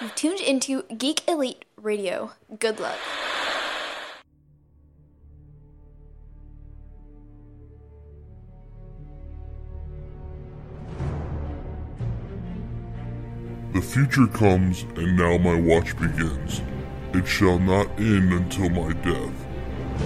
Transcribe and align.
You've 0.00 0.14
tuned 0.16 0.40
into 0.40 0.82
Geek 0.98 1.22
Elite 1.28 1.64
Radio. 1.80 2.32
Good 2.58 2.80
luck. 2.80 2.98
The 13.72 13.80
future 13.80 14.26
comes, 14.26 14.82
and 14.96 15.16
now 15.16 15.38
my 15.38 15.54
watch 15.60 15.96
begins. 16.00 16.62
It 17.12 17.28
shall 17.28 17.60
not 17.60 17.86
end 18.00 18.32
until 18.32 18.70
my 18.70 18.92
death. 18.92 19.46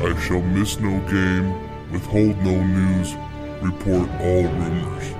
I 0.02 0.18
shall 0.20 0.42
miss 0.42 0.79
no 0.79 1.00
game, 1.08 1.90
withhold 1.90 2.36
no 2.45 2.62
news, 2.62 3.14
report 3.62 4.11
all 4.20 4.42
rumors. 4.42 5.20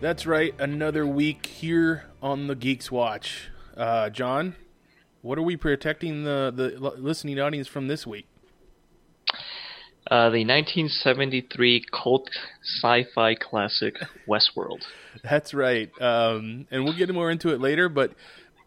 That's 0.00 0.24
right. 0.24 0.54
Another 0.58 1.06
week 1.06 1.44
here 1.44 2.04
on 2.22 2.46
the 2.46 2.54
Geeks 2.54 2.90
Watch. 2.90 3.50
Uh, 3.76 4.08
John, 4.08 4.56
what 5.20 5.36
are 5.36 5.42
we 5.42 5.58
protecting 5.58 6.24
the, 6.24 6.50
the 6.54 6.80
listening 6.80 7.38
audience 7.38 7.68
from 7.68 7.88
this 7.88 8.06
week? 8.06 8.26
Uh, 10.10 10.30
the 10.30 10.46
1973 10.46 11.84
cult 11.92 12.30
sci-fi 12.62 13.34
classic 13.34 13.98
Westworld. 14.26 14.84
That's 15.22 15.52
right. 15.52 15.90
Um, 16.00 16.66
and 16.70 16.84
we'll 16.84 16.96
get 16.96 17.12
more 17.12 17.30
into 17.30 17.50
it 17.50 17.60
later, 17.60 17.90
but 17.90 18.14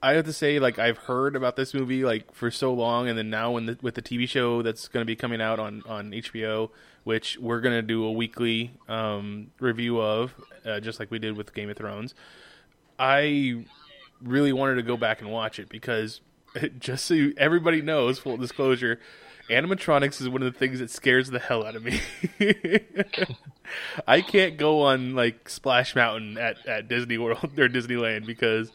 I 0.03 0.13
have 0.13 0.25
to 0.25 0.33
say, 0.33 0.59
like, 0.59 0.77
I've 0.77 0.99
heard 0.99 1.35
about 1.35 1.55
this 1.55 1.73
movie, 1.73 2.03
like, 2.03 2.31
for 2.35 2.51
so 2.51 2.71
long, 2.71 3.09
and 3.09 3.17
then 3.17 3.31
now 3.31 3.53
when 3.53 3.65
the, 3.65 3.77
with 3.81 3.95
the 3.95 4.03
TV 4.03 4.29
show 4.29 4.61
that's 4.61 4.87
going 4.87 5.01
to 5.01 5.07
be 5.07 5.15
coming 5.15 5.41
out 5.41 5.57
on, 5.57 5.81
on 5.87 6.11
HBO, 6.11 6.69
which 7.03 7.37
we're 7.37 7.61
going 7.61 7.75
to 7.75 7.81
do 7.81 8.05
a 8.05 8.11
weekly 8.11 8.71
um, 8.87 9.51
review 9.59 9.99
of, 9.99 10.33
uh, 10.65 10.79
just 10.79 10.99
like 10.99 11.11
we 11.11 11.19
did 11.19 11.35
with 11.35 11.53
Game 11.53 11.69
of 11.69 11.77
Thrones, 11.77 12.15
I 12.97 13.65
really 14.21 14.53
wanted 14.53 14.75
to 14.75 14.83
go 14.83 14.97
back 14.97 15.21
and 15.21 15.31
watch 15.31 15.59
it 15.59 15.69
because, 15.69 16.21
just 16.79 17.05
so 17.05 17.31
everybody 17.37 17.81
knows, 17.81 18.19
full 18.19 18.37
disclosure, 18.37 18.99
animatronics 19.49 20.21
is 20.21 20.29
one 20.29 20.41
of 20.41 20.51
the 20.51 20.57
things 20.57 20.79
that 20.79 20.89
scares 20.89 21.29
the 21.29 21.39
hell 21.39 21.65
out 21.65 21.75
of 21.75 21.83
me. 21.83 22.01
I 24.07 24.21
can't 24.21 24.57
go 24.57 24.83
on 24.83 25.15
like 25.15 25.49
Splash 25.49 25.95
Mountain 25.95 26.37
at, 26.37 26.65
at 26.65 26.87
Disney 26.87 27.17
World 27.17 27.43
or 27.59 27.67
Disneyland 27.67 28.25
because 28.25 28.71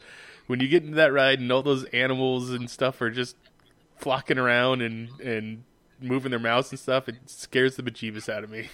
when 0.47 0.59
you 0.59 0.67
get 0.67 0.83
into 0.83 0.95
that 0.95 1.13
ride 1.13 1.39
and 1.39 1.51
all 1.51 1.63
those 1.63 1.85
animals 1.85 2.51
and 2.51 2.69
stuff 2.69 3.01
are 3.01 3.11
just 3.11 3.35
flocking 3.97 4.37
around 4.37 4.81
and, 4.81 5.19
and 5.19 5.63
moving 6.01 6.31
their 6.31 6.39
mouths 6.39 6.71
and 6.71 6.79
stuff, 6.79 7.07
it 7.09 7.15
scares 7.25 7.75
the 7.75 7.83
bejeebus 7.83 8.27
out 8.29 8.43
of 8.43 8.49
me. 8.49 8.69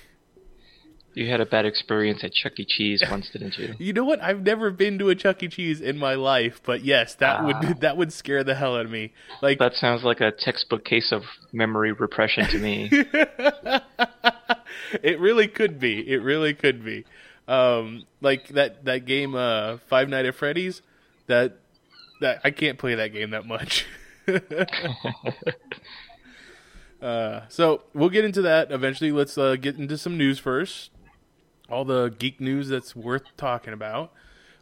You 1.14 1.30
had 1.30 1.40
a 1.40 1.46
bad 1.46 1.66
experience 1.66 2.26
at 2.26 2.34
Chuck 2.34 2.60
E. 2.60 2.66
Cheese 2.66 3.02
once, 3.10 3.30
didn't 3.30 3.58
you? 3.58 3.74
You 3.80 3.94
know 3.94 4.04
what? 4.04 4.22
I've 4.22 4.42
never 4.44 4.70
been 4.70 5.00
to 5.00 5.08
a 5.10 5.16
Chuck 5.16 5.42
E. 5.44 5.48
Cheese 5.48 5.80
in 5.80 5.98
my 5.98 6.14
life, 6.16 6.60
but 6.66 6.84
yes, 6.84 7.16
that 7.16 7.40
Ah. 7.40 7.46
would 7.46 7.80
that 7.80 7.96
would 7.96 8.12
scare 8.12 8.44
the 8.44 8.54
hell 8.56 8.76
out 8.76 8.86
of 8.86 8.92
me. 8.92 9.14
Like 9.42 9.60
That 9.60 9.76
sounds 9.76 10.04
like 10.04 10.20
a 10.20 10.32
textbook 10.32 10.84
case 10.84 11.14
of 11.14 11.24
memory 11.54 11.94
repression 11.94 12.46
to 12.48 12.58
me. 12.60 12.90
it 15.02 15.18
really 15.22 15.48
could 15.48 15.80
be. 15.80 16.00
It 16.12 16.22
really 16.22 16.54
could 16.54 16.84
be. 16.84 17.06
Um, 17.48 18.04
like 18.20 18.50
that 18.50 18.84
that 18.84 19.06
game, 19.06 19.36
uh, 19.36 19.78
Five 19.88 20.10
Night 20.10 20.26
at 20.26 20.36
Freddy's. 20.36 20.82
That 21.28 21.58
that 22.20 22.42
I 22.44 22.52
can't 22.52 22.78
play 22.78 22.96
that 22.96 23.14
game 23.14 23.30
that 23.30 23.46
much. 23.46 23.86
uh, 27.06 27.48
so 27.50 27.84
we'll 27.94 28.10
get 28.10 28.26
into 28.26 28.42
that 28.42 28.72
eventually. 28.72 29.12
Let's 29.12 29.38
uh, 29.38 29.56
get 29.58 29.78
into 29.78 29.96
some 29.96 30.18
news 30.18 30.40
first. 30.40 30.90
All 31.70 31.86
the 31.86 32.10
geek 32.18 32.42
news 32.42 32.68
that's 32.68 32.96
worth 32.96 33.24
talking 33.38 33.74
about. 33.74 34.12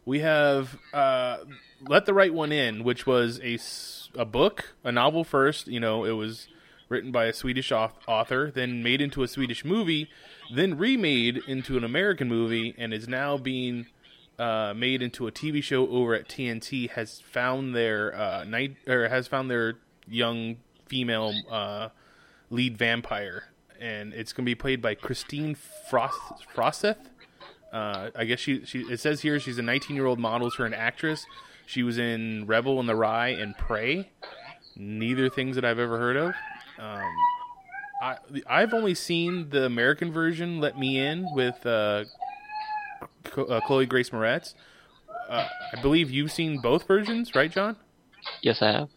We 0.04 0.20
have 0.20 0.76
uh, 0.92 1.38
Let 1.80 2.04
the 2.04 2.12
Right 2.12 2.32
One 2.32 2.52
In, 2.52 2.84
which 2.84 3.06
was 3.06 3.40
a, 3.42 3.58
a 4.20 4.26
book, 4.26 4.74
a 4.84 4.92
novel 4.92 5.24
first. 5.24 5.68
You 5.68 5.80
know, 5.80 6.04
it 6.04 6.12
was 6.12 6.48
written 6.90 7.10
by 7.10 7.24
a 7.24 7.32
Swedish 7.32 7.72
author, 7.72 8.50
then 8.54 8.82
made 8.82 9.00
into 9.00 9.22
a 9.22 9.28
Swedish 9.28 9.64
movie, 9.64 10.10
then 10.54 10.76
remade 10.76 11.40
into 11.48 11.78
an 11.78 11.84
American 11.84 12.28
movie, 12.28 12.74
and 12.76 12.92
is 12.92 13.08
now 13.08 13.38
being 13.38 13.86
uh, 14.38 14.74
made 14.76 15.00
into 15.00 15.26
a 15.26 15.32
TV 15.32 15.62
show 15.62 15.88
over 15.88 16.14
at 16.14 16.28
TNT. 16.28 16.90
Has 16.90 17.20
found 17.20 17.74
their 17.74 18.14
uh, 18.14 18.44
night 18.44 18.76
or 18.86 19.08
has 19.08 19.26
found 19.28 19.50
their 19.50 19.78
young 20.06 20.56
female 20.86 21.32
uh, 21.50 21.88
lead 22.50 22.76
vampire, 22.76 23.44
and 23.80 24.12
it's 24.12 24.32
going 24.32 24.44
to 24.44 24.50
be 24.50 24.54
played 24.54 24.80
by 24.80 24.94
Kristine 24.94 25.56
Frost 25.88 26.18
Froseth. 26.54 26.96
Uh, 27.72 28.10
I 28.14 28.24
guess 28.24 28.38
she, 28.38 28.64
she 28.64 28.80
it 28.82 29.00
says 29.00 29.22
here 29.22 29.40
she's 29.40 29.58
a 29.58 29.62
19 29.62 29.96
year 29.96 30.06
old 30.06 30.18
model 30.18 30.50
for 30.50 30.64
an 30.64 30.74
actress. 30.74 31.26
She 31.66 31.82
was 31.82 31.98
in 31.98 32.46
Rebel 32.46 32.78
in 32.80 32.86
the 32.86 32.94
Rye 32.94 33.28
and 33.28 33.56
Prey. 33.56 34.10
Neither 34.76 35.28
things 35.28 35.56
that 35.56 35.64
I've 35.64 35.78
ever 35.78 35.98
heard 35.98 36.16
of. 36.16 36.34
Um, 36.78 37.12
I 38.02 38.16
I've 38.46 38.74
only 38.74 38.94
seen 38.94 39.50
the 39.50 39.64
American 39.64 40.12
version, 40.12 40.60
Let 40.60 40.78
Me 40.78 40.98
In, 40.98 41.26
with 41.34 41.64
uh, 41.64 42.04
uh, 43.36 43.60
Chloe 43.66 43.86
Grace 43.86 44.10
Moretz. 44.10 44.54
Uh, 45.28 45.48
I 45.76 45.80
believe 45.80 46.10
you've 46.10 46.32
seen 46.32 46.60
both 46.60 46.86
versions, 46.86 47.34
right, 47.34 47.50
John? 47.50 47.76
yes, 48.42 48.60
I 48.62 48.72
have. 48.72 48.88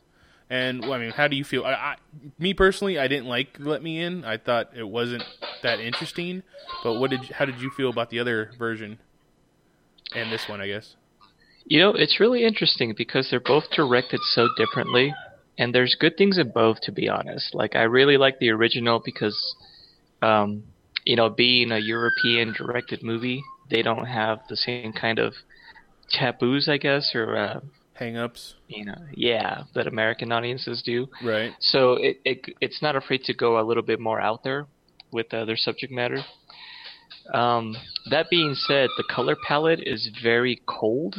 And 0.50 0.82
well, 0.82 0.94
I 0.94 1.00
mean, 1.00 1.12
how 1.12 1.28
do 1.28 1.36
you 1.36 1.44
feel? 1.44 1.66
I, 1.66 1.74
I, 1.74 1.96
me 2.40 2.54
personally, 2.54 2.98
I 2.98 3.08
didn't 3.08 3.28
like 3.28 3.58
Let 3.60 3.84
Me 3.84 4.02
In. 4.02 4.24
I 4.24 4.38
thought 4.38 4.70
it 4.76 4.88
wasn't 4.88 5.24
that 5.62 5.80
interesting. 5.80 6.44
But 6.84 7.00
what 7.00 7.10
did? 7.10 7.20
How 7.32 7.46
did 7.46 7.60
you 7.60 7.70
feel 7.76 7.90
about 7.90 8.10
the 8.10 8.20
other 8.20 8.52
version? 8.58 9.00
And 10.16 10.32
this 10.32 10.48
one, 10.48 10.62
I 10.62 10.68
guess. 10.68 10.96
You 11.66 11.82
know, 11.82 11.90
it's 11.94 12.22
really 12.22 12.46
interesting 12.46 12.94
because 12.98 13.28
they're 13.30 13.42
both 13.42 13.66
directed 13.76 14.22
so 14.24 14.48
differently, 14.58 15.14
and 15.58 15.76
there's 15.76 15.98
good 16.00 16.16
things 16.18 16.38
in 16.38 16.52
both, 16.52 16.80
to 16.84 16.94
be 16.94 17.10
honest. 17.10 17.54
Like, 17.54 17.76
I 17.76 17.84
really 17.84 18.16
like 18.16 18.40
the 18.40 18.52
original 18.52 19.02
because, 19.04 19.56
um, 20.22 20.64
you 21.04 21.18
know, 21.18 21.30
being 21.30 21.74
a 21.74 21.80
European 21.80 22.54
directed 22.54 23.04
movie, 23.04 23.44
they 23.70 23.82
don't 23.82 24.06
have 24.06 24.40
the 24.48 24.56
same 24.56 24.94
kind 24.94 25.20
of 25.20 25.34
taboos, 26.10 26.70
I 26.70 26.78
guess, 26.78 27.12
or, 27.14 27.36
uh, 27.36 27.60
Hang-ups, 27.98 28.54
you 28.68 28.86
know, 28.86 28.96
yeah, 29.14 29.64
that 29.74 29.88
American 29.88 30.32
audiences 30.32 30.84
do. 30.86 31.08
right? 31.24 31.54
So 31.60 31.94
it, 31.94 32.20
it 32.24 32.46
it's 32.62 32.82
not 32.82 32.96
afraid 32.96 33.24
to 33.24 33.34
go 33.34 33.60
a 33.60 33.64
little 33.66 33.84
bit 33.84 34.00
more 34.00 34.20
out 34.22 34.44
there 34.44 34.68
with 35.12 35.34
uh, 35.34 35.46
their 35.46 35.58
subject 35.58 35.92
matter. 35.92 36.20
Um, 37.34 37.76
that 38.10 38.30
being 38.30 38.54
said, 38.56 38.90
the 38.98 39.04
color 39.10 39.36
palette 39.48 39.82
is 39.84 40.10
very 40.24 40.62
cold, 40.66 41.16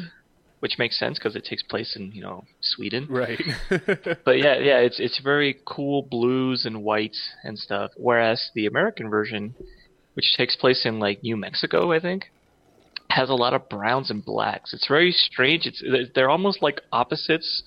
which 0.60 0.76
makes 0.78 0.98
sense 0.98 1.18
because 1.18 1.36
it 1.36 1.44
takes 1.44 1.62
place 1.62 1.96
in 1.96 2.12
you 2.12 2.22
know 2.22 2.44
Sweden. 2.60 3.06
Right. 3.10 3.40
But 4.24 4.38
yeah, 4.38 4.58
yeah, 4.58 4.78
it's 4.78 5.00
it's 5.00 5.20
very 5.22 5.58
cool 5.66 6.02
blues 6.02 6.64
and 6.64 6.82
whites 6.82 7.20
and 7.42 7.58
stuff. 7.58 7.90
Whereas 7.96 8.50
the 8.54 8.66
American 8.66 9.10
version, 9.10 9.54
which 10.14 10.34
takes 10.36 10.56
place 10.56 10.84
in 10.86 10.98
like 10.98 11.22
New 11.22 11.36
Mexico, 11.36 11.92
I 11.92 12.00
think, 12.00 12.30
has 13.10 13.30
a 13.30 13.34
lot 13.34 13.54
of 13.54 13.68
browns 13.68 14.10
and 14.10 14.24
blacks. 14.24 14.74
It's 14.74 14.86
very 14.86 15.12
strange. 15.12 15.66
It's 15.66 15.82
they're 16.14 16.30
almost 16.30 16.62
like 16.62 16.80
opposites, 16.92 17.62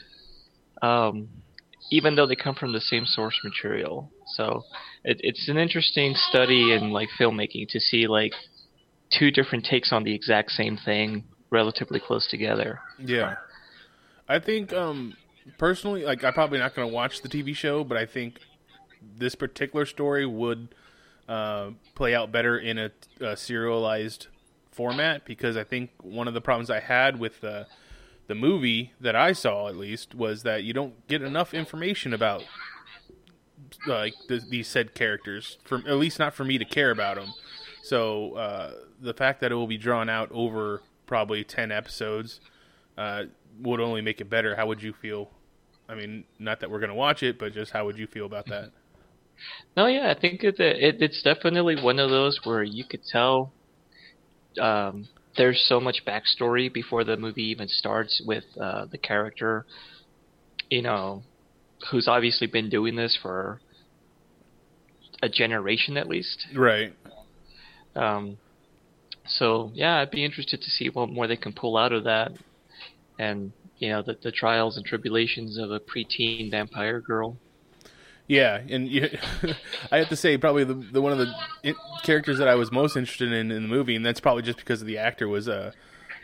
um, 0.81 1.29
even 1.91 2.15
though 2.15 2.27
they 2.27 2.35
come 2.35 2.55
from 2.55 2.73
the 2.73 2.81
same 2.81 3.05
source 3.05 3.39
material. 3.43 4.11
So 4.35 4.63
it, 5.03 5.17
it's 5.21 5.49
an 5.49 5.57
interesting 5.57 6.13
study 6.15 6.73
in 6.73 6.91
like 6.91 7.09
filmmaking 7.19 7.69
to 7.69 7.79
see 7.79 8.07
like 8.07 8.33
two 9.17 9.31
different 9.31 9.65
takes 9.65 9.91
on 9.91 10.03
the 10.03 10.13
exact 10.13 10.51
same 10.51 10.77
thing 10.77 11.25
relatively 11.49 11.99
close 11.99 12.27
together. 12.27 12.79
Yeah. 12.99 13.35
I 14.29 14.39
think 14.39 14.71
um 14.73 15.15
personally 15.57 16.03
like 16.03 16.23
I'm 16.23 16.33
probably 16.33 16.59
not 16.59 16.75
going 16.75 16.87
to 16.87 16.93
watch 16.93 17.21
the 17.21 17.29
TV 17.29 17.55
show, 17.55 17.83
but 17.83 17.97
I 17.97 18.05
think 18.05 18.39
this 19.17 19.35
particular 19.35 19.85
story 19.85 20.25
would 20.25 20.73
uh, 21.27 21.71
play 21.95 22.13
out 22.13 22.31
better 22.31 22.57
in 22.57 22.77
a, 22.77 22.91
a 23.19 23.35
serialized 23.35 24.27
format 24.81 25.25
because 25.25 25.55
I 25.55 25.63
think 25.63 25.91
one 26.01 26.27
of 26.27 26.33
the 26.33 26.41
problems 26.41 26.71
I 26.71 26.79
had 26.79 27.19
with 27.19 27.39
the 27.41 27.67
the 28.25 28.33
movie 28.33 28.93
that 28.99 29.15
I 29.15 29.31
saw 29.31 29.67
at 29.67 29.75
least 29.75 30.15
was 30.15 30.41
that 30.41 30.63
you 30.63 30.73
don't 30.73 31.07
get 31.07 31.21
enough 31.21 31.53
information 31.53 32.13
about 32.15 32.43
like 33.85 34.15
the, 34.27 34.41
these 34.49 34.67
said 34.67 34.95
characters 34.95 35.59
for 35.65 35.77
at 35.87 35.97
least 35.97 36.17
not 36.17 36.33
for 36.33 36.43
me 36.43 36.57
to 36.57 36.65
care 36.65 36.89
about 36.89 37.17
them. 37.17 37.31
So 37.83 38.33
uh, 38.33 38.71
the 38.99 39.13
fact 39.13 39.39
that 39.41 39.51
it 39.51 39.55
will 39.55 39.67
be 39.67 39.77
drawn 39.77 40.09
out 40.09 40.31
over 40.31 40.81
probably 41.05 41.43
ten 41.43 41.71
episodes 41.71 42.39
uh, 42.97 43.25
would 43.59 43.79
only 43.79 44.01
make 44.01 44.19
it 44.19 44.31
better. 44.31 44.55
How 44.55 44.65
would 44.65 44.81
you 44.81 44.93
feel? 44.93 45.29
I 45.87 45.93
mean, 45.93 46.23
not 46.39 46.59
that 46.61 46.71
we're 46.71 46.79
going 46.79 46.89
to 46.89 46.95
watch 46.95 47.21
it, 47.21 47.37
but 47.37 47.53
just 47.53 47.71
how 47.71 47.85
would 47.85 47.99
you 47.99 48.07
feel 48.07 48.25
about 48.25 48.47
that? 48.47 48.71
No, 49.77 49.85
yeah, 49.85 50.09
I 50.09 50.19
think 50.19 50.43
it, 50.43 50.59
it 50.59 51.03
it's 51.03 51.21
definitely 51.21 51.79
one 51.79 51.99
of 51.99 52.09
those 52.09 52.43
where 52.45 52.63
you 52.63 52.83
could 52.83 53.05
tell 53.05 53.51
um, 54.59 55.07
there's 55.37 55.63
so 55.67 55.79
much 55.79 56.03
backstory 56.05 56.71
before 56.71 57.03
the 57.03 57.17
movie 57.17 57.43
even 57.43 57.67
starts 57.67 58.21
with 58.25 58.43
uh, 58.59 58.85
the 58.91 58.97
character, 58.97 59.65
you 60.69 60.81
know, 60.81 61.23
who's 61.89 62.07
obviously 62.07 62.47
been 62.47 62.69
doing 62.69 62.95
this 62.95 63.17
for 63.21 63.59
a 65.23 65.29
generation 65.29 65.97
at 65.97 66.07
least. 66.07 66.47
Right. 66.55 66.93
Um, 67.95 68.37
so 69.25 69.71
yeah, 69.73 69.99
I'd 69.99 70.11
be 70.11 70.25
interested 70.25 70.61
to 70.61 70.69
see 70.69 70.89
what 70.89 71.09
more 71.09 71.27
they 71.27 71.37
can 71.37 71.53
pull 71.53 71.77
out 71.77 71.93
of 71.93 72.03
that, 72.05 72.31
and 73.19 73.51
you 73.77 73.89
know, 73.89 74.01
the, 74.01 74.17
the 74.21 74.31
trials 74.31 74.77
and 74.77 74.85
tribulations 74.85 75.57
of 75.57 75.71
a 75.71 75.79
preteen 75.79 76.51
vampire 76.51 76.99
girl. 76.99 77.37
Yeah, 78.31 78.61
and 78.69 78.87
you, 78.87 79.09
I 79.91 79.97
have 79.97 80.07
to 80.07 80.15
say, 80.15 80.37
probably 80.37 80.63
the, 80.63 80.75
the 80.75 81.01
one 81.01 81.11
of 81.11 81.17
the 81.17 81.33
in, 81.63 81.75
characters 82.01 82.37
that 82.37 82.47
I 82.47 82.55
was 82.55 82.71
most 82.71 82.95
interested 82.95 83.29
in 83.29 83.51
in 83.51 83.63
the 83.63 83.67
movie, 83.67 83.93
and 83.93 84.05
that's 84.05 84.21
probably 84.21 84.41
just 84.41 84.57
because 84.57 84.79
of 84.79 84.87
the 84.87 84.99
actor 84.99 85.27
was 85.27 85.49
uh, 85.49 85.73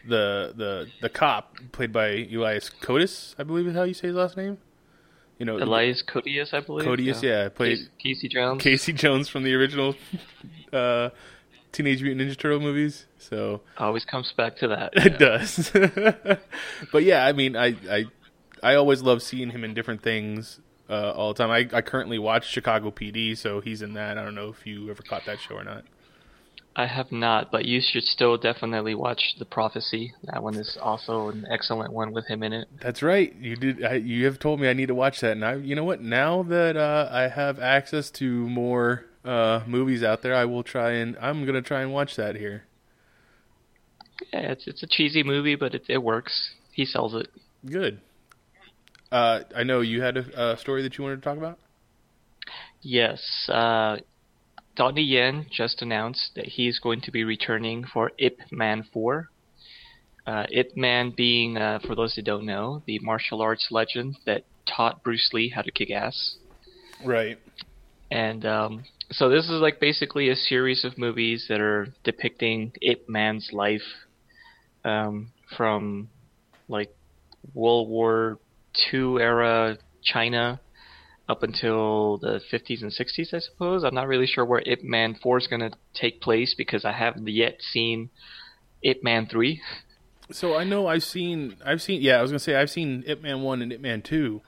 the 0.07 0.53
the 0.55 0.87
the 1.01 1.09
cop 1.09 1.57
played 1.73 1.91
by 1.91 2.25
Elias 2.31 2.71
Koteas, 2.81 3.35
I 3.37 3.43
believe 3.43 3.67
is 3.67 3.75
how 3.75 3.83
you 3.83 3.93
say 3.93 4.07
his 4.07 4.15
last 4.15 4.37
name. 4.37 4.57
You 5.37 5.47
know, 5.47 5.57
Elias 5.57 6.01
Koteas, 6.01 6.53
I 6.53 6.61
believe. 6.61 6.87
Koteas, 6.87 7.21
yeah, 7.21 7.43
yeah 7.43 7.49
played 7.49 7.79
Casey 8.01 8.29
Jones. 8.29 8.63
Casey 8.63 8.93
Jones 8.93 9.27
from 9.27 9.43
the 9.43 9.53
original 9.53 9.93
uh, 10.71 11.09
Teenage 11.73 12.01
Mutant 12.01 12.21
Ninja 12.21 12.37
Turtle 12.37 12.61
movies. 12.61 13.05
So 13.17 13.59
always 13.77 14.05
comes 14.05 14.31
back 14.31 14.55
to 14.59 14.69
that. 14.69 14.93
It 14.93 15.11
yeah. 15.11 15.17
does. 15.17 15.71
but 16.93 17.03
yeah, 17.03 17.25
I 17.25 17.33
mean, 17.33 17.57
I 17.57 17.75
I 17.91 18.05
I 18.63 18.75
always 18.75 19.01
love 19.01 19.21
seeing 19.21 19.49
him 19.49 19.65
in 19.65 19.73
different 19.73 20.01
things 20.01 20.61
uh, 20.89 21.11
all 21.11 21.33
the 21.33 21.43
time. 21.43 21.51
I, 21.51 21.77
I 21.77 21.81
currently 21.81 22.19
watch 22.19 22.49
Chicago 22.49 22.91
PD, 22.91 23.37
so 23.37 23.61
he's 23.61 23.81
in 23.81 23.93
that. 23.93 24.17
I 24.17 24.23
don't 24.23 24.35
know 24.35 24.49
if 24.49 24.65
you 24.65 24.89
ever 24.89 25.03
caught 25.03 25.25
that 25.25 25.39
show 25.39 25.55
or 25.55 25.63
not. 25.63 25.83
I 26.75 26.85
have 26.85 27.11
not, 27.11 27.51
but 27.51 27.65
you 27.65 27.81
should 27.81 28.03
still 28.03 28.37
definitely 28.37 28.93
watch 28.93 29.33
The 29.39 29.45
Prophecy. 29.45 30.13
That 30.25 30.43
one 30.43 30.53
is 30.55 30.77
also 30.79 31.29
an 31.29 31.47
excellent 31.49 31.91
one 31.91 32.13
with 32.13 32.27
him 32.27 32.43
in 32.43 32.53
it. 32.53 32.67
That's 32.79 33.01
right. 33.01 33.35
You 33.35 33.55
did. 33.55 33.83
I, 33.83 33.93
you 33.95 34.25
have 34.25 34.37
told 34.37 34.59
me 34.59 34.69
I 34.69 34.73
need 34.73 34.85
to 34.89 34.95
watch 34.95 35.21
that, 35.21 35.31
and 35.31 35.43
I, 35.43 35.55
you 35.55 35.75
know 35.75 35.83
what? 35.83 36.01
Now 36.01 36.43
that 36.43 36.77
uh, 36.77 37.09
I 37.11 37.29
have 37.29 37.57
access 37.59 38.11
to 38.11 38.47
more 38.47 39.05
uh, 39.25 39.61
movies 39.65 40.03
out 40.03 40.21
there, 40.21 40.35
I 40.35 40.45
will 40.45 40.61
try 40.61 40.91
and 40.91 41.17
I'm 41.19 41.47
gonna 41.47 41.63
try 41.63 41.81
and 41.81 41.91
watch 41.91 42.15
that 42.15 42.35
here. 42.35 42.65
Yeah, 44.31 44.51
it's 44.51 44.67
it's 44.67 44.83
a 44.83 44.87
cheesy 44.87 45.23
movie, 45.23 45.55
but 45.55 45.73
it 45.73 45.85
it 45.89 46.03
works. 46.03 46.51
He 46.71 46.85
sells 46.85 47.15
it. 47.15 47.27
Good. 47.65 48.01
Uh, 49.11 49.41
I 49.55 49.63
know 49.63 49.81
you 49.81 50.01
had 50.01 50.17
a, 50.17 50.51
a, 50.51 50.57
story 50.57 50.83
that 50.83 50.97
you 50.97 51.03
wanted 51.03 51.17
to 51.17 51.21
talk 51.21 51.37
about. 51.37 51.57
Yes, 52.81 53.49
uh, 53.49 53.97
Donnie 54.75 55.03
Yen 55.03 55.47
just 55.49 55.81
announced 55.81 56.31
that 56.35 56.45
he's 56.45 56.79
going 56.79 57.01
to 57.01 57.11
be 57.11 57.23
returning 57.23 57.85
for 57.85 58.11
Ip 58.17 58.39
Man 58.51 58.85
4. 58.93 59.29
Uh, 60.25 60.45
Ip 60.51 60.75
Man 60.75 61.13
being, 61.15 61.57
uh, 61.57 61.79
for 61.85 61.95
those 61.95 62.15
who 62.15 62.21
don't 62.21 62.45
know, 62.45 62.83
the 62.85 62.99
martial 62.99 63.41
arts 63.41 63.69
legend 63.71 64.17
that 64.25 64.43
taught 64.67 65.03
Bruce 65.03 65.29
Lee 65.33 65.49
how 65.49 65.61
to 65.61 65.71
kick 65.71 65.89
ass. 65.89 66.35
Right. 67.03 67.39
And 68.11 68.45
um, 68.45 68.83
so 69.11 69.29
this 69.29 69.45
is 69.45 69.61
like 69.61 69.79
basically 69.79 70.29
a 70.29 70.35
series 70.35 70.83
of 70.83 70.97
movies 70.97 71.45
that 71.49 71.61
are 71.61 71.87
depicting 72.03 72.73
Ip 72.81 73.07
Man's 73.07 73.49
life 73.53 73.81
um, 74.83 75.31
from 75.55 76.09
like 76.67 76.93
World 77.53 77.89
War 77.89 78.37
II 78.93 79.21
era 79.21 79.77
China 80.03 80.59
up 81.29 81.43
until 81.43 82.17
the 82.17 82.39
50s 82.51 82.81
and 82.81 82.91
60s, 82.91 83.33
I 83.33 83.39
suppose. 83.39 83.83
I'm 83.83 83.95
not 83.95 84.07
really 84.07 84.27
sure 84.27 84.45
where 84.45 84.61
Ip 84.65 84.83
Man 84.83 85.15
4 85.21 85.37
is 85.37 85.47
going 85.47 85.59
to 85.59 85.71
take 85.93 86.21
place 86.21 86.55
because 86.57 86.85
I 86.85 86.93
haven't 86.93 87.27
yet 87.27 87.57
seen 87.61 88.09
Ip 88.81 89.03
Man 89.03 89.27
3. 89.27 89.61
So 90.31 90.55
I 90.55 90.63
know 90.63 90.87
I've 90.87 91.03
seen, 91.03 91.57
I've 91.65 91.81
seen, 91.81 92.01
yeah, 92.01 92.17
I 92.17 92.21
was 92.21 92.31
going 92.31 92.39
to 92.39 92.43
say 92.43 92.55
I've 92.55 92.69
seen 92.69 93.03
Ip 93.07 93.21
Man 93.21 93.41
1 93.41 93.61
and 93.61 93.73
Ip 93.73 93.81
Man 93.81 94.01
2. 94.01 94.41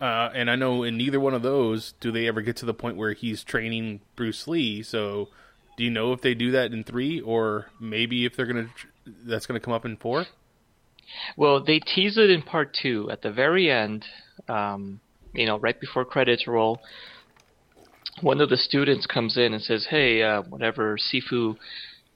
Uh, 0.00 0.30
and 0.32 0.50
I 0.50 0.54
know 0.54 0.84
in 0.84 0.96
neither 0.96 1.18
one 1.18 1.34
of 1.34 1.42
those 1.42 1.94
do 2.00 2.12
they 2.12 2.28
ever 2.28 2.40
get 2.40 2.56
to 2.56 2.66
the 2.66 2.74
point 2.74 2.96
where 2.96 3.14
he's 3.14 3.42
training 3.42 4.00
Bruce 4.14 4.46
Lee. 4.46 4.82
So 4.82 5.28
do 5.76 5.84
you 5.84 5.90
know 5.90 6.12
if 6.12 6.20
they 6.20 6.34
do 6.34 6.50
that 6.52 6.72
in 6.72 6.84
3 6.84 7.20
or 7.20 7.70
maybe 7.80 8.24
if 8.24 8.36
they're 8.36 8.46
going 8.46 8.66
to, 8.66 9.12
that's 9.24 9.46
going 9.46 9.58
to 9.58 9.64
come 9.64 9.74
up 9.74 9.84
in 9.84 9.96
4? 9.96 10.26
Well, 11.36 11.62
they 11.62 11.78
tease 11.80 12.18
it 12.18 12.30
in 12.30 12.42
part 12.42 12.76
two 12.80 13.10
at 13.10 13.22
the 13.22 13.32
very 13.32 13.70
end. 13.70 14.04
Um, 14.48 15.00
you 15.34 15.46
know, 15.46 15.58
right 15.58 15.78
before 15.78 16.04
credits 16.04 16.46
roll, 16.46 16.80
one 18.22 18.40
of 18.40 18.48
the 18.48 18.56
students 18.56 19.06
comes 19.06 19.36
in 19.36 19.54
and 19.54 19.62
says, 19.62 19.86
"Hey, 19.88 20.22
uh, 20.22 20.42
whatever, 20.42 20.96
Sifu, 20.96 21.56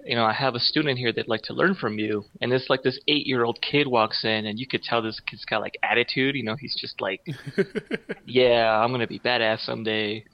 you 0.05 0.17
know, 0.17 0.25
I 0.25 0.33
have 0.33 0.55
a 0.55 0.61
student 0.61 0.99
here 0.99 1.13
that'd 1.13 1.29
like 1.29 1.43
to 1.43 1.55
learn 1.55 1.75
from 1.75 1.99
you." 1.99 2.25
And 2.41 2.53
it's 2.53 2.69
like 2.71 2.83
this 2.83 2.99
eight-year-old 3.09 3.61
kid 3.63 3.87
walks 3.87 4.25
in, 4.25 4.47
and 4.47 4.59
you 4.59 4.67
could 4.67 4.83
tell 4.83 5.03
this 5.03 5.21
kid's 5.21 5.45
got 5.45 5.61
like 5.61 5.79
attitude. 5.83 6.35
You 6.35 6.43
know, 6.43 6.57
he's 6.57 6.77
just 6.77 7.01
like, 7.01 7.21
"Yeah, 8.27 8.79
I'm 8.79 8.91
gonna 8.91 9.07
be 9.07 9.21
badass 9.21 9.61
someday." 9.61 10.25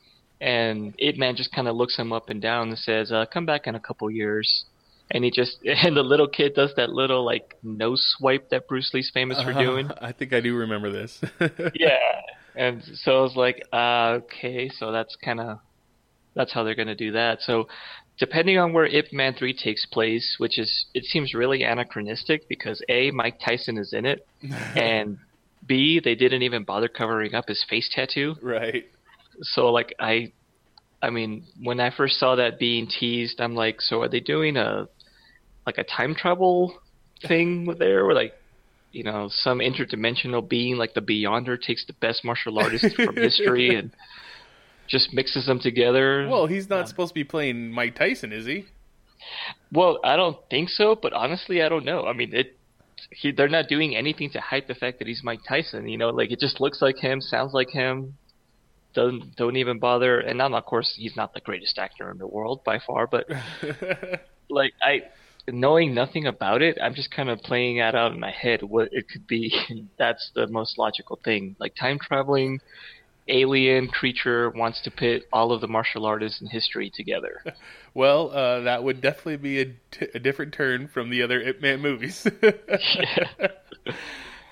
And 0.41 0.95
Ip 0.99 1.17
Man 1.17 1.35
just 1.35 1.53
kind 1.53 1.67
of 1.67 1.75
looks 1.77 1.97
him 1.97 2.13
up 2.13 2.31
and 2.31 2.41
down 2.41 2.69
and 2.69 2.79
says, 2.79 3.11
uh, 3.11 3.27
"Come 3.27 3.45
back 3.45 3.67
in 3.67 3.75
a 3.75 3.81
couple 3.81 4.11
years." 4.11 4.65
And 5.11 5.25
he 5.25 5.31
just 5.31 5.59
and 5.65 5.97
the 5.97 6.03
little 6.03 6.29
kid 6.29 6.55
does 6.55 6.73
that 6.77 6.91
little 6.91 7.25
like 7.25 7.57
nose 7.63 8.15
swipe 8.17 8.51
that 8.51 8.69
Bruce 8.69 8.91
Lee's 8.95 9.11
famous 9.13 9.43
for 9.43 9.53
doing. 9.53 9.91
Uh, 9.91 9.99
I 10.03 10.13
think 10.13 10.33
I 10.33 10.41
do 10.41 10.57
remember 10.57 10.91
this. 10.91 11.21
yeah, 11.75 12.23
and 12.55 12.83
so 12.95 13.19
I 13.19 13.23
was 13.23 13.37
like, 13.37 13.63
uh, 13.73 14.21
okay, 14.25 14.69
so 14.69 14.93
that's 14.93 15.17
kind 15.17 15.41
of 15.41 15.59
that's 16.35 16.53
how 16.53 16.63
they're 16.63 16.75
going 16.75 16.89
to 16.89 16.95
do 16.95 17.13
that. 17.13 17.41
So 17.41 17.69
depending 18.19 18.59
on 18.59 18.73
where 18.73 18.87
Ip 18.87 19.13
Man 19.13 19.35
three 19.35 19.55
takes 19.55 19.87
place, 19.87 20.37
which 20.39 20.59
is 20.59 20.87
it 20.95 21.05
seems 21.05 21.35
really 21.35 21.63
anachronistic 21.63 22.49
because 22.49 22.83
a 22.89 23.11
Mike 23.11 23.41
Tyson 23.45 23.79
is 23.79 23.93
in 23.93 24.07
it, 24.07 24.27
and 24.75 25.19
b 25.67 26.01
they 26.03 26.15
didn't 26.15 26.43
even 26.43 26.65
bother 26.65 26.89
covering 26.89 27.35
up 27.35 27.49
his 27.49 27.65
face 27.69 27.91
tattoo. 27.93 28.37
Right. 28.43 28.87
So 29.41 29.69
like 29.69 29.95
I 29.99 30.33
I 31.01 31.11
mean, 31.11 31.45
when 31.63 31.79
I 31.81 31.91
first 31.91 32.19
saw 32.19 32.35
that 32.37 32.59
being 32.59 32.89
teased, 32.89 33.41
I'm 33.41 33.55
like, 33.55 33.81
so 33.81 34.03
are 34.03 34.09
they 34.09 34.21
doing 34.21 34.57
a 34.57 34.89
like 35.69 35.79
a 35.79 35.85
time 35.85 36.15
travel 36.15 36.75
thing 37.27 37.67
there, 37.79 38.07
where 38.07 38.15
like 38.15 38.35
you 38.91 39.05
know 39.05 39.29
some 39.31 39.59
interdimensional 39.59 40.47
being 40.47 40.77
like 40.77 40.95
the 40.95 41.03
Beyonder 41.03 41.61
takes 41.61 41.85
the 41.87 41.93
best 41.93 42.25
martial 42.25 42.59
artists 42.59 42.95
from 42.97 43.15
history 43.15 43.75
and 43.75 43.91
just 44.89 45.13
mixes 45.13 45.47
them 45.47 45.61
together. 45.61 46.27
Well, 46.29 46.47
he's 46.47 46.69
not 46.69 46.81
um, 46.81 46.87
supposed 46.87 47.11
to 47.11 47.15
be 47.15 47.25
playing 47.25 47.71
Mike 47.71 47.95
Tyson, 47.95 48.33
is 48.33 48.47
he? 48.47 48.65
Well, 49.71 50.01
I 50.03 50.17
don't 50.17 50.39
think 50.49 50.71
so, 50.71 50.97
but 51.01 51.13
honestly, 51.13 51.63
I 51.63 51.69
don't 51.69 51.85
know. 51.85 52.07
I 52.07 52.15
mean, 52.15 52.35
it 52.35 52.57
he, 53.11 53.31
they're 53.31 53.49
not 53.49 53.69
doing 53.69 53.95
anything 53.95 54.31
to 54.31 54.41
hype 54.41 54.67
the 54.67 54.75
fact 54.75 54.99
that 54.99 55.09
he's 55.09 55.23
Mike 55.23 55.41
Tyson. 55.47 55.89
You 55.89 55.99
know, 55.99 56.09
like 56.11 56.31
it 56.31 56.41
just 56.41 56.61
looks 56.61 56.81
like 56.81 56.99
him, 56.99 57.21
sounds 57.21 57.53
like 57.53 57.71
him. 57.71 58.17
Don't 58.95 59.37
don't 59.37 59.57
even 59.57 59.79
bother. 59.79 60.19
And 60.19 60.39
now, 60.39 60.53
of 60.55 60.65
course, 60.65 60.95
he's 60.97 61.15
not 61.17 61.35
the 61.35 61.41
greatest 61.41 61.79
actor 61.79 62.11
in 62.11 62.19
the 62.19 62.27
world 62.27 62.65
by 62.65 62.79
far, 62.85 63.07
but 63.07 63.27
like 64.51 64.73
I 64.83 65.03
knowing 65.53 65.95
nothing 65.95 66.27
about 66.27 66.63
it, 66.63 66.79
I'm 66.83 66.95
just 66.95 67.11
kind 67.11 67.29
of 67.29 67.41
playing 67.41 67.79
that 67.79 67.95
out 67.95 68.13
in 68.13 68.21
my 68.21 68.31
head 68.31 68.63
what 68.63 68.89
it 68.93 69.09
could 69.09 69.27
be. 69.27 69.55
That's 69.99 70.31
the 70.35 70.47
most 70.47 70.79
logical 70.79 71.19
thing. 71.25 71.57
Like 71.59 71.75
time 71.75 71.99
traveling 71.99 72.61
alien 73.29 73.89
creature 73.89 74.51
wants 74.51 74.81
to 74.83 74.91
pit 74.91 75.29
all 75.33 75.53
of 75.53 75.61
the 75.61 75.69
martial 75.69 76.07
artists 76.07 76.41
in 76.41 76.49
history 76.49 76.91
together. 76.91 77.43
Well, 77.95 78.31
uh, 78.31 78.61
that 78.61 78.85
would 78.85 79.01
definitely 79.01 79.39
be 79.39 79.61
a, 79.61 79.65
t- 79.91 80.07
a 80.15 80.21
different 80.21 80.53
turn 80.53 80.87
from 80.87 81.11
the 81.11 81.21
other 81.23 81.41
Ip 81.41 81.61
Man 81.61 81.81
movies. 81.81 82.25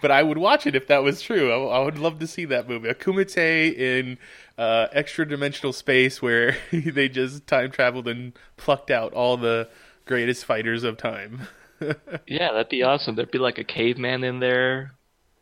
but 0.03 0.11
I 0.11 0.21
would 0.21 0.38
watch 0.38 0.67
it 0.67 0.75
if 0.75 0.88
that 0.88 1.05
was 1.05 1.23
true. 1.23 1.53
I, 1.53 1.76
I 1.76 1.85
would 1.85 1.97
love 1.97 2.19
to 2.21 2.26
see 2.26 2.45
that 2.47 2.69
movie. 2.69 2.88
A 2.88 2.95
Kumite 2.95 3.76
in 3.76 4.19
uh, 4.59 4.88
extra 4.91 5.29
dimensional 5.29 5.73
space 5.73 6.21
where 6.21 6.57
they 6.73 7.09
just 7.09 7.47
time 7.47 7.71
traveled 7.71 8.09
and 8.09 8.33
plucked 8.57 8.91
out 8.91 9.12
all 9.12 9.37
the 9.37 9.69
greatest 10.07 10.45
fighters 10.45 10.85
of 10.85 10.97
time. 10.97 11.49
yeah, 12.27 12.53
that'd 12.53 12.69
be 12.69 12.83
awesome. 12.83 13.17
There'd 13.17 13.31
be 13.31 13.39
like 13.39 13.59
a 13.59 13.65
caveman 13.65 14.25
in 14.25 14.41
there, 14.41 14.93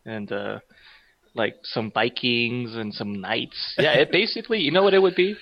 and 0.04 0.30
uh, 0.32 0.58
like 1.34 1.56
some 1.62 1.90
Vikings 1.92 2.74
and 2.74 2.92
some 2.92 3.20
knights. 3.20 3.74
Yeah, 3.78 3.92
it 3.92 4.10
basically, 4.12 4.60
you 4.60 4.72
know 4.72 4.82
what 4.82 4.94
it 4.94 5.02
would 5.02 5.14
be? 5.14 5.36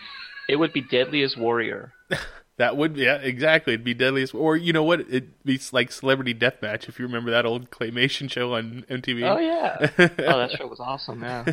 It 0.49 0.57
would 0.57 0.73
be 0.73 0.83
Deadliest 0.83 1.39
Warrior. 1.39 1.93
that 2.59 2.77
would, 2.77 2.97
yeah, 2.97 3.17
exactly. 3.17 3.75
It'd 3.75 3.85
be 3.85 3.95
Deadliest, 3.95 4.35
or 4.35 4.57
you 4.57 4.73
know 4.73 4.83
what? 4.83 5.01
It'd 5.01 5.43
be 5.45 5.61
like 5.73 5.93
Celebrity 5.93 6.35
Deathmatch 6.35 6.89
if 6.89 6.99
you 6.99 7.07
remember 7.07 7.31
that 7.31 7.47
old 7.47 7.71
claymation 7.71 8.31
show 8.31 8.55
on 8.55 8.85
MTV. 8.91 9.23
Oh 9.23 9.39
yeah, 9.39 9.77
oh 9.99 10.39
that 10.39 10.51
show 10.59 10.67
was 10.67 10.81
awesome. 10.81 11.23
Yeah. 11.23 11.45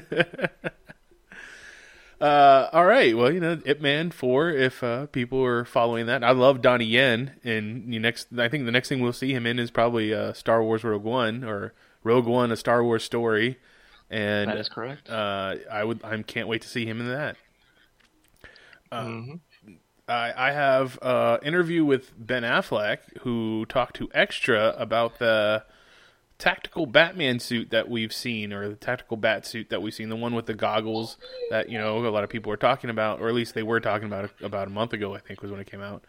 Uh, 2.19 2.69
all 2.73 2.85
right. 2.85 3.15
Well, 3.15 3.31
you 3.31 3.39
know, 3.39 3.61
Ip 3.65 3.79
Man 3.81 4.11
four. 4.11 4.49
If 4.49 4.83
uh, 4.83 5.05
people 5.07 5.43
are 5.43 5.63
following 5.63 6.05
that, 6.07 6.23
I 6.23 6.31
love 6.31 6.61
Donnie 6.61 6.85
Yen. 6.85 7.31
And 7.43 7.93
you 7.93 7.99
next, 7.99 8.27
I 8.37 8.49
think 8.49 8.65
the 8.65 8.71
next 8.71 8.89
thing 8.89 8.99
we'll 8.99 9.13
see 9.13 9.33
him 9.33 9.45
in 9.45 9.57
is 9.57 9.71
probably 9.71 10.13
uh, 10.13 10.33
Star 10.33 10.61
Wars 10.61 10.83
Rogue 10.83 11.03
One 11.03 11.43
or 11.45 11.73
Rogue 12.03 12.25
One, 12.25 12.51
a 12.51 12.57
Star 12.57 12.83
Wars 12.83 13.03
story. 13.03 13.57
And 14.09 14.49
That 14.49 14.57
is 14.57 14.67
correct. 14.69 15.09
uh, 15.09 15.55
I 15.71 15.83
would, 15.83 16.03
I 16.03 16.21
can't 16.23 16.47
wait 16.47 16.61
to 16.63 16.67
see 16.67 16.85
him 16.85 16.99
in 16.99 17.07
that. 17.09 17.37
hmm 18.91 19.35
I, 20.07 20.33
I 20.49 20.51
have 20.51 20.97
uh 21.03 21.37
interview 21.43 21.85
with 21.85 22.11
Ben 22.17 22.41
Affleck 22.41 22.97
who 23.19 23.65
talked 23.67 23.95
to 23.97 24.09
Extra 24.13 24.73
about 24.77 25.19
the 25.19 25.63
tactical 26.39 26.87
Batman 26.87 27.39
suit 27.39 27.69
that 27.69 27.89
we've 27.89 28.13
seen, 28.13 28.51
or 28.51 28.67
the 28.67 28.75
tactical 28.75 29.17
bat 29.17 29.45
suit 29.45 29.69
that 29.69 29.81
we've 29.81 29.93
seen, 29.93 30.09
the 30.09 30.15
one 30.15 30.33
with 30.33 30.47
the 30.47 30.55
goggles 30.55 31.17
that 31.51 31.69
you 31.69 31.77
know 31.77 31.99
a 31.99 32.09
lot 32.09 32.23
of 32.23 32.29
people 32.29 32.51
are 32.51 32.57
talking 32.57 32.89
about, 32.89 33.19
or 33.19 33.27
at 33.27 33.35
least 33.35 33.53
they 33.53 33.63
were 33.63 33.79
talking 33.79 34.07
about 34.07 34.31
about 34.41 34.67
a 34.67 34.71
month 34.71 34.93
ago. 34.93 35.13
I 35.13 35.19
think 35.19 35.41
was 35.41 35.51
when 35.51 35.59
it 35.59 35.69
came 35.69 35.81
out. 35.81 36.03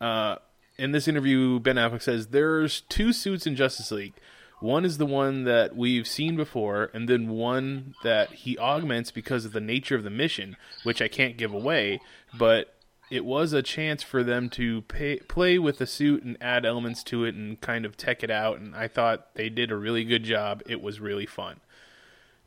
Uh, 0.00 0.36
in 0.76 0.92
this 0.92 1.08
interview, 1.08 1.58
Ben 1.58 1.76
Affleck 1.76 2.02
says 2.02 2.28
there's 2.28 2.82
two 2.82 3.12
suits 3.12 3.46
in 3.46 3.56
Justice 3.56 3.90
League. 3.90 4.14
One 4.60 4.84
is 4.84 4.98
the 4.98 5.06
one 5.06 5.44
that 5.44 5.76
we've 5.76 6.06
seen 6.06 6.36
before, 6.36 6.90
and 6.92 7.08
then 7.08 7.28
one 7.28 7.94
that 8.02 8.30
he 8.30 8.58
augments 8.58 9.12
because 9.12 9.44
of 9.44 9.52
the 9.52 9.60
nature 9.60 9.94
of 9.94 10.02
the 10.02 10.10
mission, 10.10 10.56
which 10.82 11.00
I 11.00 11.06
can't 11.06 11.36
give 11.36 11.54
away, 11.54 12.00
but 12.36 12.74
it 13.10 13.24
was 13.24 13.52
a 13.52 13.62
chance 13.62 14.02
for 14.02 14.22
them 14.22 14.50
to 14.50 14.82
pay, 14.82 15.18
play 15.20 15.58
with 15.58 15.78
the 15.78 15.86
suit 15.86 16.22
and 16.22 16.36
add 16.40 16.66
elements 16.66 17.02
to 17.04 17.24
it 17.24 17.34
and 17.34 17.60
kind 17.60 17.84
of 17.84 17.96
tech 17.96 18.22
it 18.22 18.30
out, 18.30 18.58
and 18.58 18.74
I 18.74 18.88
thought 18.88 19.34
they 19.34 19.48
did 19.48 19.70
a 19.70 19.76
really 19.76 20.04
good 20.04 20.24
job. 20.24 20.62
It 20.66 20.82
was 20.82 21.00
really 21.00 21.26
fun. 21.26 21.60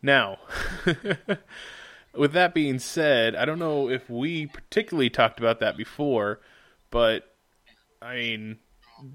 Now, 0.02 0.40
with 2.16 2.34
that 2.34 2.54
being 2.54 2.80
said, 2.80 3.36
I 3.36 3.46
don't 3.46 3.60
know 3.60 3.90
if 3.90 4.10
we 4.10 4.48
particularly 4.48 5.10
talked 5.10 5.40
about 5.40 5.60
that 5.60 5.78
before, 5.78 6.40
but 6.90 7.36
I 8.02 8.16
mean, 8.16 8.60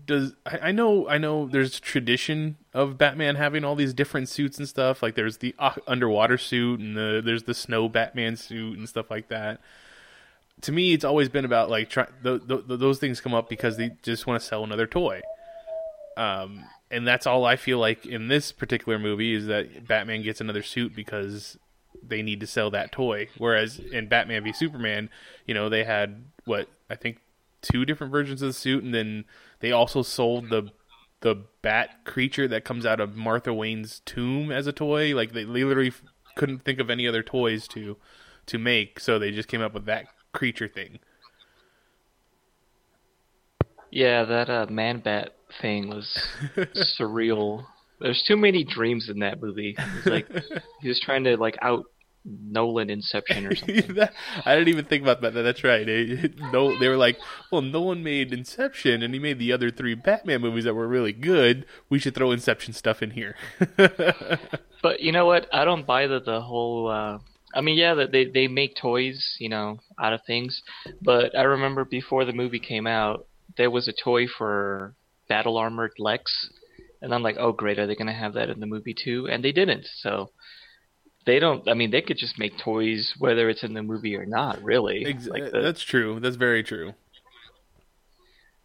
does 0.04 0.34
I, 0.44 0.58
I 0.68 0.72
know 0.72 1.08
I 1.08 1.18
know 1.18 1.46
there's 1.46 1.78
tradition 1.80 2.56
of 2.74 2.98
Batman 2.98 3.36
having 3.36 3.64
all 3.64 3.74
these 3.74 3.94
different 3.94 4.28
suits 4.28 4.58
and 4.58 4.68
stuff. 4.68 5.02
Like 5.02 5.14
there's 5.14 5.38
the 5.38 5.54
uh, 5.58 5.74
underwater 5.86 6.38
suit 6.38 6.80
and 6.80 6.96
the, 6.96 7.22
there's 7.24 7.44
the 7.44 7.54
snow 7.54 7.88
Batman 7.88 8.36
suit 8.36 8.78
and 8.78 8.88
stuff 8.88 9.10
like 9.10 9.28
that. 9.28 9.60
To 10.62 10.72
me, 10.72 10.92
it's 10.94 11.04
always 11.04 11.28
been 11.28 11.44
about 11.44 11.70
like 11.70 11.90
try, 11.90 12.06
th- 12.22 12.46
th- 12.48 12.62
those 12.66 12.98
things 12.98 13.20
come 13.20 13.34
up 13.34 13.48
because 13.48 13.76
they 13.76 13.90
just 14.02 14.26
want 14.26 14.40
to 14.40 14.46
sell 14.46 14.64
another 14.64 14.86
toy. 14.86 15.20
Um, 16.16 16.64
and 16.90 17.06
that's 17.06 17.26
all 17.26 17.44
I 17.44 17.56
feel 17.56 17.78
like 17.78 18.06
in 18.06 18.28
this 18.28 18.52
particular 18.52 18.98
movie 18.98 19.34
is 19.34 19.46
that 19.46 19.86
Batman 19.86 20.22
gets 20.22 20.40
another 20.40 20.62
suit 20.62 20.94
because 20.94 21.58
they 22.02 22.22
need 22.22 22.40
to 22.40 22.46
sell 22.46 22.70
that 22.70 22.92
toy. 22.92 23.28
Whereas 23.36 23.78
in 23.78 24.08
Batman 24.08 24.44
v 24.44 24.52
Superman, 24.52 25.10
you 25.46 25.54
know, 25.54 25.68
they 25.68 25.84
had 25.84 26.24
what 26.44 26.68
I 26.88 26.94
think 26.94 27.18
two 27.60 27.84
different 27.84 28.12
versions 28.12 28.42
of 28.42 28.48
the 28.48 28.52
suit, 28.52 28.84
and 28.84 28.94
then 28.94 29.24
they 29.60 29.72
also 29.72 30.02
sold 30.02 30.50
the 30.50 30.70
the 31.20 31.44
bat 31.62 32.04
creature 32.04 32.46
that 32.46 32.64
comes 32.64 32.86
out 32.86 33.00
of 33.00 33.16
Martha 33.16 33.52
Wayne's 33.52 34.00
tomb 34.04 34.52
as 34.52 34.66
a 34.66 34.72
toy. 34.72 35.14
Like 35.14 35.32
they 35.32 35.44
literally 35.44 35.92
couldn't 36.36 36.60
think 36.60 36.78
of 36.78 36.90
any 36.90 37.08
other 37.08 37.22
toys 37.22 37.66
to 37.68 37.96
to 38.46 38.58
make, 38.58 39.00
so 39.00 39.18
they 39.18 39.32
just 39.32 39.48
came 39.48 39.60
up 39.60 39.74
with 39.74 39.86
that 39.86 40.06
creature 40.36 40.68
thing. 40.68 40.98
Yeah, 43.90 44.24
that 44.24 44.50
uh, 44.50 44.66
man 44.68 45.00
bat 45.00 45.34
thing 45.60 45.88
was 45.88 46.06
surreal. 46.98 47.64
There's 48.00 48.22
too 48.26 48.36
many 48.36 48.64
dreams 48.64 49.08
in 49.08 49.20
that 49.20 49.40
movie. 49.42 49.74
It's 49.78 50.06
like 50.06 50.26
he 50.82 50.88
was 50.88 51.00
trying 51.00 51.24
to 51.24 51.36
like 51.36 51.56
out 51.62 51.84
Nolan 52.24 52.90
Inception 52.90 53.46
or 53.46 53.54
something. 53.54 53.94
That- 53.94 54.12
I 54.44 54.54
didn't 54.56 54.68
even 54.68 54.84
think 54.84 55.02
about 55.02 55.22
that. 55.22 55.30
That's 55.32 55.64
right. 55.64 55.86
They, 55.86 56.30
no, 56.52 56.76
they 56.78 56.88
were 56.88 56.96
like, 56.96 57.16
"Well, 57.50 57.62
Nolan 57.62 58.02
made 58.02 58.32
Inception, 58.32 59.02
and 59.02 59.14
he 59.14 59.20
made 59.20 59.38
the 59.38 59.52
other 59.52 59.70
three 59.70 59.94
Batman 59.94 60.40
movies 60.42 60.64
that 60.64 60.74
were 60.74 60.88
really 60.88 61.12
good. 61.12 61.64
We 61.88 61.98
should 61.98 62.14
throw 62.14 62.32
Inception 62.32 62.74
stuff 62.74 63.02
in 63.02 63.12
here." 63.12 63.36
But 64.82 65.00
you 65.00 65.12
know 65.12 65.24
what? 65.26 65.48
I 65.54 65.64
don't 65.64 65.86
buy 65.86 66.06
the 66.06 66.20
the 66.20 66.40
whole. 66.40 66.88
Uh, 66.88 67.18
I 67.56 67.62
mean, 67.62 67.78
yeah, 67.78 67.94
that 67.94 68.12
they 68.12 68.26
they 68.26 68.48
make 68.48 68.76
toys, 68.76 69.36
you 69.40 69.48
know, 69.48 69.78
out 69.98 70.12
of 70.12 70.20
things. 70.26 70.62
But 71.00 71.36
I 71.36 71.42
remember 71.42 71.84
before 71.86 72.24
the 72.26 72.34
movie 72.34 72.60
came 72.60 72.86
out, 72.86 73.26
there 73.56 73.70
was 73.70 73.88
a 73.88 73.94
toy 74.04 74.26
for 74.26 74.94
battle 75.28 75.56
armored 75.56 75.92
Lex, 75.98 76.50
and 77.00 77.14
I'm 77.14 77.22
like, 77.22 77.36
oh 77.38 77.52
great, 77.52 77.78
are 77.78 77.86
they 77.86 77.96
gonna 77.96 78.12
have 78.12 78.34
that 78.34 78.50
in 78.50 78.60
the 78.60 78.66
movie 78.66 78.94
too? 78.94 79.26
And 79.30 79.42
they 79.42 79.52
didn't. 79.52 79.86
So 80.00 80.30
they 81.24 81.38
don't. 81.38 81.66
I 81.66 81.72
mean, 81.72 81.90
they 81.90 82.02
could 82.02 82.18
just 82.18 82.38
make 82.38 82.58
toys 82.62 83.14
whether 83.18 83.48
it's 83.48 83.64
in 83.64 83.72
the 83.72 83.82
movie 83.82 84.16
or 84.16 84.26
not. 84.26 84.62
Really, 84.62 85.06
Ex- 85.06 85.26
like 85.26 85.50
the, 85.50 85.62
that's 85.62 85.82
true. 85.82 86.20
That's 86.20 86.36
very 86.36 86.62
true. 86.62 86.92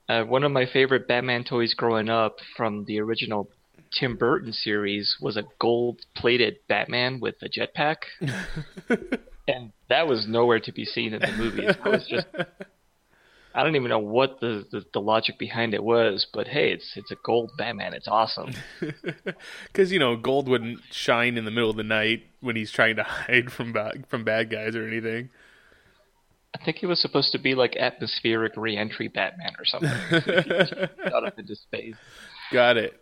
Uh, 0.09 0.23
one 0.23 0.43
of 0.43 0.51
my 0.51 0.65
favorite 0.65 1.07
Batman 1.07 1.45
toys 1.45 1.73
growing 1.73 2.09
up 2.09 2.35
from 2.57 2.83
the 2.85 2.99
original 2.99 3.49
Tim 3.97 4.15
Burton 4.15 4.53
series 4.53 5.17
was 5.21 5.37
a 5.37 5.43
gold-plated 5.59 6.57
Batman 6.67 7.19
with 7.19 7.35
a 7.41 7.49
jetpack, 7.49 7.97
and 9.47 9.71
that 9.89 10.07
was 10.07 10.27
nowhere 10.27 10.59
to 10.61 10.71
be 10.71 10.85
seen 10.85 11.13
in 11.13 11.21
the 11.21 11.31
movies. 11.37 11.75
It 11.75 11.83
was 11.83 12.07
just 12.07 12.27
I 13.53 13.63
don't 13.63 13.75
even 13.75 13.89
know 13.89 13.99
what 13.99 14.39
the, 14.39 14.65
the, 14.71 14.85
the 14.93 15.01
logic 15.01 15.37
behind 15.37 15.73
it 15.73 15.83
was, 15.83 16.25
but 16.33 16.47
hey, 16.47 16.71
it's 16.71 16.93
it's 16.95 17.11
a 17.11 17.17
gold 17.23 17.51
Batman. 17.57 17.93
It's 17.93 18.07
awesome. 18.07 18.53
Because 19.67 19.91
you 19.91 19.99
know, 19.99 20.15
gold 20.15 20.47
wouldn't 20.47 20.79
shine 20.91 21.37
in 21.37 21.45
the 21.45 21.51
middle 21.51 21.69
of 21.69 21.77
the 21.77 21.83
night 21.83 22.23
when 22.41 22.55
he's 22.55 22.71
trying 22.71 22.97
to 22.97 23.03
hide 23.03 23.51
from 23.51 23.73
ba- 23.73 23.93
from 24.09 24.23
bad 24.23 24.49
guys 24.49 24.75
or 24.75 24.85
anything. 24.85 25.29
I 26.53 26.63
think 26.63 26.77
he 26.77 26.85
was 26.85 27.01
supposed 27.01 27.31
to 27.31 27.39
be 27.39 27.55
like 27.55 27.75
atmospheric 27.77 28.53
re-entry 28.57 29.07
Batman 29.07 29.53
or 29.57 29.65
something. 29.65 29.89
Shot 31.09 31.25
up 31.25 31.39
into 31.39 31.55
space. 31.55 31.95
Got 32.51 32.77
it. 32.77 33.00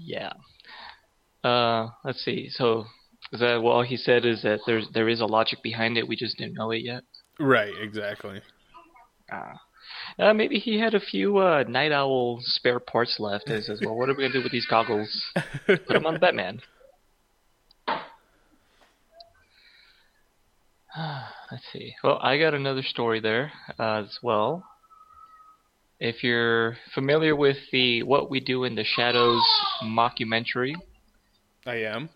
Yeah. 0.00 0.32
Uh, 1.44 1.88
let's 2.04 2.24
see. 2.24 2.48
So, 2.50 2.84
is 3.32 3.40
that 3.40 3.62
well? 3.62 3.82
He 3.82 3.96
said 3.96 4.24
is 4.24 4.42
that 4.42 4.60
there's 4.66 4.88
there 4.92 5.08
is 5.08 5.20
a 5.20 5.26
logic 5.26 5.62
behind 5.62 5.96
it. 5.96 6.06
We 6.06 6.16
just 6.16 6.38
didn't 6.38 6.54
know 6.54 6.70
it 6.70 6.82
yet. 6.82 7.04
Right. 7.38 7.72
Exactly. 7.80 8.40
Ah. 9.30 9.60
Uh, 10.18 10.34
maybe 10.34 10.58
he 10.58 10.78
had 10.78 10.94
a 10.94 11.00
few 11.00 11.38
uh, 11.38 11.64
night 11.68 11.92
owl 11.92 12.40
spare 12.42 12.80
parts 12.80 13.16
left. 13.18 13.48
And 13.48 13.56
he 13.56 13.62
says, 13.62 13.80
"Well, 13.82 13.96
what 13.96 14.08
are 14.08 14.14
we 14.14 14.22
gonna 14.24 14.32
do 14.32 14.42
with 14.42 14.52
these 14.52 14.66
goggles? 14.66 15.24
Put 15.66 15.88
them 15.88 16.06
on 16.06 16.18
Batman." 16.20 16.60
Let's 21.50 21.64
see. 21.72 21.94
Well, 22.02 22.18
I 22.20 22.38
got 22.38 22.54
another 22.54 22.82
story 22.82 23.20
there 23.20 23.52
uh, 23.78 24.02
as 24.04 24.18
well. 24.22 24.64
If 26.00 26.22
you're 26.22 26.76
familiar 26.94 27.34
with 27.34 27.56
the 27.72 28.02
"What 28.04 28.30
We 28.30 28.40
Do 28.40 28.64
in 28.64 28.74
the 28.76 28.84
Shadows" 28.84 29.42
mockumentary, 29.82 30.74
I 31.66 31.76
am. 31.76 32.10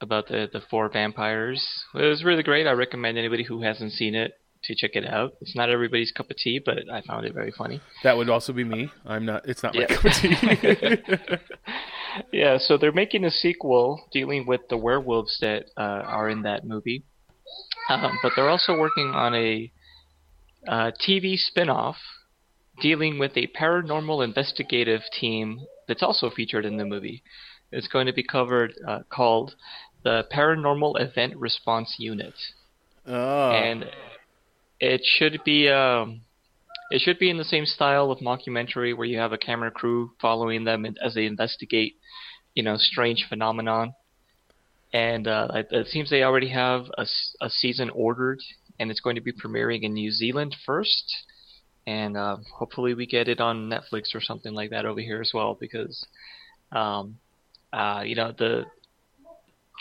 about 0.00 0.28
the 0.28 0.48
the 0.52 0.60
four 0.70 0.88
vampires. 0.88 1.84
It 1.94 2.02
was 2.02 2.24
really 2.24 2.42
great. 2.42 2.66
I 2.66 2.72
recommend 2.72 3.18
anybody 3.18 3.44
who 3.44 3.62
hasn't 3.62 3.92
seen 3.92 4.14
it 4.16 4.32
to 4.64 4.74
check 4.74 4.92
it 4.94 5.06
out. 5.06 5.34
It's 5.40 5.54
not 5.56 5.70
everybody's 5.70 6.10
cup 6.12 6.30
of 6.30 6.36
tea, 6.36 6.60
but 6.64 6.78
I 6.92 7.00
found 7.02 7.26
it 7.26 7.34
very 7.34 7.52
funny. 7.52 7.80
That 8.02 8.16
would 8.16 8.28
also 8.28 8.52
be 8.52 8.64
me. 8.64 8.90
I'm 9.04 9.24
not. 9.26 9.48
It's 9.48 9.62
not 9.62 9.74
my 9.74 9.86
cup 9.86 10.04
of 10.04 10.12
tea. 10.12 11.36
Yeah, 12.30 12.58
so 12.58 12.76
they're 12.76 12.92
making 12.92 13.24
a 13.24 13.30
sequel 13.30 14.04
dealing 14.12 14.44
with 14.46 14.60
the 14.68 14.76
werewolves 14.76 15.38
that 15.40 15.64
uh, 15.78 15.80
are 15.80 16.28
in 16.28 16.42
that 16.42 16.62
movie, 16.62 17.04
um, 17.88 18.18
but 18.22 18.32
they're 18.36 18.50
also 18.50 18.76
working 18.78 19.08
on 19.14 19.34
a 19.34 19.72
uh, 20.68 20.90
TV 21.00 21.36
spin-off 21.38 21.96
dealing 22.80 23.18
with 23.18 23.36
a 23.36 23.48
paranormal 23.48 24.24
investigative 24.24 25.02
team 25.18 25.60
that's 25.86 26.02
also 26.02 26.30
featured 26.30 26.64
in 26.64 26.76
the 26.76 26.84
movie. 26.84 27.22
It's 27.70 27.88
going 27.88 28.06
to 28.06 28.12
be 28.12 28.22
covered 28.22 28.74
uh, 28.86 29.00
called 29.08 29.54
the 30.04 30.26
Paranormal 30.32 31.00
Event 31.00 31.36
Response 31.36 31.96
Unit. 31.98 32.34
oh. 33.06 33.50
and 33.50 33.84
it 34.80 35.02
should 35.04 35.42
be 35.44 35.68
um, 35.68 36.22
it 36.90 37.00
should 37.00 37.18
be 37.18 37.30
in 37.30 37.38
the 37.38 37.44
same 37.44 37.64
style 37.64 38.10
of 38.10 38.18
mockumentary 38.18 38.94
where 38.96 39.06
you 39.06 39.18
have 39.18 39.32
a 39.32 39.38
camera 39.38 39.70
crew 39.70 40.10
following 40.20 40.64
them 40.64 40.84
as 41.02 41.14
they 41.14 41.24
investigate, 41.24 41.96
you 42.54 42.62
know, 42.62 42.76
strange 42.76 43.26
phenomenon. 43.28 43.94
And 44.92 45.26
uh, 45.26 45.48
it, 45.54 45.68
it 45.70 45.86
seems 45.86 46.10
they 46.10 46.22
already 46.22 46.50
have 46.50 46.86
a, 46.98 47.06
a 47.40 47.48
season 47.48 47.88
ordered, 47.90 48.40
and 48.78 48.90
it's 48.90 49.00
going 49.00 49.14
to 49.16 49.22
be 49.22 49.32
premiering 49.32 49.84
in 49.84 49.94
New 49.94 50.10
Zealand 50.10 50.54
first, 50.66 51.24
and 51.86 52.16
uh, 52.16 52.36
hopefully 52.54 52.94
we 52.94 53.06
get 53.06 53.28
it 53.28 53.40
on 53.40 53.70
Netflix 53.70 54.14
or 54.14 54.20
something 54.20 54.54
like 54.54 54.70
that 54.70 54.86
over 54.86 55.00
here 55.00 55.20
as 55.20 55.32
well 55.34 55.56
because, 55.58 56.06
um, 56.70 57.18
uh, 57.72 58.02
you 58.04 58.14
know, 58.14 58.32
the 58.36 58.64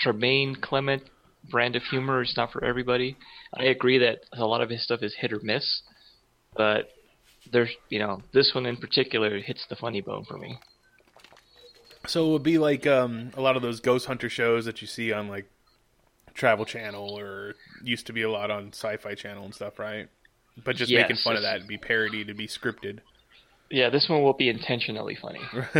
Jemaine 0.03 0.55
Clement 0.55 1.03
brand 1.49 1.75
of 1.75 1.83
humor 1.83 2.21
is 2.21 2.33
not 2.37 2.51
for 2.51 2.63
everybody. 2.63 3.17
I 3.53 3.65
agree 3.65 3.99
that 3.99 4.19
a 4.33 4.45
lot 4.45 4.61
of 4.61 4.69
his 4.69 4.83
stuff 4.83 5.01
is 5.01 5.15
hit 5.19 5.33
or 5.33 5.39
miss, 5.41 5.81
but 6.55 6.89
there's 7.51 7.71
you 7.89 7.99
know 7.99 8.21
this 8.33 8.53
one 8.53 8.65
in 8.65 8.77
particular 8.77 9.39
hits 9.39 9.65
the 9.69 9.75
funny 9.75 10.01
bone 10.01 10.25
for 10.25 10.37
me. 10.37 10.59
So 12.07 12.27
it 12.27 12.31
would 12.31 12.43
be 12.43 12.57
like 12.57 12.87
um, 12.87 13.31
a 13.35 13.41
lot 13.41 13.55
of 13.55 13.61
those 13.61 13.79
ghost 13.79 14.07
hunter 14.07 14.29
shows 14.29 14.65
that 14.65 14.81
you 14.81 14.87
see 14.87 15.11
on 15.11 15.27
like 15.27 15.45
Travel 16.33 16.65
Channel 16.65 17.17
or 17.17 17.55
used 17.83 18.07
to 18.07 18.13
be 18.13 18.23
a 18.23 18.31
lot 18.31 18.49
on 18.49 18.69
Sci-Fi 18.69 19.15
Channel 19.15 19.45
and 19.45 19.53
stuff, 19.53 19.77
right? 19.77 20.09
But 20.63 20.75
just 20.75 20.91
Yes, 20.91 21.03
making 21.03 21.17
fun 21.23 21.35
of 21.35 21.43
that 21.43 21.59
and 21.59 21.67
be 21.67 21.77
parodied 21.77 22.27
to 22.27 22.33
be 22.33 22.47
scripted. 22.47 22.99
Yeah, 23.69 23.89
this 23.89 24.09
one 24.09 24.21
will 24.21 24.33
be 24.33 24.49
intentionally 24.49 25.15
funny. 25.15 25.39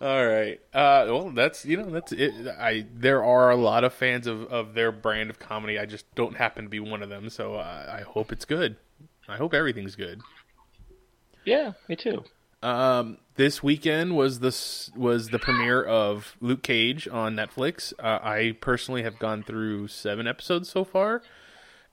All 0.00 0.26
right. 0.26 0.60
Uh, 0.74 1.06
well, 1.08 1.30
that's 1.30 1.64
you 1.64 1.78
know 1.78 1.90
that's 1.90 2.12
it. 2.12 2.32
I 2.48 2.86
there 2.94 3.24
are 3.24 3.50
a 3.50 3.56
lot 3.56 3.82
of 3.82 3.94
fans 3.94 4.26
of, 4.26 4.42
of 4.52 4.74
their 4.74 4.92
brand 4.92 5.30
of 5.30 5.38
comedy. 5.38 5.78
I 5.78 5.86
just 5.86 6.04
don't 6.14 6.36
happen 6.36 6.64
to 6.64 6.70
be 6.70 6.80
one 6.80 7.02
of 7.02 7.08
them. 7.08 7.30
So 7.30 7.54
I, 7.56 8.00
I 8.00 8.02
hope 8.02 8.30
it's 8.30 8.44
good. 8.44 8.76
I 9.28 9.36
hope 9.36 9.54
everything's 9.54 9.96
good. 9.96 10.20
Yeah, 11.44 11.72
me 11.88 11.96
too. 11.96 12.24
Um, 12.62 13.18
this 13.36 13.62
weekend 13.62 14.16
was 14.16 14.40
the 14.40 14.54
was 14.96 15.28
the 15.28 15.38
premiere 15.38 15.82
of 15.82 16.36
Luke 16.40 16.62
Cage 16.62 17.08
on 17.08 17.34
Netflix. 17.34 17.92
Uh, 17.98 18.18
I 18.22 18.56
personally 18.60 19.02
have 19.02 19.18
gone 19.18 19.42
through 19.42 19.88
seven 19.88 20.26
episodes 20.26 20.68
so 20.68 20.84
far, 20.84 21.22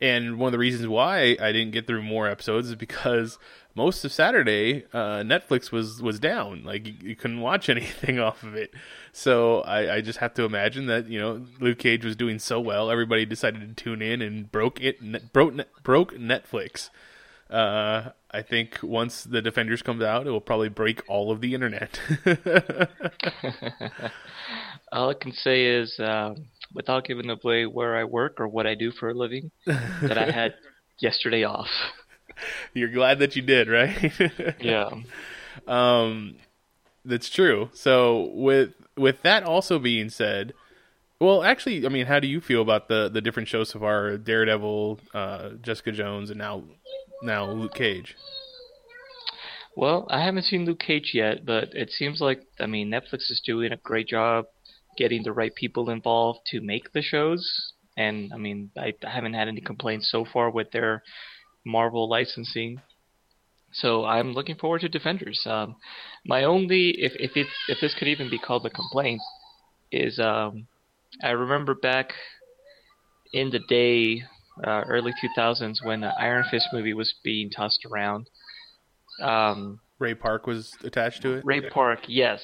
and 0.04 0.38
one 0.38 0.48
of 0.48 0.52
the 0.52 0.60
reasons 0.60 0.86
why 0.90 1.38
I 1.40 1.54
didn't 1.54 1.72
get 1.72 1.88
through 1.88 2.04
more 2.04 2.28
episodes 2.28 2.68
is 2.68 2.76
because 2.76 3.40
most 3.74 4.04
of 4.04 4.12
Saturday 4.12 4.84
uh, 4.92 5.24
Netflix 5.24 5.72
was 5.72 6.02
was 6.02 6.20
down. 6.20 6.66
Like 6.66 6.86
you, 6.86 6.94
you 7.02 7.16
couldn't 7.16 7.40
watch 7.40 7.70
anything 7.78 8.20
off 8.20 8.44
of 8.44 8.54
it. 8.54 8.74
So 9.14 9.62
I, 9.62 9.96
I 9.96 10.02
just 10.02 10.20
have 10.20 10.34
to 10.34 10.44
imagine 10.44 10.88
that 10.88 11.08
you 11.08 11.22
know 11.22 11.46
Luke 11.62 11.80
Cage 11.80 12.04
was 12.04 12.18
doing 12.18 12.38
so 12.38 12.60
well, 12.60 12.92
everybody 12.92 13.26
decided 13.26 13.62
to 13.62 13.82
tune 13.82 14.02
in 14.02 14.22
and 14.22 14.52
broke 14.52 14.82
it 14.82 15.02
net, 15.02 15.32
broke 15.32 15.54
broke 15.84 16.14
Netflix. 16.16 16.90
Uh, 17.50 18.10
I 18.30 18.42
think 18.42 18.80
once 18.84 19.24
the 19.24 19.42
Defenders 19.42 19.82
comes 19.82 20.04
out, 20.04 20.28
it 20.28 20.32
will 20.32 20.42
probably 20.42 20.70
break 20.70 21.02
all 21.08 21.32
of 21.32 21.40
the 21.40 21.54
internet. 21.54 21.98
All 24.92 25.10
I 25.10 25.16
can 25.16 25.32
say 25.32 25.66
is, 25.66 26.00
um, 26.00 26.46
without 26.74 27.06
giving 27.06 27.30
away 27.30 27.66
where 27.66 27.96
I 27.96 28.04
work 28.04 28.40
or 28.40 28.48
what 28.48 28.68
I 28.68 28.76
do 28.76 28.92
for 28.92 29.10
a 29.10 29.14
living, 29.14 29.52
that 29.66 30.18
I 30.18 30.32
had 30.32 30.56
yesterday 31.00 31.44
off. 31.44 31.70
You're 32.74 32.90
glad 32.92 33.20
that 33.20 33.36
you 33.36 33.42
did, 33.42 33.68
right? 33.70 34.12
Yeah. 34.60 34.90
um, 35.68 36.38
that's 37.06 37.30
true. 37.30 37.70
So 37.74 38.32
with 38.34 38.72
with 38.98 39.22
that 39.24 39.44
also 39.44 39.80
being 39.80 40.10
said, 40.10 40.54
well, 41.20 41.44
actually, 41.44 41.86
I 41.86 41.90
mean, 41.90 42.06
how 42.06 42.20
do 42.20 42.28
you 42.28 42.42
feel 42.42 42.62
about 42.62 42.88
the 42.88 43.10
the 43.10 43.22
different 43.22 43.50
shows 43.50 43.70
so 43.70 43.80
far? 43.80 44.18
Daredevil, 44.18 45.00
uh, 45.14 45.50
Jessica 45.62 45.92
Jones, 45.92 46.30
and 46.30 46.40
now 46.40 46.64
now 47.22 47.50
Luke 47.50 47.76
Cage. 47.76 48.16
Well, 49.76 50.06
I 50.10 50.24
haven't 50.24 50.44
seen 50.44 50.66
Luke 50.66 50.80
Cage 50.80 51.12
yet, 51.14 51.46
but 51.46 51.70
it 51.74 51.92
seems 51.92 52.22
like 52.22 52.42
I 52.60 52.66
mean 52.66 52.90
Netflix 52.90 53.32
is 53.32 53.42
doing 53.46 53.72
a 53.72 53.78
great 53.78 54.08
job 54.08 54.46
getting 54.98 55.24
the 55.24 55.34
right 55.34 55.54
people 55.54 55.90
involved 55.90 56.40
to 56.48 56.62
make 56.62 56.92
the 56.94 57.02
shows. 57.02 57.74
And 57.98 58.32
I 58.34 58.38
mean, 58.38 58.72
I, 58.78 58.94
haven't 59.04 59.34
had 59.34 59.48
any 59.48 59.62
complaints 59.62 60.10
so 60.10 60.26
far 60.26 60.50
with 60.50 60.72
their 60.72 61.04
Marvel 61.66 62.10
licensing. 62.10 62.82
So 63.72 64.06
I'm 64.06 64.34
looking 64.34 64.56
forward 64.56 64.82
to 64.82 64.90
Defenders. 64.90 65.42
Um, 65.46 65.76
my 66.26 66.44
only, 66.44 66.90
if 67.00 67.14
if 67.16 67.36
it 67.36 67.48
if 67.68 67.80
this 67.82 67.96
could 67.98 68.08
even 68.08 68.30
be 68.30 68.38
called 68.38 68.66
a 68.66 68.70
complaint, 68.70 69.22
is 69.92 70.20
um, 70.20 70.68
I 71.24 71.32
remember 71.32 71.74
back 71.74 72.14
in 73.34 73.50
the 73.50 73.60
day, 73.68 74.24
uh, 74.66 74.84
early 74.88 75.12
2000s, 75.38 75.84
when 75.84 76.02
the 76.02 76.14
Iron 76.20 76.46
Fist 76.50 76.68
movie 76.72 76.94
was 76.94 77.14
being 77.24 77.50
tossed 77.50 77.86
around. 77.92 78.30
Um, 79.22 79.80
Ray 80.00 80.14
Park 80.14 80.48
was 80.48 80.76
attached 80.84 81.22
to 81.24 81.34
it. 81.34 81.46
Ray 81.46 81.62
Park, 81.70 82.02
yes, 82.08 82.42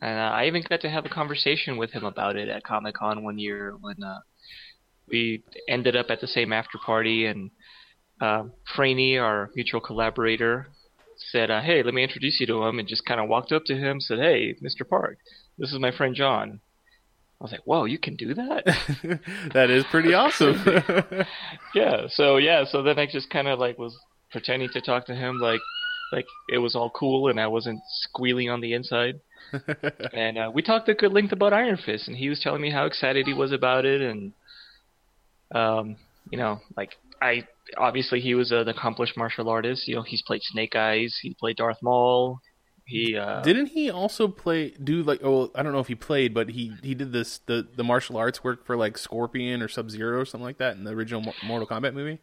and 0.00 0.18
uh, 0.18 0.32
I 0.34 0.46
even 0.46 0.62
got 0.68 0.80
to 0.82 0.90
have 0.90 1.06
a 1.06 1.10
conversation 1.10 1.76
with 1.76 1.92
him 1.92 2.04
about 2.04 2.36
it 2.36 2.48
at 2.48 2.64
Comic 2.64 2.94
Con 2.96 3.24
one 3.24 3.38
year 3.38 3.74
when 3.80 4.02
uh, 4.02 4.20
we 5.08 5.42
ended 5.68 5.96
up 5.96 6.06
at 6.10 6.20
the 6.20 6.26
same 6.26 6.52
after 6.52 6.78
party, 6.78 7.26
and 7.26 7.50
uh, 8.20 8.44
Franny, 8.76 9.20
our 9.20 9.50
mutual 9.54 9.80
collaborator, 9.80 10.68
said, 11.16 11.50
uh, 11.50 11.60
"Hey, 11.60 11.82
let 11.82 11.94
me 11.94 12.02
introduce 12.02 12.40
you 12.40 12.46
to 12.46 12.62
him," 12.64 12.78
and 12.78 12.88
just 12.88 13.06
kind 13.06 13.20
of 13.20 13.28
walked 13.28 13.52
up 13.52 13.64
to 13.66 13.76
him, 13.76 14.00
said, 14.00 14.18
"Hey, 14.18 14.54
Mr. 14.62 14.88
Park, 14.88 15.18
this 15.58 15.72
is 15.72 15.78
my 15.78 15.90
friend 15.90 16.14
John." 16.14 16.60
I 17.40 17.44
was 17.44 17.52
like, 17.52 17.66
"Whoa, 17.66 17.84
you 17.84 17.98
can 17.98 18.16
do 18.16 18.34
that?" 18.34 18.64
that 19.52 19.70
is 19.70 19.84
pretty 19.90 20.14
awesome. 20.14 20.62
yeah. 21.74 22.06
So 22.08 22.38
yeah. 22.38 22.64
So 22.64 22.82
then 22.82 22.98
I 22.98 23.06
just 23.06 23.30
kind 23.30 23.48
of 23.48 23.58
like 23.58 23.78
was 23.78 23.96
pretending 24.30 24.68
to 24.70 24.80
talk 24.80 25.06
to 25.06 25.14
him 25.14 25.38
like 25.38 25.60
like 26.12 26.26
it 26.52 26.58
was 26.58 26.74
all 26.74 26.90
cool 26.90 27.28
and 27.28 27.40
I 27.40 27.46
wasn't 27.46 27.80
squealing 27.86 28.50
on 28.50 28.60
the 28.60 28.72
inside. 28.72 29.20
And 30.12 30.38
uh, 30.38 30.50
we 30.52 30.62
talked 30.62 30.88
a 30.88 30.94
good 30.94 31.12
length 31.12 31.32
about 31.32 31.52
Iron 31.52 31.76
Fist, 31.84 32.08
and 32.08 32.16
he 32.16 32.28
was 32.28 32.40
telling 32.40 32.60
me 32.62 32.70
how 32.70 32.86
excited 32.86 33.26
he 33.26 33.34
was 33.34 33.52
about 33.52 33.84
it, 33.84 34.00
and 34.00 34.32
um, 35.54 35.96
you 36.30 36.38
know, 36.38 36.60
like 36.76 36.90
I 37.20 37.46
obviously 37.78 38.20
he 38.20 38.34
was 38.34 38.52
an 38.52 38.68
accomplished 38.68 39.16
martial 39.16 39.48
artist. 39.48 39.86
You 39.88 39.96
know, 39.96 40.02
he's 40.02 40.22
played 40.22 40.42
Snake 40.42 40.74
Eyes, 40.76 41.18
he 41.22 41.34
played 41.34 41.56
Darth 41.56 41.78
Maul. 41.82 42.40
He 42.88 43.16
uh, 43.16 43.42
Didn't 43.42 43.66
he 43.66 43.90
also 43.90 44.28
play 44.28 44.70
do 44.70 45.02
like 45.02 45.20
oh 45.24 45.50
I 45.56 45.64
don't 45.64 45.72
know 45.72 45.80
if 45.80 45.88
he 45.88 45.96
played 45.96 46.32
but 46.32 46.50
he 46.50 46.72
he 46.84 46.94
did 46.94 47.10
this 47.12 47.40
the 47.46 47.66
the 47.76 47.82
martial 47.82 48.16
arts 48.16 48.44
work 48.44 48.64
for 48.64 48.76
like 48.76 48.96
Scorpion 48.96 49.60
or 49.60 49.66
Sub 49.66 49.90
Zero 49.90 50.20
or 50.20 50.24
something 50.24 50.44
like 50.44 50.58
that 50.58 50.76
in 50.76 50.84
the 50.84 50.92
original 50.92 51.20
Mortal 51.44 51.66
Kombat 51.66 51.94
movie? 51.94 52.20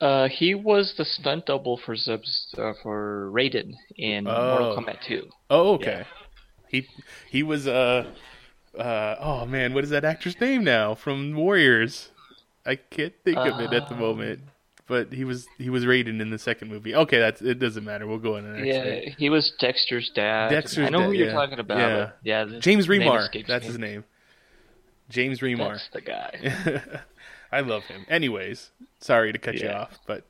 uh, 0.00 0.28
he 0.28 0.54
was 0.54 0.94
the 0.96 1.04
stunt 1.04 1.44
double 1.44 1.76
for 1.84 1.94
Zubs 1.94 2.58
uh, 2.58 2.72
for 2.82 3.30
Raiden 3.32 3.74
in 3.96 4.24
Mortal 4.24 4.72
Oh. 4.72 4.80
Kombat 4.80 4.96
2. 5.06 5.28
Oh 5.50 5.74
okay. 5.74 6.04
He 6.72 6.88
he 7.30 7.42
was 7.44 7.68
uh 7.68 8.06
uh 8.76 9.16
oh 9.20 9.46
man 9.46 9.74
what 9.74 9.84
is 9.84 9.90
that 9.90 10.04
actor's 10.04 10.40
name 10.40 10.64
now 10.64 10.94
from 10.94 11.34
Warriors? 11.34 12.10
I 12.66 12.76
can't 12.76 13.14
think 13.24 13.36
of 13.38 13.60
it 13.60 13.72
at 13.72 13.88
the 13.88 13.94
moment. 13.94 14.40
But 14.88 15.12
he 15.12 15.24
was 15.24 15.46
he 15.58 15.70
was 15.70 15.84
Raiden 15.84 16.20
in 16.20 16.30
the 16.30 16.38
second 16.38 16.68
movie. 16.68 16.94
Okay, 16.94 17.18
that's 17.18 17.40
it 17.40 17.58
doesn't 17.58 17.84
matter. 17.84 18.06
We'll 18.06 18.18
go 18.18 18.36
on 18.36 18.42
to 18.42 18.48
the 18.48 18.54
next 18.56 18.66
Yeah, 18.66 18.82
thing. 18.82 19.14
he 19.16 19.30
was 19.30 19.52
Dexter's 19.58 20.10
dad. 20.14 20.48
Dexter's 20.50 20.86
I 20.86 20.90
know 20.90 21.04
who 21.04 21.12
you're 21.12 21.28
yeah. 21.28 21.32
talking 21.32 21.58
about. 21.60 21.78
Yeah. 21.78 22.10
Yeah, 22.24 22.44
the 22.44 22.58
James 22.58 22.88
Remar. 22.88 23.28
That's 23.46 23.64
me. 23.64 23.68
his 23.68 23.78
name. 23.78 24.04
James 25.08 25.40
Remar. 25.40 25.72
That's 25.72 25.88
the 25.92 26.00
guy. 26.00 26.82
I 27.52 27.60
love 27.60 27.84
him. 27.84 28.04
Anyways, 28.08 28.70
sorry 28.98 29.32
to 29.32 29.38
cut 29.38 29.54
you 29.54 29.68
off, 29.68 29.98
but 30.06 30.24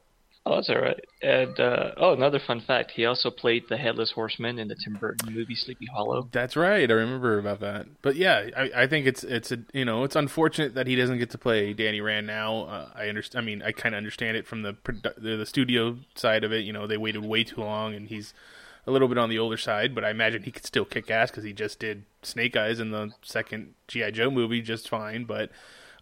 Oh, 0.45 0.57
that's 0.57 0.71
all 0.71 0.81
right. 0.81 1.01
And 1.23 1.59
uh, 1.61 1.93
oh, 1.97 2.15
another 2.15 2.41
fun 2.45 2.61
fact: 2.61 2.91
he 2.91 3.07
also 3.07 3.31
played 3.31 3.65
the 3.69 3.77
Headless 3.77 4.11
Horseman 4.11 4.59
in 4.59 4.67
the 4.67 4.75
Tim 4.75 4.95
Burton 4.95 5.33
movie 5.33 5.55
Sleepy 5.55 5.87
Hollow. 5.87 6.29
That's 6.33 6.57
right. 6.57 6.91
I 6.91 6.95
remember 6.95 7.39
about 7.39 7.61
that. 7.61 7.87
But 8.03 8.17
yeah, 8.17 8.49
I, 8.57 8.71
I 8.83 8.87
think 8.89 9.07
it's 9.07 9.23
it's 9.23 9.53
a 9.53 9.59
you 9.73 9.85
know 9.85 10.03
it's 10.03 10.17
unfortunate 10.17 10.75
that 10.75 10.89
he 10.89 10.97
doesn't 10.97 11.19
get 11.19 11.31
to 11.31 11.39
play 11.39 11.73
Danny 11.73 12.01
Rand 12.01 12.27
now. 12.27 12.65
Uh, 12.65 12.89
I 12.93 13.09
understand. 13.09 13.45
I 13.45 13.47
mean, 13.47 13.63
I 13.63 13.71
kind 13.71 13.95
of 13.95 13.99
understand 13.99 14.37
it 14.37 14.45
from 14.45 14.63
the, 14.63 14.77
the 15.17 15.37
the 15.37 15.47
studio 15.47 15.99
side 16.17 16.43
of 16.43 16.53
it. 16.53 16.65
You 16.65 16.73
know, 16.73 16.89
they 16.89 16.97
waited 16.97 17.25
way 17.25 17.45
too 17.45 17.61
long, 17.61 17.95
and 17.95 18.09
he's 18.09 18.35
a 18.85 18.91
little 18.91 19.07
bit 19.07 19.19
on 19.19 19.31
the 19.31 19.39
older 19.39 19.57
side. 19.57 19.95
But 19.95 20.05
I 20.05 20.11
imagine 20.11 20.43
he 20.43 20.51
could 20.51 20.67
still 20.67 20.85
kick 20.85 21.09
ass 21.09 21.31
because 21.31 21.45
he 21.45 21.53
just 21.53 21.79
did 21.79 22.03
Snake 22.23 22.57
Eyes 22.57 22.81
in 22.81 22.91
the 22.91 23.13
second 23.23 23.75
GI 23.87 24.11
Joe 24.11 24.31
movie 24.31 24.61
just 24.61 24.89
fine. 24.89 25.23
But 25.23 25.51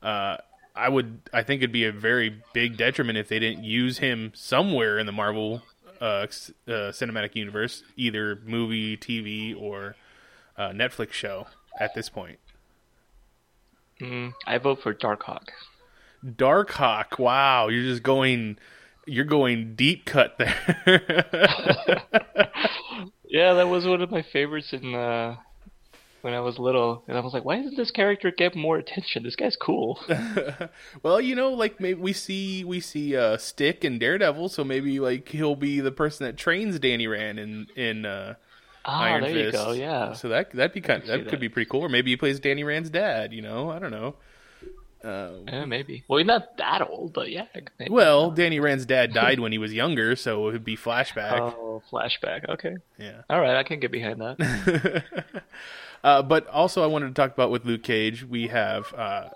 uh, 0.03 0.39
I 0.75 0.89
would 0.89 1.21
I 1.33 1.43
think 1.43 1.63
it'd 1.63 1.73
be 1.73 1.85
a 1.85 1.93
very 1.93 2.43
big 2.53 2.77
detriment 2.77 3.19
if 3.19 3.29
they 3.29 3.39
didn't 3.39 3.65
use 3.65 3.99
him 3.99 4.33
somewhere 4.35 4.99
in 4.99 5.07
the 5.07 5.13
Marvel 5.13 5.63
uh, 6.01 6.27
uh, 6.27 6.27
cinematic 6.67 7.35
universe, 7.35 7.83
either 7.97 8.41
movie, 8.45 8.97
TV, 8.97 9.55
or 9.61 9.97
uh, 10.57 10.71
Netflix 10.71 11.13
show 11.13 11.47
at 11.79 11.95
this 11.95 12.09
point. 12.09 12.39
Mm, 14.01 14.33
I 14.47 14.59
vote 14.59 14.83
for 14.83 14.95
Darkhawk. 14.95 15.49
Darkhawk, 16.25 17.19
wow, 17.19 17.69
you're 17.69 17.83
just 17.83 18.03
going, 18.03 18.59
you're 19.07 19.27
going 19.27 19.75
deep 19.75 20.07
cut 20.07 20.39
there. 20.39 21.27
Yeah, 23.31 23.55
that 23.55 23.69
was 23.69 23.87
one 23.87 24.03
of 24.03 24.11
my 24.11 24.23
favorites 24.23 24.73
in 24.73 24.93
uh, 24.93 25.37
when 26.23 26.35
I 26.35 26.41
was 26.41 26.59
little, 26.59 27.03
and 27.09 27.17
I 27.17 27.21
was 27.21 27.33
like, 27.33 27.45
why 27.45 27.57
doesn't 27.57 27.77
this 27.77 27.91
character 27.91 28.31
get 28.31 28.55
more 28.55 28.77
attention? 28.77 29.23
This 29.23 29.37
guy's 29.37 29.57
cool. 29.57 30.01
well, 31.03 31.21
you 31.21 31.35
know, 31.35 31.53
like 31.53 31.81
maybe 31.81 32.01
we 32.01 32.13
see 32.13 32.65
we 32.65 32.81
see 32.81 33.17
uh, 33.17 33.37
Stick 33.37 33.85
and 33.85 33.99
Daredevil, 33.99 34.49
so 34.51 34.65
maybe 34.65 35.01
like 35.01 35.29
he'll 35.29 35.57
be 35.57 35.81
the 35.81 35.93
person 35.93 36.27
that 36.27 36.37
trains 36.37 36.79
Danny 36.79 37.07
Rand 37.07 37.39
in 37.39 37.67
in 37.77 38.07
uh, 38.07 38.35
ah, 38.85 39.01
Iron 39.03 39.23
there 39.23 39.31
you 39.31 39.51
Fist. 39.51 39.65
go. 39.65 39.73
Yeah. 39.73 40.13
So 40.13 40.29
that 40.29 40.53
that'd 40.53 40.73
be 40.73 40.81
kind 40.81 41.03
can 41.03 41.11
that 41.11 41.19
could 41.25 41.33
that. 41.33 41.41
be 41.41 41.49
pretty 41.49 41.69
cool. 41.69 41.83
Or 41.83 41.89
maybe 41.89 42.11
he 42.11 42.17
plays 42.17 42.41
Danny 42.41 42.65
Rand's 42.65 42.91
dad. 42.91 43.33
You 43.33 43.43
know, 43.43 43.71
I 43.71 43.79
don't 43.79 43.91
know. 43.91 44.17
Uh, 45.03 45.31
Yeah, 45.47 45.65
maybe. 45.65 46.05
Well, 46.09 46.19
he's 46.19 46.27
not 46.27 46.59
that 46.59 46.83
old, 46.83 47.13
but 47.15 47.31
yeah. 47.31 47.47
maybe. 47.79 47.91
well, 47.91 48.31
Danny 48.31 48.61
Rand's 48.61 48.85
dad 48.85 49.13
died 49.15 49.41
when 49.41 49.53
he 49.53 49.59
was 49.59 49.73
younger, 49.73 50.15
so 50.17 50.49
it 50.49 50.53
would 50.53 50.65
be 50.65 50.77
flashback. 50.77 51.39
Oh, 51.41 51.83
flashback. 51.91 52.49
Okay. 52.49 52.77
Yeah. 52.99 53.23
All 53.31 53.41
right, 53.41 53.57
I 53.57 53.63
can 53.63 53.81
get 53.81 53.91
behind 53.91 54.21
that. 54.21 55.43
Uh, 56.03 56.23
but 56.23 56.47
also, 56.49 56.83
I 56.83 56.87
wanted 56.87 57.09
to 57.09 57.15
talk 57.15 57.33
about 57.33 57.51
with 57.51 57.65
Luke 57.65 57.83
Cage. 57.83 58.25
We 58.25 58.49
have 58.49 58.93
uh, 58.95 59.29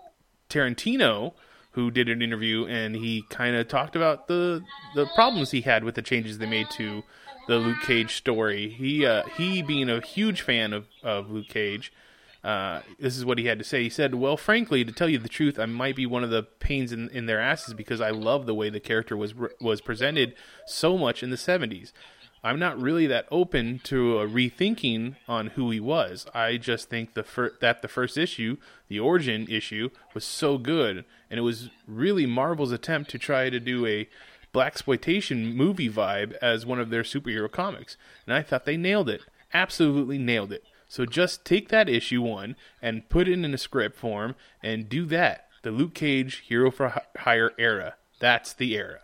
Tarantino, 0.49 1.33
who 1.73 1.91
did 1.91 2.09
an 2.09 2.23
interview, 2.23 2.67
and 2.67 2.95
he 2.95 3.25
kind 3.29 3.57
of 3.57 3.69
talked 3.69 3.97
about 3.97 4.29
the 4.29 4.63
the 4.95 5.07
problems 5.15 5.51
he 5.51 5.63
had 5.63 5.85
with 5.85 5.95
the 5.95 6.03
changes 6.03 6.39
they 6.39 6.47
made 6.47 6.71
to 6.71 7.03
the 7.49 7.57
Luke 7.57 7.81
Cage 7.83 8.15
story. 8.17 8.69
He 8.69 9.05
uh, 9.05 9.25
he 9.37 9.63
being 9.63 9.91
a 9.91 10.01
huge 10.01 10.41
fan 10.41 10.73
of 10.73 10.87
of 11.03 11.31
Luke 11.31 11.49
Cage. 11.49 11.93
Uh, 12.43 12.83
this 12.99 13.17
is 13.17 13.25
what 13.25 13.39
he 13.39 13.47
had 13.47 13.59
to 13.59 13.65
say. 13.65 13.83
He 13.83 13.89
said, 13.89 14.15
"Well, 14.15 14.37
frankly, 14.37 14.85
to 14.85 14.93
tell 14.93 15.09
you 15.09 15.19
the 15.19 15.29
truth, 15.29 15.59
I 15.59 15.67
might 15.67 15.97
be 15.97 16.07
one 16.07 16.23
of 16.23 16.31
the 16.31 16.43
pains 16.43 16.93
in, 16.93 17.09
in 17.09 17.27
their 17.27 17.41
asses 17.41 17.75
because 17.75 18.01
I 18.01 18.11
love 18.11 18.47
the 18.47 18.55
way 18.55 18.71
the 18.71 18.81
character 18.81 19.17
was 19.17 19.35
was 19.61 19.81
presented 19.81 20.35
so 20.67 20.97
much 20.99 21.23
in 21.23 21.31
the 21.31 21.37
'70s. 21.37 21.93
I'm 22.45 22.59
not 22.59 22.79
really 22.79 23.07
that 23.07 23.27
open 23.31 23.81
to 23.85 24.19
a 24.21 24.29
rethinking 24.29 25.17
on 25.27 25.47
who 25.49 25.71
he 25.71 25.81
was. 25.81 26.27
I 26.35 26.59
just 26.59 26.91
think 26.91 27.15
the 27.15 27.23
fir- 27.23 27.55
that 27.63 27.81
the 27.81 27.89
first 27.89 28.19
issue, 28.19 28.59
the 28.89 29.01
origin 29.01 29.47
issue, 29.49 29.89
was 30.13 30.27
so 30.27 30.59
good, 30.59 31.07
and 31.31 31.39
it 31.39 31.43
was 31.43 31.71
really 31.89 32.27
Marvel's 32.27 32.71
attempt 32.71 33.11
to 33.13 33.19
try 33.19 33.49
to 33.49 33.59
do 33.59 33.87
a 33.87 34.11
black 34.53 34.75
exploitation 34.75 35.57
movie 35.57 35.89
vibe 35.89 36.35
as 36.43 36.67
one 36.67 36.79
of 36.79 36.91
their 36.91 37.03
superhero 37.03 37.51
comics, 37.51 37.97
and 38.27 38.35
I 38.35 38.43
thought 38.43 38.67
they 38.67 38.77
nailed 38.77 39.09
it. 39.09 39.23
Absolutely 39.55 40.19
nailed 40.19 40.53
it. 40.53 40.65
So 40.87 41.07
just 41.07 41.47
take 41.47 41.71
that 41.71 41.89
issue 41.89 42.21
one 42.21 42.57
and 42.83 43.09
put 43.09 43.27
it 43.27 43.33
in 43.33 43.55
a 43.55 43.59
script 43.59 43.97
form 43.97 44.35
and 44.63 44.87
do 44.87 45.07
that. 45.07 45.49
The 45.63 45.71
Luke 45.71 45.95
Cage 45.95 46.45
Hero 46.47 46.71
for 46.71 46.93
Hire 47.21 47.53
era. 47.59 47.95
That's 48.21 48.53
the 48.53 48.77
era. 48.77 49.01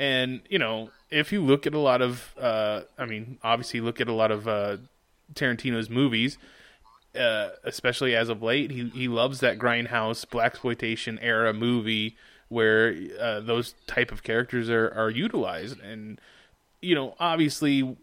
And 0.00 0.42
you 0.48 0.58
know, 0.58 0.90
if 1.10 1.32
you 1.32 1.42
look 1.42 1.66
at 1.66 1.74
a 1.74 1.78
lot 1.78 2.02
of, 2.02 2.34
uh, 2.40 2.82
I 2.96 3.06
mean, 3.06 3.38
obviously 3.42 3.80
look 3.80 4.00
at 4.00 4.08
a 4.08 4.12
lot 4.12 4.30
of 4.30 4.46
uh, 4.46 4.76
Tarantino's 5.34 5.90
movies, 5.90 6.38
uh, 7.18 7.50
especially 7.64 8.14
as 8.14 8.28
of 8.28 8.42
late, 8.42 8.70
he 8.70 8.88
he 8.90 9.08
loves 9.08 9.40
that 9.40 9.58
grindhouse 9.58 10.28
black 10.28 10.52
exploitation 10.52 11.18
era 11.20 11.52
movie 11.52 12.16
where 12.48 12.94
uh, 13.20 13.40
those 13.40 13.74
type 13.86 14.12
of 14.12 14.22
characters 14.22 14.70
are 14.70 14.88
are 14.90 15.10
utilized, 15.10 15.80
and 15.80 16.20
you 16.80 16.94
know, 16.94 17.14
obviously. 17.18 17.96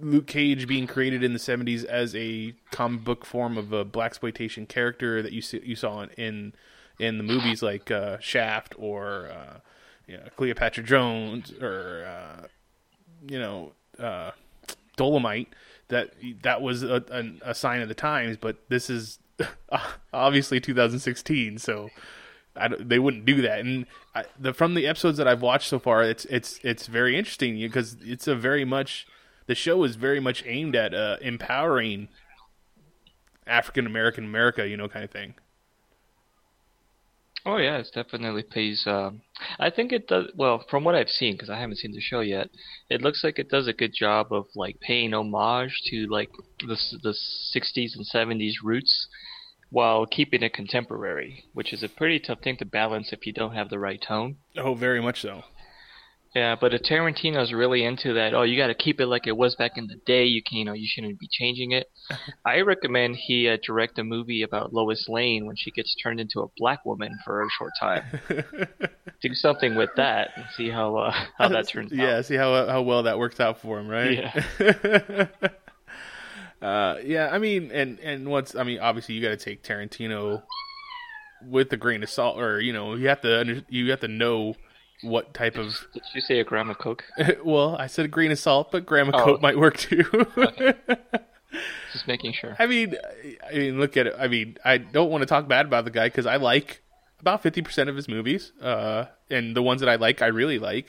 Luke 0.00 0.26
Cage 0.26 0.66
being 0.66 0.88
created 0.88 1.22
in 1.22 1.32
the 1.32 1.38
70s 1.38 1.84
as 1.84 2.12
a 2.16 2.54
comic 2.72 3.04
book 3.04 3.24
form 3.24 3.56
of 3.56 3.72
a 3.72 3.84
black 3.84 4.10
exploitation 4.10 4.66
character 4.66 5.22
that 5.22 5.30
you 5.30 5.40
see, 5.40 5.60
you 5.64 5.76
saw 5.76 6.00
in, 6.00 6.10
in 6.16 6.52
in 6.98 7.18
the 7.18 7.22
movies 7.22 7.62
like 7.62 7.88
uh, 7.90 8.18
Shaft 8.18 8.74
or 8.78 9.28
uh, 9.28 9.58
you 10.06 10.16
know, 10.16 10.24
Cleopatra 10.36 10.84
Jones 10.84 11.52
or 11.60 12.06
uh, 12.06 12.46
you 13.26 13.38
know 13.38 13.72
uh, 13.98 14.32
Dolomite. 14.96 15.48
That 15.88 16.14
that 16.42 16.62
was 16.62 16.82
a, 16.82 17.04
a, 17.10 17.50
a, 17.50 17.54
sign 17.54 17.80
of 17.80 17.88
the 17.88 17.94
times, 17.94 18.36
but 18.36 18.56
this 18.68 18.90
is 18.90 19.20
obviously 20.12 20.60
2016, 20.60 21.58
so 21.58 21.90
they 22.80 22.98
wouldn't 22.98 23.24
do 23.24 23.40
that. 23.42 23.60
And 23.60 23.86
I, 24.12 24.24
the, 24.36 24.52
from 24.52 24.74
the 24.74 24.86
episodes 24.86 25.16
that 25.18 25.28
I've 25.28 25.42
watched 25.42 25.68
so 25.68 25.78
far, 25.78 26.02
it's 26.02 26.24
it's 26.24 26.58
it's 26.64 26.88
very 26.88 27.16
interesting 27.16 27.58
because 27.60 27.96
it's 28.00 28.26
a 28.26 28.34
very 28.34 28.64
much 28.64 29.06
the 29.46 29.54
show 29.54 29.84
is 29.84 29.96
very 29.96 30.20
much 30.20 30.42
aimed 30.46 30.74
at 30.74 30.92
uh, 30.92 31.18
empowering 31.20 32.08
African 33.46 33.86
American 33.86 34.24
America, 34.24 34.66
you 34.66 34.76
know, 34.76 34.88
kind 34.88 35.04
of 35.04 35.10
thing. 35.10 35.34
Oh 37.46 37.58
yeah, 37.58 37.78
it 37.78 37.88
definitely 37.94 38.42
pays. 38.42 38.82
Um, 38.88 39.22
I 39.60 39.70
think 39.70 39.92
it 39.92 40.08
does 40.08 40.26
well 40.34 40.64
from 40.68 40.82
what 40.82 40.96
I've 40.96 41.08
seen 41.08 41.34
because 41.34 41.48
I 41.48 41.60
haven't 41.60 41.76
seen 41.76 41.92
the 41.92 42.00
show 42.00 42.18
yet. 42.18 42.50
It 42.90 43.02
looks 43.02 43.22
like 43.22 43.38
it 43.38 43.48
does 43.48 43.68
a 43.68 43.72
good 43.72 43.94
job 43.94 44.32
of 44.32 44.46
like 44.56 44.80
paying 44.80 45.14
homage 45.14 45.80
to 45.86 46.08
like 46.10 46.30
the 46.58 46.76
the 47.04 47.14
60s 47.54 47.94
and 47.94 48.04
70s 48.04 48.54
roots 48.64 49.06
while 49.70 50.06
keeping 50.06 50.42
it 50.42 50.54
contemporary, 50.54 51.44
which 51.54 51.72
is 51.72 51.84
a 51.84 51.88
pretty 51.88 52.18
tough 52.18 52.40
thing 52.42 52.56
to 52.56 52.64
balance 52.64 53.12
if 53.12 53.26
you 53.26 53.32
don't 53.32 53.54
have 53.54 53.70
the 53.70 53.78
right 53.78 54.02
tone. 54.02 54.38
Oh, 54.56 54.74
very 54.74 55.00
much 55.00 55.20
so. 55.20 55.42
Yeah, 56.36 56.54
but 56.54 56.74
if 56.74 56.82
Tarantino's 56.82 57.50
really 57.50 57.82
into 57.82 58.12
that, 58.12 58.34
oh, 58.34 58.42
you 58.42 58.58
got 58.58 58.66
to 58.66 58.74
keep 58.74 59.00
it 59.00 59.06
like 59.06 59.26
it 59.26 59.34
was 59.34 59.56
back 59.56 59.78
in 59.78 59.86
the 59.86 59.96
day. 60.04 60.26
You 60.26 60.42
can, 60.42 60.58
you 60.58 60.64
know, 60.66 60.74
you 60.74 60.86
shouldn't 60.86 61.18
be 61.18 61.28
changing 61.30 61.72
it. 61.72 61.90
I 62.44 62.60
recommend 62.60 63.16
he 63.16 63.48
uh, 63.48 63.56
direct 63.66 63.98
a 63.98 64.04
movie 64.04 64.42
about 64.42 64.74
Lois 64.74 65.08
Lane 65.08 65.46
when 65.46 65.56
she 65.56 65.70
gets 65.70 65.96
turned 65.96 66.20
into 66.20 66.40
a 66.40 66.48
black 66.58 66.84
woman 66.84 67.18
for 67.24 67.42
a 67.42 67.48
short 67.58 67.72
time. 67.80 68.02
Do 69.22 69.32
something 69.32 69.76
with 69.76 69.88
that 69.96 70.32
and 70.36 70.44
see 70.54 70.68
how 70.68 70.96
uh, 70.96 71.14
how 71.38 71.48
that 71.48 71.68
turns 71.68 71.90
yeah, 71.94 72.02
out. 72.02 72.06
Yeah, 72.08 72.20
see 72.20 72.34
how 72.34 72.66
how 72.66 72.82
well 72.82 73.04
that 73.04 73.18
works 73.18 73.40
out 73.40 73.62
for 73.62 73.78
him, 73.78 73.88
right? 73.88 74.30
Yeah. 74.60 75.28
uh, 76.60 76.96
yeah, 77.02 77.30
I 77.32 77.38
mean, 77.38 77.70
and 77.72 77.98
and 78.00 78.26
once 78.26 78.54
I 78.54 78.62
mean, 78.62 78.78
obviously 78.80 79.14
you 79.14 79.22
got 79.22 79.30
to 79.30 79.42
take 79.42 79.62
Tarantino 79.62 80.42
with 81.42 81.72
a 81.72 81.78
grain 81.78 82.02
of 82.02 82.10
salt, 82.10 82.38
or 82.38 82.60
you 82.60 82.74
know, 82.74 82.94
you 82.94 83.08
have 83.08 83.22
to 83.22 83.40
under, 83.40 83.62
you 83.70 83.90
have 83.90 84.00
to 84.00 84.08
know 84.08 84.54
what 85.02 85.34
type 85.34 85.56
of. 85.56 85.86
Did 85.92 86.02
you 86.14 86.20
say 86.20 86.40
a 86.40 86.44
gram 86.44 86.70
of 86.70 86.78
coke? 86.78 87.04
well, 87.44 87.76
I 87.76 87.86
said 87.86 88.04
a 88.04 88.08
grain 88.08 88.30
of 88.30 88.38
salt, 88.38 88.70
but 88.72 88.86
gram 88.86 89.08
of 89.08 89.14
oh. 89.14 89.24
coke 89.24 89.42
might 89.42 89.58
work 89.58 89.76
too. 89.76 90.04
okay. 90.36 90.74
Just 91.92 92.06
making 92.06 92.32
sure. 92.32 92.56
I 92.58 92.66
mean, 92.66 92.94
I 93.48 93.54
mean, 93.54 93.80
look 93.80 93.96
at 93.96 94.06
it. 94.06 94.14
I 94.18 94.28
mean, 94.28 94.58
I 94.64 94.78
don't 94.78 95.10
want 95.10 95.22
to 95.22 95.26
talk 95.26 95.48
bad 95.48 95.66
about 95.66 95.84
the 95.84 95.90
guy 95.90 96.08
because 96.08 96.26
I 96.26 96.36
like 96.36 96.82
about 97.20 97.42
fifty 97.42 97.62
percent 97.62 97.88
of 97.88 97.96
his 97.96 98.08
movies, 98.08 98.52
uh, 98.60 99.06
and 99.30 99.56
the 99.56 99.62
ones 99.62 99.80
that 99.80 99.88
I 99.88 99.96
like, 99.96 100.20
I 100.22 100.26
really 100.26 100.58
like. 100.58 100.86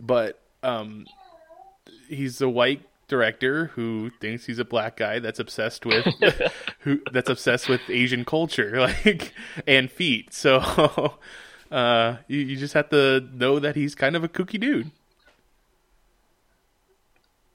But 0.00 0.40
um, 0.62 1.06
he's 2.08 2.40
a 2.40 2.48
white 2.48 2.82
director 3.08 3.66
who 3.66 4.10
thinks 4.20 4.46
he's 4.46 4.58
a 4.58 4.64
black 4.64 4.96
guy 4.96 5.18
that's 5.18 5.38
obsessed 5.38 5.84
with 5.84 6.06
who 6.80 7.00
that's 7.12 7.30
obsessed 7.30 7.68
with 7.68 7.80
Asian 7.88 8.24
culture, 8.24 8.80
like 8.80 9.32
and 9.66 9.90
feet. 9.90 10.32
So 10.34 11.14
uh, 11.74 12.18
you, 12.28 12.38
you 12.38 12.56
just 12.56 12.72
have 12.74 12.88
to 12.90 13.20
know 13.32 13.58
that 13.58 13.74
he's 13.74 13.96
kind 13.96 14.14
of 14.14 14.22
a 14.22 14.28
kooky 14.28 14.60
dude. 14.60 14.92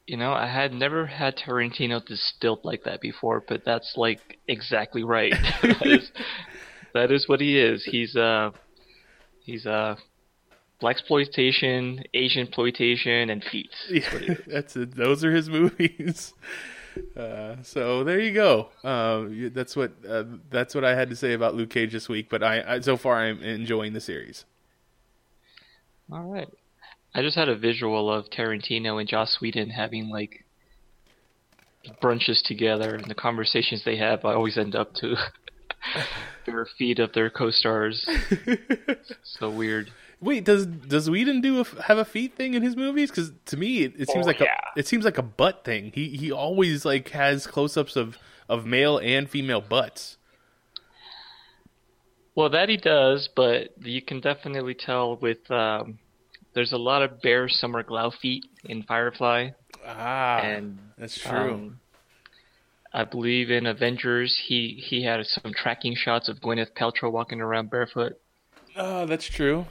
You 0.07 0.17
know, 0.17 0.33
I 0.33 0.47
had 0.47 0.73
never 0.73 1.05
had 1.05 1.37
Tarantino 1.37 2.05
distilled 2.05 2.65
like 2.65 2.83
that 2.83 2.99
before, 2.99 3.41
but 3.47 3.63
that's 3.63 3.93
like 3.95 4.39
exactly 4.47 5.03
right. 5.03 5.31
that 5.61 5.85
is 5.85 6.11
that 6.93 7.11
is 7.11 7.29
what 7.29 7.39
he 7.39 7.57
is. 7.57 7.85
He's 7.85 8.15
uh 8.17 8.51
he's 9.45 9.65
uh 9.65 9.95
black 10.81 10.97
exploitation, 10.97 12.03
Asian 12.13 12.47
exploitation, 12.47 13.29
and 13.29 13.41
feet. 13.41 13.71
Yeah, 13.89 14.33
that's 14.47 14.75
it. 14.75 14.95
Those 14.95 15.23
are 15.23 15.31
his 15.31 15.47
movies. 15.47 16.33
Uh, 17.15 17.55
so 17.63 18.03
there 18.03 18.19
you 18.19 18.33
go. 18.33 18.69
Uh, 18.83 19.25
that's 19.53 19.75
what 19.75 19.93
uh, 20.07 20.23
that's 20.49 20.75
what 20.75 20.83
I 20.83 20.95
had 20.95 21.09
to 21.09 21.15
say 21.15 21.33
about 21.33 21.55
Luke 21.55 21.69
Cage 21.69 21.91
this 21.91 22.09
week. 22.09 22.27
But 22.29 22.43
I, 22.43 22.75
I 22.75 22.79
so 22.79 22.97
far 22.97 23.17
I'm 23.17 23.41
enjoying 23.41 23.93
the 23.93 24.01
series. 24.01 24.45
All 26.11 26.23
right. 26.23 26.49
I 27.13 27.21
just 27.21 27.35
had 27.35 27.49
a 27.49 27.55
visual 27.55 28.11
of 28.11 28.29
Tarantino 28.29 28.99
and 28.99 29.09
Joss 29.09 29.39
Whedon 29.41 29.69
having 29.69 30.09
like 30.09 30.45
brunches 32.01 32.41
together, 32.43 32.95
and 32.95 33.09
the 33.09 33.15
conversations 33.15 33.83
they 33.83 33.97
have 33.97 34.25
I 34.25 34.33
always 34.33 34.57
end 34.57 34.75
up 34.75 34.93
to 34.95 35.15
their 36.45 36.67
feet 36.77 36.99
of 36.99 37.13
their 37.13 37.29
co-stars. 37.29 38.07
so 39.23 39.49
weird. 39.49 39.91
Wait, 40.21 40.43
does 40.43 40.65
does 40.65 41.09
Whedon 41.09 41.39
do 41.39 41.61
a, 41.61 41.81
have 41.83 41.97
a 41.97 42.03
feet 42.03 42.35
thing 42.35 42.53
in 42.53 42.61
his 42.61 42.75
movies? 42.75 43.09
Because 43.09 43.31
to 43.45 43.57
me, 43.57 43.83
it, 43.83 43.93
it 43.97 44.09
seems 44.09 44.25
oh, 44.25 44.27
like 44.27 44.39
yeah. 44.39 44.55
a 44.75 44.79
it 44.79 44.87
seems 44.87 45.05
like 45.05 45.17
a 45.17 45.23
butt 45.23 45.63
thing. 45.63 45.91
He 45.95 46.09
he 46.09 46.31
always 46.31 46.83
like 46.83 47.09
has 47.09 47.47
close 47.47 47.77
ups 47.77 47.95
of 47.95 48.17
of 48.49 48.65
male 48.65 48.97
and 48.97 49.29
female 49.29 49.61
butts. 49.61 50.17
Well, 52.35 52.49
that 52.49 52.69
he 52.69 52.77
does, 52.77 53.29
but 53.33 53.69
you 53.81 54.01
can 54.01 54.19
definitely 54.19 54.73
tell 54.73 55.15
with 55.15 55.49
um, 55.49 55.99
there's 56.53 56.73
a 56.73 56.77
lot 56.77 57.01
of 57.01 57.21
bare 57.21 57.47
Summer 57.47 57.83
Glau 57.83 58.13
feet 58.13 58.45
in 58.65 58.83
Firefly. 58.83 59.51
Ah, 59.85 60.39
and 60.39 60.79
that's 60.97 61.17
true. 61.17 61.53
Um, 61.53 61.79
I 62.91 63.05
believe 63.05 63.51
in 63.51 63.65
Avengers, 63.65 64.41
he 64.47 64.83
he 64.85 65.03
had 65.03 65.25
some 65.25 65.53
tracking 65.53 65.95
shots 65.95 66.27
of 66.27 66.41
Gwyneth 66.41 66.73
Paltrow 66.73 67.09
walking 67.09 67.39
around 67.39 67.69
barefoot. 67.69 68.19
Oh, 68.75 69.05
that's 69.05 69.25
true 69.25 69.65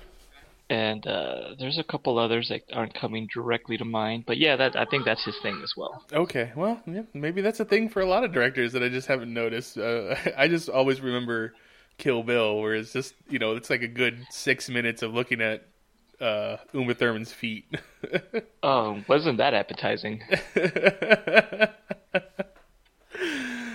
and 0.70 1.07
uh, 1.07 1.54
there's 1.59 1.78
a 1.78 1.85
couple 1.85 2.18
others 2.18 2.48
that 2.48 2.62
aren't 2.72 2.94
coming 2.94 3.28
directly 3.33 3.76
to 3.78 3.85
mind. 3.85 4.24
But 4.26 4.38
yeah, 4.38 4.57
that 4.57 4.76
I 4.76 4.85
think 4.85 5.04
that's 5.04 5.24
his 5.24 5.37
thing 5.42 5.61
as 5.62 5.72
well. 5.76 6.04
Okay, 6.12 6.52
well, 6.54 6.81
yeah, 6.87 7.02
maybe 7.14 7.40
that's 7.40 7.61
a 7.61 7.64
thing 7.64 7.88
for 7.88 8.00
a 8.00 8.07
lot 8.07 8.24
of 8.24 8.33
directors 8.33 8.72
that 8.72 8.83
I 8.83 8.88
just 8.88 9.09
haven't 9.09 9.33
noticed. 9.33 9.78
Uh, 9.78 10.14
I 10.37 10.48
just 10.48 10.68
always 10.68 11.00
remember 11.00 11.54
Kill 11.96 12.22
Bill, 12.22 12.61
where 12.61 12.74
it's 12.74 12.92
just 12.92 13.14
you 13.28 13.38
know 13.38 13.57
it's 13.57 13.70
like 13.70 13.83
a 13.83 13.88
good 13.88 14.26
six 14.31 14.68
minutes 14.68 15.02
of 15.02 15.14
looking 15.14 15.40
at 15.40 15.64
uh, 16.20 16.57
Uma 16.72 16.94
Thurman's 16.94 17.33
feet. 17.33 17.64
oh, 18.62 19.02
wasn't 19.09 19.38
that 19.38 19.54
appetizing? 19.54 20.22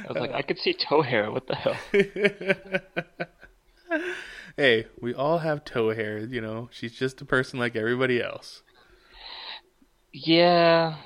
I 0.06 0.08
was 0.10 0.17
like, 0.17 0.34
I 0.34 0.41
could 0.41 0.60
see 0.60 0.73
toe 0.73 1.01
hair. 1.01 1.32
What 1.32 1.47
the 1.47 1.56
hell? 1.56 1.75
Hey, 4.57 4.87
we 5.01 5.13
all 5.13 5.39
have 5.39 5.65
toe 5.65 5.93
hair. 5.93 6.19
You 6.19 6.41
know, 6.41 6.69
she's 6.71 6.93
just 6.93 7.21
a 7.21 7.25
person 7.25 7.59
like 7.59 7.75
everybody 7.75 8.21
else. 8.21 8.61
Yeah, 10.11 10.97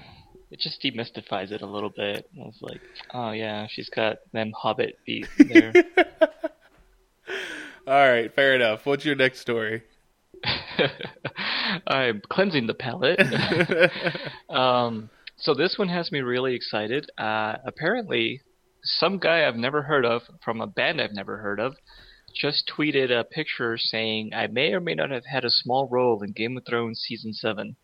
it 0.52 0.60
just 0.60 0.82
demystifies 0.82 1.52
it 1.52 1.62
a 1.62 1.66
little 1.66 1.90
bit. 1.90 2.30
It's 2.36 2.62
like, 2.62 2.82
oh 3.14 3.32
yeah, 3.32 3.68
she's 3.70 3.90
got 3.90 4.18
them 4.34 4.52
hobbit 4.56 4.98
feet 5.06 5.28
there. 5.38 5.74
all 7.88 8.10
right, 8.10 8.34
fair 8.34 8.56
enough. 8.56 8.86
What's 8.86 9.06
your 9.06 9.16
next 9.16 9.40
story? 9.40 9.84
I'm 11.88 12.22
cleansing 12.30 12.68
the 12.68 12.74
palate. 12.74 13.20
um, 14.50 15.10
so 15.38 15.54
this 15.54 15.78
one 15.78 15.90
has 15.90 16.12
me 16.12 16.20
really 16.20 16.54
excited. 16.54 17.10
Uh, 17.18 17.56
apparently, 17.66 18.42
some 18.84 19.20
guy 19.20 19.48
I've 19.48 19.56
never 19.56 19.82
heard 19.82 20.06
of 20.06 20.24
from 20.44 20.62
a 20.62 20.68
band 20.68 21.02
I've 21.02 21.14
never 21.14 21.38
heard 21.38 21.60
of 21.60 21.76
just 22.40 22.72
tweeted 22.76 23.12
a 23.12 23.24
picture 23.24 23.78
saying 23.78 24.32
I 24.34 24.48
may 24.48 24.74
or 24.74 24.80
may 24.80 24.94
not 24.94 25.12
have 25.12 25.26
had 25.26 25.46
a 25.46 25.50
small 25.50 25.88
role 25.90 26.22
in 26.24 26.32
Game 26.32 26.58
of 26.58 26.66
Thrones 26.66 27.04
season 27.08 27.34
seven. 27.34 27.76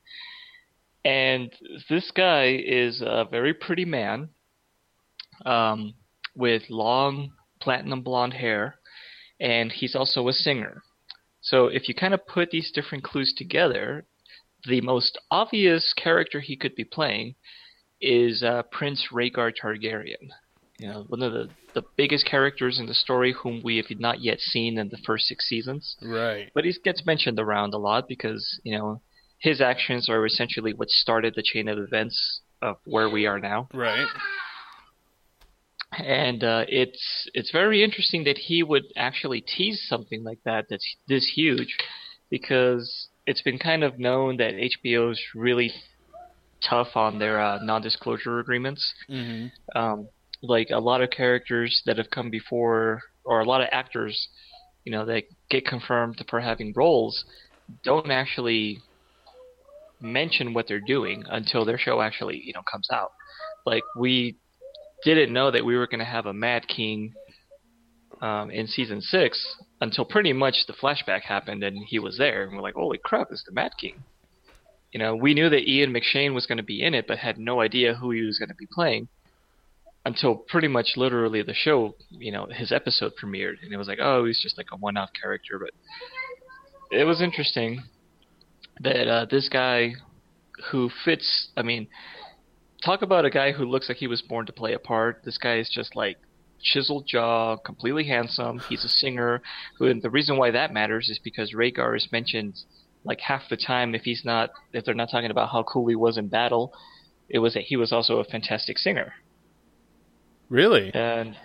And 1.05 1.51
this 1.89 2.11
guy 2.11 2.55
is 2.65 3.01
a 3.01 3.25
very 3.29 3.53
pretty 3.53 3.85
man, 3.85 4.29
um, 5.45 5.93
with 6.35 6.63
long 6.69 7.31
platinum 7.61 8.01
blonde 8.01 8.33
hair, 8.33 8.75
and 9.39 9.71
he's 9.71 9.95
also 9.95 10.27
a 10.27 10.33
singer. 10.33 10.81
So 11.41 11.67
if 11.67 11.89
you 11.89 11.95
kind 11.95 12.13
of 12.13 12.25
put 12.25 12.51
these 12.51 12.71
different 12.71 13.03
clues 13.03 13.33
together, 13.37 14.05
the 14.65 14.81
most 14.81 15.17
obvious 15.29 15.93
character 15.93 16.39
he 16.39 16.55
could 16.55 16.75
be 16.75 16.85
playing 16.85 17.35
is 17.99 18.43
uh, 18.43 18.63
Prince 18.71 19.07
Rhaegar 19.11 19.51
Targaryen. 19.61 20.29
You 20.83 20.89
know, 20.89 21.05
one 21.07 21.21
of 21.21 21.31
the, 21.31 21.47
the 21.75 21.83
biggest 21.95 22.25
characters 22.25 22.77
in 22.77 22.87
the 22.87 22.93
story 22.93 23.31
whom 23.31 23.61
we 23.63 23.77
have 23.77 23.85
not 24.01 24.21
yet 24.21 24.41
seen 24.41 24.77
in 24.77 24.89
the 24.89 24.97
first 25.05 25.27
six 25.27 25.47
seasons. 25.47 25.95
Right. 26.01 26.51
But 26.53 26.65
he 26.65 26.73
gets 26.83 27.05
mentioned 27.05 27.39
around 27.39 27.73
a 27.73 27.77
lot 27.77 28.09
because, 28.09 28.59
you 28.65 28.77
know, 28.77 29.01
his 29.39 29.61
actions 29.61 30.09
are 30.09 30.25
essentially 30.25 30.73
what 30.73 30.89
started 30.89 31.35
the 31.35 31.41
chain 31.41 31.69
of 31.69 31.77
events 31.77 32.41
of 32.61 32.79
where 32.83 33.09
we 33.09 33.25
are 33.25 33.39
now. 33.39 33.69
Right. 33.73 34.09
And 35.97 36.43
uh, 36.43 36.65
it's 36.67 37.29
it's 37.33 37.51
very 37.53 37.81
interesting 37.81 38.25
that 38.25 38.37
he 38.37 38.61
would 38.61 38.83
actually 38.97 39.39
tease 39.39 39.85
something 39.87 40.21
like 40.25 40.39
that 40.43 40.65
that's 40.69 40.97
this 41.07 41.31
huge, 41.33 41.77
because 42.29 43.07
it's 43.25 43.41
been 43.41 43.57
kind 43.57 43.85
of 43.85 43.99
known 43.99 44.35
that 44.35 44.55
HBO 44.55 45.13
is 45.13 45.21
really 45.33 45.71
tough 46.61 46.95
on 46.95 47.19
their 47.19 47.39
uh, 47.41 47.59
non-disclosure 47.63 48.39
agreements. 48.39 48.93
Mm-hmm. 49.09 49.77
Um, 49.77 50.09
like 50.43 50.69
a 50.71 50.79
lot 50.79 51.01
of 51.01 51.09
characters 51.09 51.81
that 51.85 51.97
have 51.97 52.09
come 52.09 52.29
before, 52.29 53.01
or 53.23 53.39
a 53.39 53.45
lot 53.45 53.61
of 53.61 53.69
actors, 53.71 54.27
you 54.83 54.91
know, 54.91 55.05
that 55.05 55.23
get 55.49 55.65
confirmed 55.65 56.23
for 56.29 56.41
having 56.41 56.73
roles, 56.75 57.23
don't 57.83 58.11
actually 58.11 58.79
mention 60.01 60.53
what 60.53 60.67
they're 60.67 60.81
doing 60.81 61.23
until 61.29 61.63
their 61.63 61.77
show 61.77 62.01
actually, 62.01 62.41
you 62.43 62.51
know, 62.53 62.61
comes 62.69 62.89
out. 62.91 63.13
Like 63.65 63.83
we 63.97 64.35
didn't 65.05 65.31
know 65.31 65.49
that 65.49 65.65
we 65.65 65.77
were 65.77 65.87
going 65.87 65.99
to 65.99 66.05
have 66.05 66.25
a 66.25 66.33
Mad 66.33 66.67
King 66.67 67.13
um, 68.21 68.51
in 68.51 68.67
season 68.67 69.01
six 69.01 69.55
until 69.79 70.03
pretty 70.03 70.33
much 70.33 70.65
the 70.67 70.73
flashback 70.73 71.21
happened 71.21 71.63
and 71.63 71.77
he 71.87 71.99
was 71.99 72.17
there, 72.17 72.43
and 72.43 72.55
we're 72.55 72.61
like, 72.61 72.75
"Holy 72.75 72.99
crap, 73.01 73.27
it's 73.31 73.43
the 73.45 73.53
Mad 73.53 73.71
King!" 73.79 74.03
You 74.91 74.99
know, 74.99 75.15
we 75.15 75.33
knew 75.33 75.49
that 75.49 75.67
Ian 75.67 75.93
McShane 75.93 76.33
was 76.33 76.45
going 76.45 76.57
to 76.57 76.63
be 76.63 76.83
in 76.83 76.93
it, 76.93 77.07
but 77.07 77.17
had 77.17 77.37
no 77.37 77.61
idea 77.61 77.95
who 77.95 78.11
he 78.11 78.21
was 78.21 78.37
going 78.37 78.49
to 78.49 78.55
be 78.55 78.67
playing 78.71 79.07
until 80.05 80.35
pretty 80.35 80.67
much 80.67 80.93
literally 80.97 81.41
the 81.41 81.53
show, 81.53 81.95
you 82.09 82.31
know, 82.31 82.47
his 82.51 82.71
episode 82.71 83.13
premiered, 83.21 83.55
and 83.63 83.73
it 83.73 83.77
was 83.77 83.87
like, 83.87 83.99
"Oh, 84.01 84.25
he's 84.25 84.41
just 84.41 84.57
like 84.57 84.67
a 84.71 84.77
one-off 84.77 85.09
character," 85.19 85.59
but 85.59 85.71
it 86.91 87.05
was 87.05 87.21
interesting 87.21 87.83
that 88.81 89.07
uh, 89.07 89.25
this 89.25 89.49
guy 89.49 89.93
who 90.71 90.89
fits, 91.05 91.49
I 91.55 91.63
mean, 91.63 91.87
talk 92.83 93.01
about 93.01 93.25
a 93.25 93.29
guy 93.29 93.51
who 93.51 93.65
looks 93.65 93.89
like 93.89 93.97
he 93.97 94.07
was 94.07 94.21
born 94.21 94.45
to 94.45 94.53
play 94.53 94.73
a 94.73 94.79
part. 94.79 95.21
This 95.23 95.37
guy 95.37 95.57
is 95.57 95.69
just 95.69 95.95
like 95.95 96.17
chiseled 96.61 97.05
jaw, 97.07 97.57
completely 97.57 98.05
handsome. 98.05 98.59
He's 98.59 98.85
a 98.85 98.89
singer. 98.89 99.41
Who, 99.77 99.87
and 99.87 100.01
the 100.01 100.09
reason 100.09 100.37
why 100.37 100.51
that 100.51 100.73
matters 100.73 101.09
is 101.09 101.19
because 101.19 101.53
Rhaegar 101.53 101.95
is 101.95 102.07
mentioned 102.11 102.59
like 103.03 103.19
half 103.21 103.43
the 103.49 103.57
time. 103.57 103.95
If 103.95 104.03
he's 104.03 104.23
not, 104.25 104.51
if 104.71 104.85
they're 104.85 104.93
not 104.93 105.09
talking 105.11 105.31
about 105.31 105.49
how 105.49 105.63
cool 105.63 105.87
he 105.87 105.95
was 105.95 106.17
in 106.17 106.27
battle, 106.27 106.73
it 107.29 107.39
was 107.39 107.53
that 107.53 107.63
he 107.63 107.75
was 107.75 107.91
also 107.91 108.17
a 108.17 108.23
fantastic 108.23 108.77
singer. 108.77 109.13
Really? 110.53 110.91
And 110.93 111.35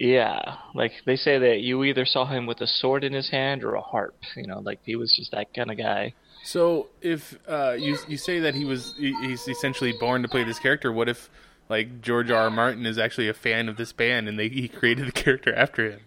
yeah, 0.00 0.56
like 0.74 0.90
they 1.04 1.14
say 1.14 1.38
that 1.38 1.60
you 1.60 1.84
either 1.84 2.04
saw 2.04 2.26
him 2.26 2.46
with 2.46 2.60
a 2.60 2.66
sword 2.66 3.04
in 3.04 3.12
his 3.12 3.30
hand 3.30 3.62
or 3.62 3.76
a 3.76 3.80
harp. 3.80 4.16
You 4.34 4.48
know, 4.48 4.58
like 4.58 4.80
he 4.82 4.96
was 4.96 5.14
just 5.14 5.30
that 5.30 5.54
kind 5.54 5.70
of 5.70 5.78
guy. 5.78 6.14
So 6.42 6.88
if 7.00 7.38
uh, 7.48 7.76
you 7.78 7.96
you 8.08 8.16
say 8.16 8.40
that 8.40 8.56
he 8.56 8.64
was 8.64 8.92
he's 8.98 9.46
essentially 9.46 9.92
born 9.92 10.22
to 10.22 10.28
play 10.28 10.42
this 10.42 10.58
character, 10.58 10.90
what 10.90 11.08
if 11.08 11.30
like 11.68 12.00
George 12.00 12.28
R. 12.32 12.42
R. 12.42 12.50
Martin 12.50 12.86
is 12.86 12.98
actually 12.98 13.28
a 13.28 13.34
fan 13.34 13.68
of 13.68 13.76
this 13.76 13.92
band 13.92 14.28
and 14.28 14.36
they 14.36 14.48
he 14.48 14.66
created 14.66 15.06
the 15.06 15.12
character 15.12 15.54
after 15.54 15.92
him? 15.92 16.00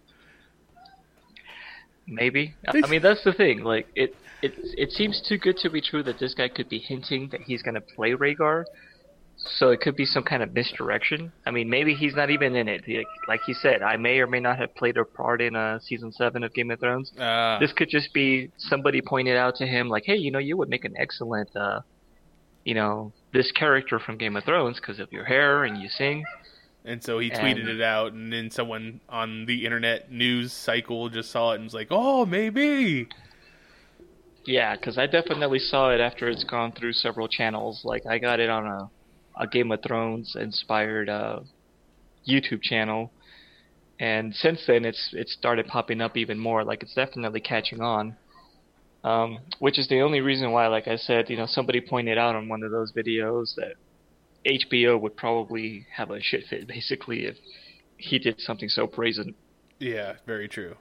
Maybe. 2.06 2.56
I 2.68 2.82
I 2.84 2.90
mean, 2.90 3.02
that's 3.02 3.24
the 3.24 3.32
thing. 3.32 3.64
Like, 3.64 3.88
it 3.96 4.18
it 4.42 4.54
it 4.78 4.92
seems 4.92 5.22
too 5.26 5.38
good 5.38 5.56
to 5.60 5.70
be 5.70 5.80
true 5.80 6.04
that 6.04 6.20
this 6.20 6.34
guy 6.34 6.50
could 6.50 6.68
be 6.68 6.80
hinting 6.80 7.30
that 7.30 7.40
he's 7.40 7.62
gonna 7.62 7.80
play 7.80 8.12
Rhaegar. 8.12 8.66
So 9.46 9.70
it 9.70 9.80
could 9.80 9.96
be 9.96 10.06
some 10.06 10.24
kind 10.24 10.44
of 10.44 10.54
misdirection. 10.54 11.32
I 11.46 11.52
mean, 11.52 11.70
maybe 11.70 11.94
he's 11.96 12.14
not 12.14 12.30
even 12.30 12.56
in 12.56 12.68
it. 12.68 12.84
Like, 12.88 13.08
like 13.28 13.42
he 13.46 13.54
said, 13.54 13.82
I 13.82 13.96
may 13.96 14.20
or 14.20 14.28
may 14.28 14.40
not 14.42 14.58
have 14.60 14.76
played 14.76 14.98
a 14.98 15.06
part 15.06 15.42
in 15.42 15.56
uh, 15.56 15.80
season 15.80 16.12
seven 16.12 16.44
of 16.44 16.54
Game 16.54 16.70
of 16.72 16.80
Thrones. 16.80 17.12
Uh, 17.18 17.58
This 17.60 17.72
could 17.72 17.90
just 17.90 18.14
be 18.14 18.52
somebody 18.58 19.02
pointed 19.02 19.38
out 19.38 19.56
to 19.56 19.66
him, 19.66 19.88
like, 19.88 20.04
hey, 20.06 20.18
you 20.18 20.30
know, 20.30 20.40
you 20.40 20.58
would 20.58 20.70
make 20.70 20.84
an 20.86 20.94
excellent, 20.98 21.56
uh, 21.56 21.82
you 22.66 22.74
know, 22.76 23.14
this 23.32 23.52
character 23.54 23.98
from 23.98 24.18
Game 24.18 24.36
of 24.36 24.44
Thrones 24.44 24.78
because 24.80 25.00
of 25.00 25.12
your 25.14 25.24
hair 25.24 25.64
and 25.64 25.78
you 25.82 25.88
sing. 25.90 26.26
and 26.86 27.04
so 27.04 27.20
he 27.20 27.30
tweeted 27.30 27.62
and- 27.62 27.70
it 27.70 27.82
out, 27.82 28.14
and 28.14 28.32
then 28.34 28.50
someone 28.52 29.00
on 29.10 29.46
the 29.46 29.66
internet 29.66 30.12
news 30.12 30.52
cycle 30.52 31.08
just 31.10 31.32
saw 31.32 31.52
it 31.52 31.56
and 31.56 31.64
was 31.66 31.74
like, 31.74 31.88
"Oh, 31.92 32.26
maybe." 32.26 33.08
Yeah, 34.46 34.76
because 34.76 34.98
I 34.98 35.06
definitely 35.06 35.60
saw 35.60 35.92
it 35.92 36.00
after 36.00 36.28
it's 36.30 36.44
gone 36.44 36.72
through 36.72 36.94
several 36.94 37.28
channels. 37.28 37.82
Like 37.84 38.06
I 38.06 38.18
got 38.18 38.40
it 38.40 38.50
on 38.50 38.66
a, 38.66 38.90
a 39.40 39.48
Game 39.48 39.72
of 39.72 39.82
Thrones 39.82 40.36
inspired 40.40 41.10
uh, 41.10 41.40
YouTube 42.28 42.62
channel, 42.62 43.12
and 44.00 44.36
since 44.36 44.62
then 44.68 44.86
it's 44.86 45.10
it 45.14 45.30
started 45.30 45.68
popping 45.68 46.02
up 46.02 46.18
even 46.18 46.38
more. 46.38 46.64
Like 46.64 46.84
it's 46.84 46.94
definitely 46.94 47.42
catching 47.42 47.82
on. 47.82 48.16
Um, 49.02 49.40
which 49.60 49.80
is 49.80 49.88
the 49.88 50.02
only 50.02 50.20
reason 50.20 50.52
why, 50.52 50.68
like 50.68 50.90
I 50.90 50.98
said, 50.98 51.30
you 51.30 51.38
know, 51.38 51.46
somebody 51.48 51.80
pointed 51.80 52.18
out 52.18 52.36
on 52.36 52.50
one 52.50 52.64
of 52.64 52.72
those 52.72 52.92
videos 52.92 53.56
that 53.56 53.76
HBO 54.46 55.00
would 55.00 55.16
probably 55.16 55.88
have 55.96 56.12
a 56.12 56.22
shit 56.22 56.44
fit 56.50 56.68
basically 56.68 57.26
if 57.26 57.38
he 57.96 58.20
did 58.20 58.42
something 58.42 58.68
so 58.68 58.88
brazen. 58.88 59.36
Yeah, 59.80 60.16
very 60.26 60.50
true. 60.50 60.76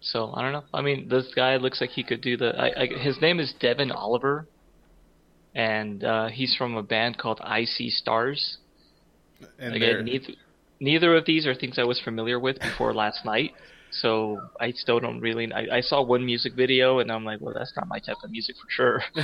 So 0.00 0.32
I 0.34 0.42
don't 0.42 0.52
know. 0.52 0.64
I 0.72 0.82
mean, 0.82 1.08
this 1.08 1.32
guy 1.34 1.56
looks 1.56 1.80
like 1.80 1.90
he 1.90 2.04
could 2.04 2.20
do 2.20 2.36
the. 2.36 2.54
I, 2.56 2.82
I, 2.82 2.86
his 2.86 3.20
name 3.20 3.40
is 3.40 3.52
Devin 3.58 3.90
Oliver, 3.90 4.46
and 5.56 6.04
uh, 6.04 6.28
he's 6.28 6.54
from 6.54 6.76
a 6.76 6.82
band 6.82 7.16
called 7.16 7.40
I 7.42 7.64
See 7.64 7.88
Stars. 7.88 8.58
And 9.58 9.74
Again, 9.74 10.04
neither 10.04 10.28
neither 10.78 11.16
of 11.16 11.24
these 11.24 11.46
are 11.46 11.54
things 11.54 11.78
I 11.78 11.84
was 11.84 11.98
familiar 11.98 12.38
with 12.38 12.60
before 12.60 12.92
last 12.94 13.24
night. 13.24 13.52
So 13.90 14.38
I 14.60 14.72
still 14.72 15.00
don't 15.00 15.20
really. 15.20 15.50
I, 15.50 15.78
I 15.78 15.80
saw 15.80 16.02
one 16.02 16.26
music 16.26 16.52
video 16.54 16.98
and 16.98 17.10
I'm 17.10 17.24
like, 17.24 17.40
well, 17.40 17.54
that's 17.56 17.72
not 17.74 17.88
my 17.88 17.98
type 17.98 18.18
of 18.22 18.30
music 18.30 18.56
for 18.56 18.68
sure. 18.70 19.02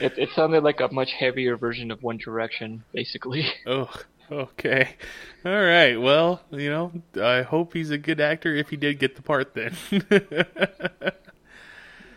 it, 0.00 0.12
it 0.16 0.30
sounded 0.34 0.64
like 0.64 0.80
a 0.80 0.88
much 0.90 1.10
heavier 1.18 1.58
version 1.58 1.90
of 1.90 2.02
One 2.02 2.16
Direction, 2.16 2.84
basically. 2.94 3.46
oh, 3.66 3.90
okay. 4.32 4.96
All 5.44 5.62
right. 5.62 5.96
Well, 5.96 6.40
you 6.50 6.70
know, 6.70 6.92
I 7.22 7.42
hope 7.42 7.74
he's 7.74 7.90
a 7.90 7.98
good 7.98 8.20
actor 8.20 8.54
if 8.54 8.70
he 8.70 8.76
did 8.76 8.98
get 8.98 9.16
the 9.16 9.22
part 9.22 9.54
then. 9.54 9.76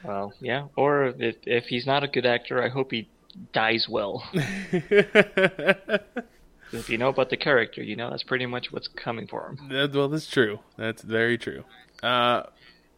Well, 0.08 0.34
yeah. 0.40 0.68
Or 0.76 1.08
if, 1.20 1.36
if 1.46 1.66
he's 1.66 1.86
not 1.86 2.04
a 2.04 2.08
good 2.08 2.26
actor, 2.26 2.64
I 2.64 2.70
hope 2.70 2.92
he 2.92 3.10
dies 3.54 3.88
well. 3.90 4.24
if 6.72 6.90
you 6.90 6.98
know 6.98 7.10
about 7.10 7.30
the 7.30 7.38
character, 7.38 7.84
you 7.84 7.96
know 7.96 8.10
that's 8.10 8.24
pretty 8.24 8.46
much 8.46 8.72
what's 8.72 8.88
coming 8.88 9.28
for 9.28 9.48
him. 9.48 9.70
That- 9.70 9.94
well, 9.94 10.08
that's 10.08 10.30
true. 10.30 10.60
That's 10.78 11.02
very 11.02 11.38
true. 11.38 11.64
Uh, 12.02 12.44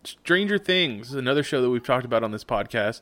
Stranger 0.03 0.57
Things, 0.57 1.13
another 1.13 1.43
show 1.43 1.61
that 1.61 1.69
we've 1.69 1.83
talked 1.83 2.05
about 2.05 2.23
on 2.23 2.31
this 2.31 2.43
podcast, 2.43 3.01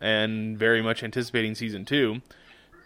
and 0.00 0.58
very 0.58 0.82
much 0.82 1.02
anticipating 1.02 1.54
season 1.54 1.84
two. 1.84 2.20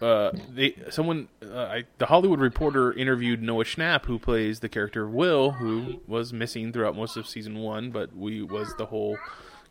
Uh, 0.00 0.33
they 0.48 0.74
someone 0.88 1.28
uh, 1.44 1.59
I, 1.59 1.85
the 1.98 2.06
Hollywood 2.06 2.40
Reporter 2.40 2.90
interviewed 2.94 3.42
Noah 3.42 3.64
Schnapp, 3.64 4.06
who 4.06 4.18
plays 4.18 4.61
the 4.61 4.68
character 4.68 5.04
of 5.04 5.12
Will, 5.12 5.50
who 5.52 6.00
was 6.06 6.33
missing 6.33 6.72
throughout 6.72 6.96
most 6.96 7.18
of 7.18 7.26
season 7.26 7.59
one, 7.59 7.90
but 7.90 8.16
we 8.16 8.40
was 8.42 8.74
the 8.78 8.87
whole 8.87 9.18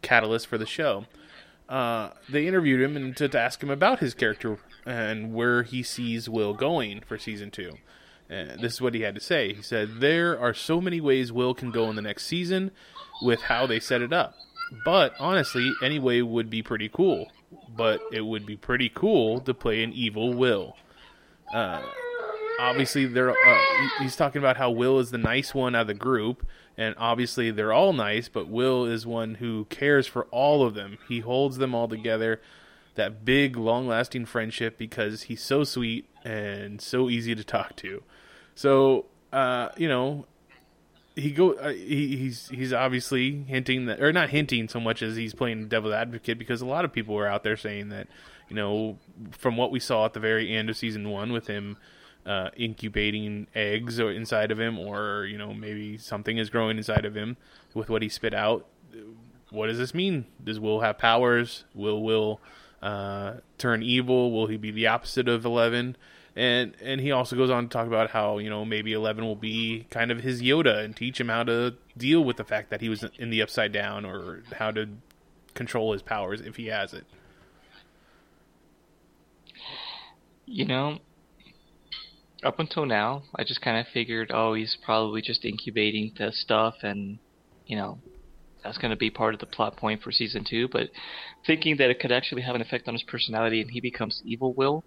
catalyst 0.02 0.48
for 0.48 0.58
the 0.58 0.66
show. 0.66 1.06
Uh, 1.68 2.10
they 2.28 2.48
interviewed 2.48 2.82
him 2.82 2.96
and 2.96 3.16
to, 3.16 3.30
to 3.30 3.40
ask 3.40 3.62
him 3.62 3.70
about 3.70 4.00
his 4.00 4.14
character 4.14 4.58
and 4.86 5.34
where 5.34 5.64
he 5.64 5.84
sees 5.84 6.28
Will 6.28 6.54
going 6.54 7.02
for 7.02 7.18
season 7.18 7.52
two. 7.52 7.74
And 8.30 8.60
this 8.60 8.74
is 8.74 8.82
what 8.82 8.94
he 8.94 9.02
had 9.02 9.16
to 9.16 9.22
say. 9.22 9.54
He 9.54 9.62
said, 9.62 10.00
There 10.00 10.40
are 10.40 10.54
so 10.54 10.82
many 10.82 11.02
ways 11.02 11.32
Will 11.32 11.54
can 11.54 11.72
go 11.72 11.90
in 11.90 11.96
the 11.96 12.02
next 12.02 12.26
season 12.26 12.72
with 13.22 13.42
how 13.42 13.68
they 13.68 13.80
set 13.80 14.02
it 14.02 14.14
up. 14.14 14.36
But 14.86 15.14
honestly, 15.20 15.72
any 15.82 16.00
way 16.00 16.22
would 16.22 16.50
be 16.50 16.62
pretty 16.62 16.90
cool. 16.90 17.32
But 17.76 18.02
it 18.12 18.22
would 18.22 18.46
be 18.46 18.56
pretty 18.56 18.90
cool 18.90 19.40
to 19.42 19.54
play 19.54 19.84
an 19.84 19.94
evil 19.94 20.34
Will. 20.34 20.76
Uh, 21.52 21.82
obviously, 22.60 23.08
they're, 23.08 23.32
uh, 23.32 23.60
he's 24.00 24.16
talking 24.16 24.40
about 24.40 24.58
how 24.58 24.70
Will 24.70 25.00
is 25.00 25.10
the 25.10 25.18
nice 25.18 25.56
one 25.56 25.74
out 25.74 25.82
of 25.82 25.88
the 25.88 25.94
group. 25.96 26.46
And 26.80 26.96
obviously, 26.98 27.52
they're 27.52 27.74
all 27.74 27.92
nice, 27.92 28.30
but 28.30 28.48
Will 28.48 28.86
is 28.86 29.06
one 29.06 29.36
who 29.36 29.66
cares 29.66 30.08
for 30.08 30.24
all 30.32 30.64
of 30.64 30.76
them. 30.76 30.98
He 31.10 31.20
holds 31.20 31.58
them 31.58 31.76
all 31.76 31.90
together. 31.90 32.40
that 32.96 33.26
big, 33.26 33.58
long-lasting 33.58 34.26
friendship 34.26 34.78
because 34.78 35.24
he's 35.24 35.42
so 35.44 35.66
sweet 35.66 36.10
and 36.24 36.82
so 36.82 37.10
easy 37.10 37.36
to 37.36 37.44
talk 37.44 37.76
to. 37.78 38.02
So, 38.56 39.06
uh, 39.34 39.70
you 39.78 39.90
know, 39.90 40.26
he 41.16 41.32
go 41.32 41.54
uh, 41.54 41.74
he, 41.74 42.16
he's 42.18 42.50
he's 42.50 42.74
obviously 42.74 43.44
hinting 43.44 43.86
that 43.88 44.02
or 44.02 44.14
not 44.14 44.30
hinting 44.30 44.68
so 44.70 44.80
much 44.80 45.02
as 45.02 45.16
he's 45.16 45.34
playing 45.34 45.68
devil's 45.68 45.94
advocate 45.94 46.40
because 46.40 46.62
a 46.62 46.66
lot 46.66 46.86
of 46.86 46.94
people 46.94 47.16
were 47.16 47.28
out 47.28 47.44
there 47.44 47.58
saying 47.58 47.90
that 47.90 48.08
you 48.48 48.56
know 48.56 48.98
from 49.32 49.58
what 49.58 49.72
we 49.72 49.80
saw 49.80 50.06
at 50.06 50.14
the 50.14 50.20
very 50.20 50.56
end 50.56 50.70
of 50.70 50.78
season 50.78 51.10
one 51.10 51.32
with 51.34 51.48
him 51.48 51.78
uh, 52.26 52.50
incubating 52.56 53.48
eggs 53.56 54.00
or 54.00 54.12
inside 54.12 54.52
of 54.52 54.60
him 54.60 54.78
or 54.78 55.26
you 55.26 55.38
know 55.38 55.54
maybe 55.54 55.98
something 55.98 56.38
is 56.38 56.50
growing 56.50 56.78
inside 56.78 57.06
of 57.06 57.16
him 57.16 57.38
with 57.74 57.90
what 57.90 58.02
he 58.02 58.10
spit 58.10 58.34
out. 58.34 58.68
What 59.50 59.68
does 59.68 59.78
this 59.78 59.94
mean? 59.94 60.26
Does 60.44 60.60
will 60.60 60.82
have 60.82 60.98
powers? 60.98 61.66
Will 61.74 62.04
will 62.04 62.40
uh, 62.82 63.36
turn 63.58 63.82
evil? 63.82 64.32
Will 64.32 64.48
he 64.48 64.58
be 64.58 64.72
the 64.72 64.88
opposite 64.88 65.28
of 65.28 65.46
11 65.46 65.96
and 66.36 66.76
and 66.82 67.02
he 67.02 67.12
also 67.12 67.36
goes 67.36 67.50
on 67.50 67.64
to 67.64 67.70
talk 67.70 67.88
about 67.88 68.12
how 68.12 68.38
you 68.38 68.50
know 68.50 68.64
maybe 68.64 68.94
Eleven 68.94 69.26
will 69.26 69.36
be 69.36 69.86
kind 69.90 70.12
of 70.12 70.22
his 70.22 70.42
Yoda 70.42 70.84
and 70.84 70.96
teach 70.96 71.20
him 71.20 71.30
how 71.30 71.44
to 71.44 71.76
deal 71.98 72.24
with 72.24 72.38
the 72.38 72.44
fact 72.44 72.70
that 72.70 72.82
he 72.82 72.88
was 72.88 73.04
in 73.18 73.30
the 73.30 73.42
Upside 73.42 73.72
Down 73.72 74.06
or 74.06 74.44
how 74.54 74.72
to 74.72 74.88
control 75.54 75.92
his 75.92 76.02
powers 76.02 76.40
if 76.40 76.56
he 76.56 76.68
has 76.68 76.94
it. 76.94 77.06
You 80.46 80.66
know, 80.66 81.00
up 82.44 82.60
until 82.60 82.86
now, 82.86 83.24
I 83.36 83.44
just 83.44 83.62
kind 83.62 83.78
of 83.78 83.88
figured, 83.94 84.32
oh, 84.34 84.54
he's 84.54 84.78
probably 84.84 85.22
just 85.22 85.46
incubating 85.46 86.14
the 86.18 86.32
stuff, 86.32 86.76
and 86.84 87.20
you 87.66 87.76
know, 87.76 88.00
that's 88.64 88.78
going 88.78 88.92
to 88.92 88.98
be 88.98 89.10
part 89.10 89.34
of 89.34 89.40
the 89.40 89.46
plot 89.46 89.78
point 89.78 90.02
for 90.02 90.12
season 90.12 90.44
two. 90.50 90.68
But 90.68 90.90
thinking 91.46 91.78
that 91.78 91.90
it 91.90 92.00
could 92.00 92.12
actually 92.12 92.42
have 92.42 92.56
an 92.56 92.62
effect 92.62 92.88
on 92.88 92.94
his 92.94 93.04
personality 93.04 93.62
and 93.62 93.72
he 93.72 93.80
becomes 93.80 94.22
evil 94.26 94.54
will 94.54 94.84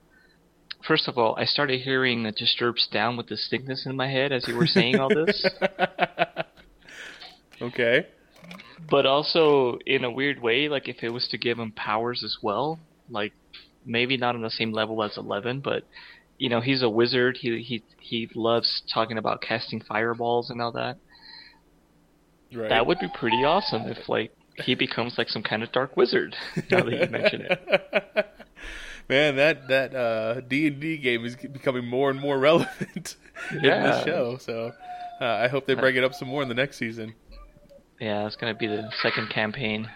first 0.87 1.09
of 1.09 1.19
all, 1.19 1.35
I 1.38 1.45
started 1.45 1.81
hearing 1.81 2.27
a 2.27 2.33
disturbed 2.33 2.88
down 2.93 3.17
with 3.17 3.29
the 3.29 3.37
sickness 3.37 3.87
in 3.87 3.97
my 3.97 4.09
head 4.09 4.33
as 4.33 4.47
you 4.49 4.57
were 4.57 4.67
saying 4.67 4.99
all 4.99 5.09
this. 5.09 5.49
okay. 7.62 8.07
But 8.91 9.07
also, 9.07 9.79
in 9.87 10.05
a 10.05 10.11
weird 10.11 10.43
way, 10.43 10.69
like 10.69 10.88
if 10.88 11.03
it 11.03 11.11
was 11.11 11.29
to 11.29 11.38
give 11.38 11.59
him 11.59 11.73
powers 11.73 12.23
as 12.25 12.37
well, 12.43 12.81
like 13.09 13.33
maybe 13.87 14.17
not 14.17 14.35
on 14.35 14.43
the 14.43 14.51
same 14.51 14.73
level 14.73 15.03
as 15.03 15.17
Eleven, 15.17 15.61
but 15.61 15.85
you 16.38 16.49
know, 16.49 16.61
he's 16.61 16.83
a 16.83 16.88
wizard. 16.88 17.38
He 17.40 17.62
he 17.62 17.83
he 18.01 18.29
loves 18.35 18.83
talking 18.92 19.18
about 19.18 19.42
casting 19.42 19.81
fireballs 19.81 20.51
and 20.51 20.61
all 20.61 20.73
that. 20.73 20.99
Right. 22.55 22.68
That 22.68 22.87
would 22.87 22.99
be 22.99 23.09
pretty 23.09 23.45
awesome 23.45 23.83
if 23.83 24.09
like 24.09 24.33
he 24.57 24.75
becomes 24.75 25.16
like 25.16 25.29
some 25.29 25.42
kind 25.42 25.62
of 25.62 25.73
dark 25.73 25.97
wizard. 25.97 26.37
Now 26.71 26.83
that 26.83 26.92
you 26.92 27.07
mention 27.11 27.42
it. 27.42 28.27
man, 29.09 29.37
that 29.37 29.68
that 29.68 29.95
uh, 29.95 30.40
D 30.40 30.66
and 30.66 30.81
D 30.81 30.99
game 30.99 31.25
is 31.25 31.37
becoming 31.37 31.87
more 31.87 32.11
and 32.11 32.21
more 32.21 32.38
relevant 32.40 33.16
yeah. 33.62 33.77
in 33.77 33.83
the 33.83 34.05
show. 34.05 34.38
So 34.38 34.73
uh, 35.21 35.25
I 35.25 35.49
hope 35.49 35.66
they 35.66 35.75
bring 35.75 35.97
it 35.97 36.05
up 36.05 36.14
some 36.14 36.29
more 36.29 36.42
in 36.42 36.49
the 36.49 36.55
next 36.55 36.77
season. 36.77 37.14
Yeah, 38.01 38.27
it's 38.27 38.37
gonna 38.37 38.55
be 38.55 38.66
the 38.66 38.90
second 39.01 39.31
campaign. 39.31 39.88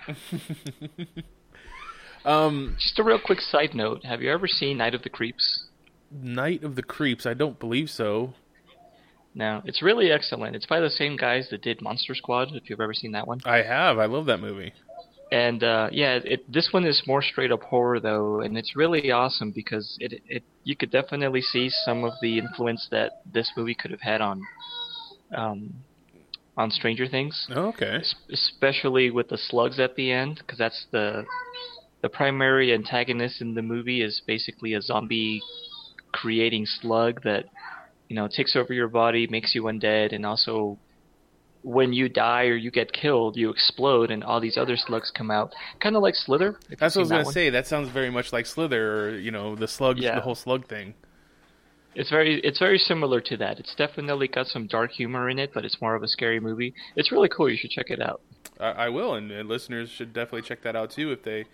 um, 2.24 2.76
just 2.78 2.98
a 2.98 3.02
real 3.02 3.18
quick 3.18 3.40
side 3.40 3.74
note: 3.74 4.04
Have 4.04 4.22
you 4.22 4.30
ever 4.30 4.46
seen 4.46 4.78
Night 4.78 4.94
of 4.94 5.02
the 5.02 5.10
Creeps? 5.10 5.65
Night 6.10 6.62
of 6.62 6.76
the 6.76 6.82
Creeps? 6.82 7.26
I 7.26 7.34
don't 7.34 7.58
believe 7.58 7.90
so. 7.90 8.34
No, 9.34 9.60
it's 9.66 9.82
really 9.82 10.10
excellent. 10.10 10.56
It's 10.56 10.64
by 10.64 10.80
the 10.80 10.88
same 10.88 11.16
guys 11.16 11.48
that 11.50 11.62
did 11.62 11.82
Monster 11.82 12.14
Squad. 12.14 12.54
If 12.54 12.70
you've 12.70 12.80
ever 12.80 12.94
seen 12.94 13.12
that 13.12 13.26
one, 13.26 13.40
I 13.44 13.58
have. 13.58 13.98
I 13.98 14.06
love 14.06 14.26
that 14.26 14.40
movie. 14.40 14.72
And 15.30 15.62
uh, 15.62 15.88
yeah, 15.92 16.20
it, 16.24 16.50
this 16.50 16.68
one 16.70 16.86
is 16.86 17.02
more 17.06 17.20
straight 17.20 17.50
up 17.50 17.62
horror 17.62 18.00
though, 18.00 18.40
and 18.40 18.56
it's 18.56 18.76
really 18.76 19.10
awesome 19.10 19.50
because 19.50 19.96
it, 20.00 20.22
it 20.26 20.44
you 20.64 20.76
could 20.76 20.90
definitely 20.90 21.42
see 21.42 21.68
some 21.84 22.04
of 22.04 22.12
the 22.22 22.38
influence 22.38 22.88
that 22.90 23.22
this 23.30 23.50
movie 23.56 23.74
could 23.74 23.90
have 23.90 24.00
had 24.00 24.20
on 24.20 24.42
um, 25.36 25.74
on 26.56 26.70
Stranger 26.70 27.06
Things. 27.06 27.46
Oh, 27.54 27.66
okay. 27.66 28.00
Especially 28.32 29.10
with 29.10 29.28
the 29.28 29.36
slugs 29.36 29.80
at 29.80 29.96
the 29.96 30.12
end, 30.12 30.38
because 30.38 30.58
that's 30.58 30.86
the 30.92 31.24
the 32.02 32.08
primary 32.08 32.72
antagonist 32.72 33.40
in 33.40 33.54
the 33.54 33.62
movie 33.62 34.02
is 34.02 34.22
basically 34.26 34.74
a 34.74 34.80
zombie 34.80 35.42
creating 36.20 36.66
slug 36.66 37.22
that 37.24 37.44
you 38.08 38.16
know 38.16 38.28
takes 38.28 38.56
over 38.56 38.72
your 38.72 38.88
body, 38.88 39.26
makes 39.26 39.54
you 39.54 39.64
undead, 39.64 40.14
and 40.14 40.24
also 40.24 40.78
when 41.62 41.92
you 41.92 42.08
die 42.08 42.44
or 42.44 42.54
you 42.54 42.70
get 42.70 42.92
killed, 42.92 43.36
you 43.36 43.50
explode, 43.50 44.10
and 44.12 44.22
all 44.22 44.40
these 44.40 44.56
other 44.56 44.76
slugs 44.76 45.10
come 45.10 45.32
out, 45.32 45.52
kind 45.80 45.96
of 45.96 46.02
like 46.02 46.14
Slither. 46.14 46.56
That's 46.78 46.94
what 46.94 47.00
I 47.00 47.02
was 47.02 47.10
gonna 47.10 47.24
say. 47.24 47.50
That 47.50 47.66
sounds 47.66 47.88
very 47.88 48.10
much 48.10 48.32
like 48.32 48.46
Slither, 48.46 48.82
or 49.08 49.18
you 49.18 49.32
know, 49.32 49.56
the 49.56 49.68
slug, 49.68 49.98
yeah. 49.98 50.14
the 50.14 50.20
whole 50.20 50.36
slug 50.36 50.66
thing. 50.66 50.94
It's 51.96 52.10
very, 52.10 52.40
it's 52.40 52.58
very 52.58 52.78
similar 52.78 53.20
to 53.22 53.36
that. 53.38 53.58
It's 53.58 53.74
definitely 53.74 54.28
got 54.28 54.46
some 54.46 54.66
dark 54.66 54.92
humor 54.92 55.30
in 55.30 55.38
it, 55.38 55.52
but 55.54 55.64
it's 55.64 55.80
more 55.80 55.94
of 55.94 56.02
a 56.02 56.08
scary 56.08 56.38
movie. 56.38 56.74
It's 56.94 57.10
really 57.10 57.30
cool. 57.30 57.50
You 57.50 57.56
should 57.56 57.70
check 57.70 57.86
it 57.88 58.02
out. 58.02 58.20
I, 58.60 58.66
I 58.66 58.88
will, 58.90 59.14
and, 59.14 59.30
and, 59.30 59.48
listeners 59.48 59.88
should 59.88 60.12
definitely 60.12 60.42
check 60.42 60.62
that 60.62 60.76
out 60.76 60.90
too 60.90 61.10
if 61.10 61.22
they 61.22 61.46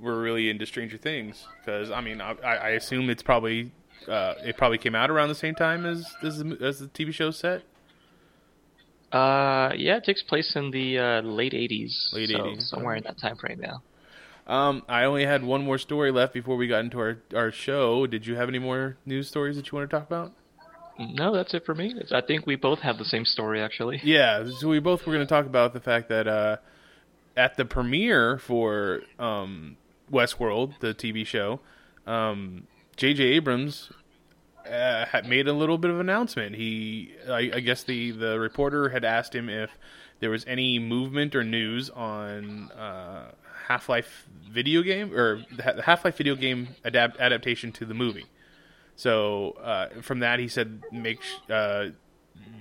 were 0.00 0.20
really 0.20 0.48
into 0.48 0.64
Stranger 0.66 0.96
Things. 0.96 1.46
Because 1.60 1.90
I 1.90 2.00
mean, 2.00 2.20
I, 2.20 2.32
I 2.42 2.68
assume 2.70 3.10
it's 3.10 3.22
probably 3.22 3.70
uh, 4.08 4.34
it 4.44 4.56
probably 4.56 4.78
came 4.78 4.94
out 4.94 5.10
around 5.10 5.28
the 5.28 5.34
same 5.34 5.54
time 5.54 5.86
as 5.86 6.14
as 6.22 6.38
the, 6.38 6.58
as 6.60 6.78
the 6.78 6.88
TV 6.88 7.12
show 7.12 7.30
set. 7.30 7.62
Uh, 9.12 9.72
yeah, 9.76 9.96
it 9.96 10.04
takes 10.04 10.22
place 10.22 10.54
in 10.56 10.70
the 10.70 10.98
uh, 10.98 11.20
late 11.22 11.52
'80s. 11.52 12.12
Late 12.12 12.30
so 12.30 12.38
'80s, 12.38 12.62
somewhere 12.62 12.96
in 12.96 13.02
that 13.04 13.18
time 13.18 13.36
frame. 13.36 13.60
Yeah. 13.62 13.76
Um, 14.46 14.82
I 14.88 15.04
only 15.04 15.24
had 15.24 15.44
one 15.44 15.64
more 15.64 15.78
story 15.78 16.10
left 16.10 16.34
before 16.34 16.56
we 16.56 16.66
got 16.66 16.80
into 16.80 16.98
our 16.98 17.18
our 17.34 17.52
show. 17.52 18.06
Did 18.06 18.26
you 18.26 18.36
have 18.36 18.48
any 18.48 18.58
more 18.58 18.96
news 19.04 19.28
stories 19.28 19.56
that 19.56 19.70
you 19.70 19.78
want 19.78 19.90
to 19.90 19.96
talk 19.96 20.06
about? 20.06 20.32
No, 20.98 21.34
that's 21.34 21.54
it 21.54 21.64
for 21.64 21.74
me. 21.74 21.94
I 22.12 22.20
think 22.20 22.46
we 22.46 22.56
both 22.56 22.80
have 22.80 22.98
the 22.98 23.04
same 23.04 23.24
story, 23.24 23.60
actually. 23.60 24.00
Yeah, 24.04 24.48
so 24.58 24.68
we 24.68 24.78
both 24.78 25.06
were 25.06 25.12
going 25.12 25.26
to 25.26 25.28
talk 25.28 25.46
about 25.46 25.72
the 25.72 25.80
fact 25.80 26.08
that 26.10 26.28
uh, 26.28 26.58
at 27.36 27.56
the 27.56 27.64
premiere 27.64 28.38
for 28.38 29.00
um, 29.18 29.76
Westworld, 30.12 30.78
the 30.80 30.94
TV 30.94 31.26
show, 31.26 31.60
um, 32.06 32.66
J.J. 32.96 33.22
Abrams 33.24 33.90
uh, 34.66 35.06
had 35.06 35.26
made 35.26 35.48
a 35.48 35.52
little 35.52 35.78
bit 35.78 35.90
of 35.90 35.96
an 35.96 36.08
announcement. 36.08 36.54
He, 36.54 37.12
I, 37.28 37.50
I, 37.54 37.60
guess 37.60 37.82
the 37.82 38.12
the 38.12 38.38
reporter 38.38 38.90
had 38.90 39.04
asked 39.04 39.34
him 39.34 39.48
if 39.48 39.70
there 40.20 40.30
was 40.30 40.44
any 40.46 40.78
movement 40.78 41.34
or 41.34 41.42
news 41.42 41.90
on 41.90 42.70
uh, 42.72 43.32
Half 43.66 43.88
Life 43.88 44.26
video 44.50 44.82
game 44.82 45.12
or 45.14 45.44
the 45.50 45.82
Half 45.82 46.04
Life 46.04 46.16
video 46.16 46.36
game 46.36 46.68
adapt, 46.84 47.18
adaptation 47.18 47.72
to 47.72 47.84
the 47.84 47.94
movie. 47.94 48.26
So 48.94 49.52
uh, 49.62 50.00
from 50.02 50.20
that, 50.20 50.38
he 50.38 50.48
said, 50.48 50.82
"Make 50.92 51.20
uh, 51.50 51.86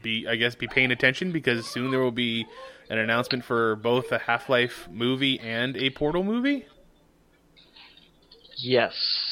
be 0.01 0.27
I 0.27 0.35
guess 0.37 0.55
be 0.55 0.67
paying 0.67 0.91
attention 0.91 1.31
because 1.31 1.67
soon 1.67 1.91
there 1.91 1.99
will 1.99 2.11
be 2.11 2.45
an 2.89 2.97
announcement 2.97 3.43
for 3.43 3.75
both 3.75 4.11
a 4.11 4.17
Half 4.17 4.49
Life 4.49 4.87
movie 4.91 5.39
and 5.39 5.77
a 5.77 5.91
Portal 5.91 6.23
movie." 6.23 6.65
Yes, 8.57 9.30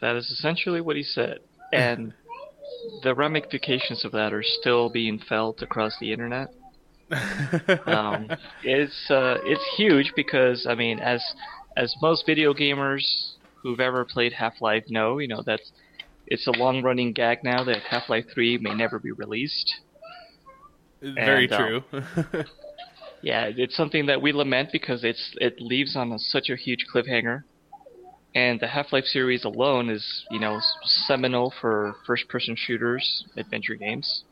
that 0.00 0.16
is 0.16 0.30
essentially 0.30 0.80
what 0.80 0.96
he 0.96 1.02
said 1.02 1.38
and 1.72 2.12
the 3.02 3.14
ramifications 3.14 4.04
of 4.04 4.12
that 4.12 4.32
are 4.32 4.42
still 4.42 4.88
being 4.88 5.18
felt 5.18 5.62
across 5.62 5.96
the 6.00 6.12
internet. 6.12 6.52
um, 7.86 8.28
it's 8.64 9.10
uh, 9.10 9.38
it's 9.44 9.64
huge 9.76 10.12
because 10.16 10.66
I 10.68 10.74
mean, 10.74 10.98
as 10.98 11.22
as 11.76 11.94
most 12.02 12.26
video 12.26 12.52
gamers 12.52 13.34
who've 13.62 13.78
ever 13.78 14.04
played 14.04 14.32
Half 14.32 14.60
Life 14.60 14.84
know, 14.88 15.18
you 15.18 15.28
know 15.28 15.42
that's 15.46 15.70
it's 16.26 16.46
a 16.48 16.52
long 16.52 16.82
running 16.82 17.12
gag 17.12 17.38
now 17.44 17.62
that 17.64 17.82
Half 17.82 18.08
Life 18.08 18.24
Three 18.34 18.58
may 18.58 18.74
never 18.74 18.98
be 18.98 19.12
released. 19.12 19.72
Very 21.00 21.44
and, 21.44 21.52
um, 21.52 21.60
true. 21.60 21.82
Um, 21.92 22.44
yeah, 23.22 23.50
it's 23.56 23.76
something 23.76 24.06
that 24.06 24.20
we 24.20 24.32
lament 24.32 24.70
because 24.72 25.04
it's 25.04 25.36
it 25.40 25.60
leaves 25.60 25.94
on 25.94 26.10
a, 26.10 26.18
such 26.18 26.48
a 26.50 26.56
huge 26.56 26.86
cliffhanger 26.92 27.42
and 28.36 28.60
the 28.60 28.66
Half-Life 28.66 29.06
series 29.06 29.44
alone 29.46 29.88
is, 29.88 30.26
you 30.30 30.38
know, 30.38 30.60
seminal 30.84 31.54
for 31.58 31.94
first-person 32.06 32.54
shooters, 32.54 33.24
adventure 33.34 33.76
games. 33.76 34.24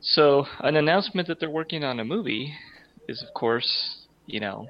So, 0.00 0.44
an 0.58 0.74
announcement 0.74 1.28
that 1.28 1.38
they're 1.38 1.48
working 1.48 1.84
on 1.84 2.00
a 2.00 2.04
movie 2.04 2.52
is, 3.08 3.22
of 3.22 3.32
course, 3.32 3.98
you 4.26 4.40
know, 4.40 4.66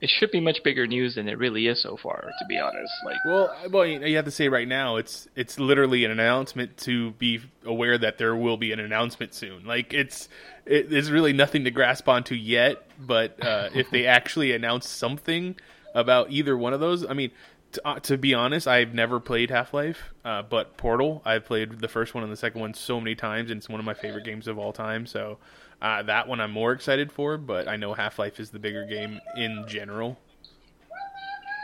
it 0.00 0.08
should 0.08 0.30
be 0.30 0.38
much 0.38 0.58
bigger 0.62 0.86
news 0.86 1.16
than 1.16 1.28
it 1.28 1.36
really 1.36 1.66
is 1.66 1.82
so 1.82 1.98
far, 2.00 2.30
to 2.38 2.46
be 2.48 2.56
honest. 2.56 2.92
Like, 3.04 3.16
well, 3.26 3.52
well, 3.72 3.84
you 3.84 4.14
have 4.14 4.26
to 4.26 4.30
say 4.30 4.48
right 4.48 4.68
now, 4.68 4.96
it's 4.96 5.26
it's 5.34 5.58
literally 5.58 6.04
an 6.04 6.12
announcement 6.12 6.76
to 6.78 7.10
be 7.12 7.40
aware 7.64 7.98
that 7.98 8.18
there 8.18 8.36
will 8.36 8.56
be 8.56 8.70
an 8.70 8.78
announcement 8.78 9.34
soon. 9.34 9.64
Like, 9.64 9.92
it's 9.92 10.28
it, 10.64 10.90
there's 10.90 11.10
really 11.10 11.32
nothing 11.32 11.64
to 11.64 11.72
grasp 11.72 12.08
onto 12.08 12.36
yet, 12.36 12.86
but 13.00 13.44
uh, 13.44 13.70
if 13.74 13.90
they 13.90 14.06
actually 14.18 14.52
announce 14.52 14.88
something 14.88 15.56
about 15.94 16.30
either 16.30 16.56
one 16.56 16.72
of 16.72 16.80
those. 16.80 17.04
I 17.06 17.14
mean, 17.14 17.30
to, 17.72 17.86
uh, 17.86 18.00
to 18.00 18.16
be 18.16 18.34
honest, 18.34 18.66
I've 18.66 18.94
never 18.94 19.20
played 19.20 19.50
Half 19.50 19.74
Life, 19.74 20.14
uh, 20.24 20.42
but 20.42 20.76
Portal, 20.76 21.22
I've 21.24 21.44
played 21.44 21.80
the 21.80 21.88
first 21.88 22.14
one 22.14 22.22
and 22.22 22.32
the 22.32 22.36
second 22.36 22.60
one 22.60 22.74
so 22.74 23.00
many 23.00 23.14
times, 23.14 23.50
and 23.50 23.58
it's 23.58 23.68
one 23.68 23.80
of 23.80 23.86
my 23.86 23.94
favorite 23.94 24.24
games 24.24 24.48
of 24.48 24.58
all 24.58 24.72
time. 24.72 25.06
So 25.06 25.38
uh, 25.82 26.02
that 26.04 26.28
one 26.28 26.40
I'm 26.40 26.50
more 26.50 26.72
excited 26.72 27.12
for, 27.12 27.36
but 27.36 27.68
I 27.68 27.76
know 27.76 27.94
Half 27.94 28.18
Life 28.18 28.40
is 28.40 28.50
the 28.50 28.58
bigger 28.58 28.86
game 28.86 29.20
in 29.36 29.64
general. 29.68 30.18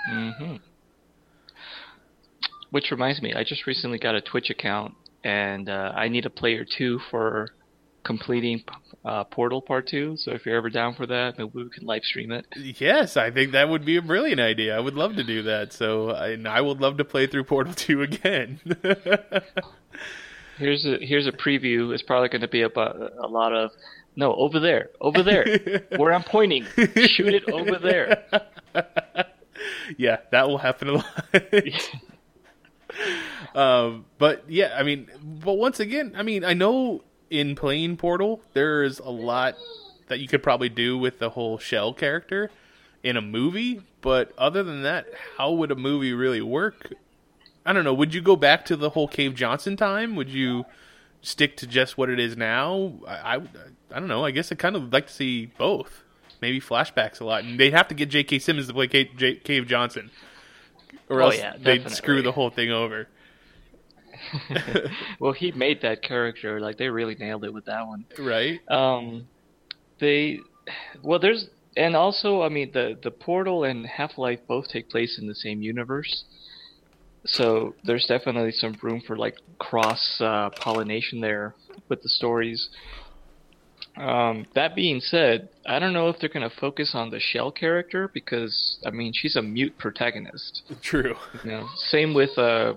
hmm 0.09 0.57
Which 2.71 2.91
reminds 2.91 3.23
me, 3.23 3.33
I 3.33 3.45
just 3.45 3.67
recently 3.67 3.99
got 3.99 4.15
a 4.15 4.21
Twitch 4.21 4.51
account, 4.51 4.95
and 5.23 5.69
uh, 5.69 5.93
I 5.95 6.09
need 6.09 6.27
a 6.27 6.31
player 6.31 6.65
two 6.65 6.99
for 7.11 7.49
completing 8.05 8.63
uh, 9.05 9.25
Portal 9.25 9.61
Part 9.61 9.89
Two. 9.89 10.17
So 10.17 10.33
if 10.33 10.47
you're 10.47 10.57
ever 10.57 10.71
down 10.71 10.95
for 10.95 11.07
that, 11.07 11.39
maybe 11.39 11.51
we 11.55 11.69
can 11.71 11.87
live 11.87 12.05
stream 12.05 12.31
it. 12.31 12.47
Yes, 12.57 13.17
I 13.17 13.31
think 13.31 13.53
that 13.53 13.69
would 13.69 13.85
be 13.85 13.97
a 13.97 14.03
brilliant 14.03 14.41
idea. 14.41 14.77
I 14.77 14.81
would 14.81 14.95
love 14.95 15.17
to 15.17 15.25
do 15.25 15.43
that. 15.43 15.73
So, 15.73 16.11
I, 16.11 16.39
I 16.47 16.61
would 16.61 16.81
love 16.81 16.99
to 16.99 17.05
play 17.05 17.27
through 17.27 17.45
Portal 17.45 17.73
Two 17.75 18.03
again. 18.03 18.61
Here's 20.59 20.87
a 20.87 20.99
here's 21.01 21.27
a 21.27 21.33
preview. 21.33 21.93
It's 21.93 22.05
probably 22.05 22.29
going 22.29 22.43
to 22.43 22.49
be 22.49 22.63
about 22.63 22.95
a 23.19 23.27
lot 23.27 23.53
of 23.53 23.73
no 24.15 24.33
over 24.35 24.61
there, 24.61 24.91
over 25.01 25.21
there, 25.21 25.83
where 25.97 26.13
I'm 26.13 26.23
pointing. 26.23 26.65
Shoot 26.77 27.35
it 27.35 27.51
over 27.51 27.77
there. 27.79 28.23
yeah, 29.99 30.19
that 30.31 30.47
will 30.47 30.59
happen 30.59 30.91
a 30.91 30.93
lot. 30.93 31.25
um, 33.57 34.05
but 34.19 34.45
yeah, 34.49 34.77
I 34.79 34.85
mean, 34.85 35.11
but 35.21 35.55
once 35.55 35.81
again, 35.81 36.15
I 36.17 36.23
mean, 36.23 36.45
I 36.45 36.53
know 36.53 37.03
in 37.41 37.55
playing 37.57 37.97
Portal, 37.97 38.41
there's 38.53 38.99
a 38.99 39.11
lot 39.11 39.57
that 40.09 40.21
you 40.21 40.29
could 40.29 40.43
probably 40.43 40.69
do 40.69 40.97
with 40.99 41.19
the 41.19 41.31
whole 41.31 41.59
Chell 41.59 41.93
character 41.93 42.51
in 43.03 43.17
a 43.17 43.23
movie. 43.23 43.83
But 44.01 44.33
other 44.39 44.63
than 44.63 44.83
that, 44.83 45.07
how 45.37 45.53
would 45.53 45.71
a 45.71 45.77
movie 45.77 46.13
really 46.13 46.41
work? 46.43 46.93
I 47.67 47.73
don't 47.73 47.85
know. 47.85 47.95
Would 47.95 48.13
you 48.15 48.21
go 48.21 48.37
back 48.37 48.65
to 48.67 48.77
the 48.77 48.91
whole 48.91 49.09
Cave 49.09 49.35
Johnson 49.35 49.77
time? 49.77 50.17
Would 50.17 50.29
you 50.29 50.67
stick 51.23 51.57
to 51.59 51.67
just 51.67 51.97
what 51.97 52.11
it 52.11 52.21
is 52.21 52.37
now? 52.37 52.93
I, 53.09 53.13
I, 53.13 53.35
I 53.37 53.99
don't 54.01 54.09
know. 54.09 54.25
I 54.25 54.31
guess 54.31 54.53
I 54.53 54.55
kind 54.55 54.77
of 54.77 54.93
like 54.93 55.07
to 55.07 55.13
see 55.13 55.47
both. 55.47 56.03
Maybe 56.43 56.61
flashbacks 56.61 57.21
a 57.21 57.25
lot, 57.25 57.45
and 57.45 57.59
they'd 57.59 57.73
have 57.73 57.89
to 57.89 57.95
get 57.95 58.11
J.K. 58.11 58.41
Simmons 58.41 58.67
to 58.67 58.75
play 58.75 58.87
Cave, 58.87 59.09
J, 59.17 59.37
Cave 59.37 59.67
Johnson, 59.67 60.11
or 61.09 61.23
Oh, 61.23 61.27
else 61.27 61.39
yeah, 61.39 61.57
they'd 61.59 61.91
screw 61.91 62.21
the 62.21 62.33
whole 62.33 62.51
thing 62.51 62.71
over. 62.71 63.09
well, 65.21 65.33
he 65.33 65.53
made 65.53 65.83
that 65.83 66.03
character. 66.03 66.61
Like 66.61 66.79
they 66.79 66.89
really 66.89 67.15
nailed 67.15 67.45
it 67.45 67.53
with 67.53 67.67
that 67.67 67.87
one. 67.87 68.05
Right? 68.19 68.61
Um, 68.71 69.27
they, 70.01 70.41
well, 71.03 71.19
there's 71.19 71.49
and 71.77 71.97
also, 71.97 72.43
I 72.43 72.49
mean, 72.49 72.71
the 72.73 72.97
the 73.03 73.11
Portal 73.11 73.65
and 73.65 73.87
Half 73.87 74.19
Life 74.19 74.41
both 74.47 74.69
take 74.69 74.89
place 74.89 75.19
in 75.21 75.27
the 75.27 75.35
same 75.35 75.63
universe, 75.63 76.25
so 77.27 77.75
there's 77.85 78.07
definitely 78.07 78.53
some 78.53 78.77
room 78.83 79.03
for 79.07 79.17
like 79.17 79.37
cross 79.59 80.21
uh, 80.21 80.51
pollination 80.51 81.21
there 81.21 81.55
with 81.89 82.03
the 82.03 82.09
stories. 82.09 82.69
Um, 83.97 84.47
that 84.55 84.75
being 84.75 85.01
said, 85.01 85.49
I 85.67 85.79
don't 85.79 85.93
know 85.93 86.09
if 86.09 86.19
they're 86.19 86.29
gonna 86.29 86.51
focus 86.51 86.93
on 86.95 87.11
the 87.11 87.21
Chell 87.21 87.51
character 87.51 88.11
because 88.13 88.79
I 88.85 88.91
mean 88.91 89.13
she's 89.13 89.37
a 89.37 89.43
mute 89.43 89.77
protagonist. 89.79 90.63
True. 90.83 91.15
You 91.45 91.51
know, 91.51 91.69
same 91.77 92.15
with 92.15 92.37
uh, 92.39 92.75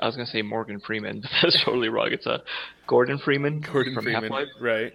I 0.00 0.06
was 0.06 0.16
gonna 0.16 0.26
say 0.26 0.42
Morgan 0.42 0.80
Freeman, 0.80 1.20
but 1.22 1.30
that's 1.42 1.64
totally 1.64 1.88
wrong. 1.88 2.08
It's 2.12 2.26
uh, 2.26 2.38
Gordon 2.86 3.18
Freeman 3.18 3.60
Gordon 3.60 3.94
from 3.94 4.04
Freeman. 4.04 4.24
Half-Life. 4.24 4.48
Right. 4.60 4.92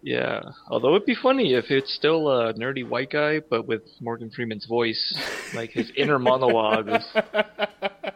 Yeah, 0.00 0.42
although 0.68 0.94
it'd 0.94 1.06
be 1.06 1.16
funny 1.16 1.54
if 1.54 1.70
it's 1.70 1.92
still 1.92 2.30
a 2.30 2.54
nerdy 2.54 2.88
white 2.88 3.10
guy, 3.10 3.40
but 3.40 3.66
with 3.66 3.82
Morgan 4.00 4.30
Freeman's 4.30 4.64
voice, 4.64 5.14
like 5.54 5.70
his 5.70 5.90
inner 5.96 6.18
monologue. 6.20 6.88
Is, 6.88 7.04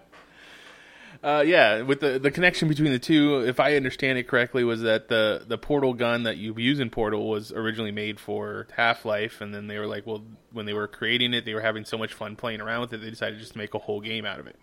Uh, 1.23 1.45
yeah, 1.47 1.83
with 1.83 2.01
the 2.01 2.19
the 2.19 2.33
connection 2.33 2.67
between 2.67 2.91
the 2.91 2.99
two, 2.99 3.45
if 3.47 3.61
I 3.61 3.77
understand 3.77 4.19
it 4.19 4.27
correctly, 4.27 4.65
was 4.65 4.83
that 4.83 5.07
the 5.09 5.45
the 5.47 5.57
portal 5.57 5.95
gun 5.95 6.25
that 6.25 6.37
you 6.37 6.53
use 6.57 6.81
in 6.81 6.91
Portal 6.91 7.29
was 7.29 7.53
originally 7.53 7.93
made 7.93 8.19
for 8.19 8.67
Half 8.77 9.05
Life, 9.05 9.41
and 9.41 9.55
then 9.55 9.69
they 9.69 9.79
were 9.79 9.87
like, 9.87 10.05
well, 10.05 10.25
when 10.51 10.67
they 10.67 10.73
were 10.73 10.89
creating 10.89 11.33
it, 11.33 11.45
they 11.45 11.55
were 11.55 11.61
having 11.61 11.85
so 11.85 11.97
much 11.97 12.13
fun 12.13 12.35
playing 12.35 12.61
around 12.61 12.81
with 12.81 12.95
it, 12.95 13.03
they 13.03 13.11
decided 13.11 13.39
just 13.39 13.53
to 13.53 13.59
make 13.59 13.73
a 13.73 13.79
whole 13.79 14.01
game 14.01 14.27
out 14.27 14.41
of 14.41 14.49
it. 14.49 14.57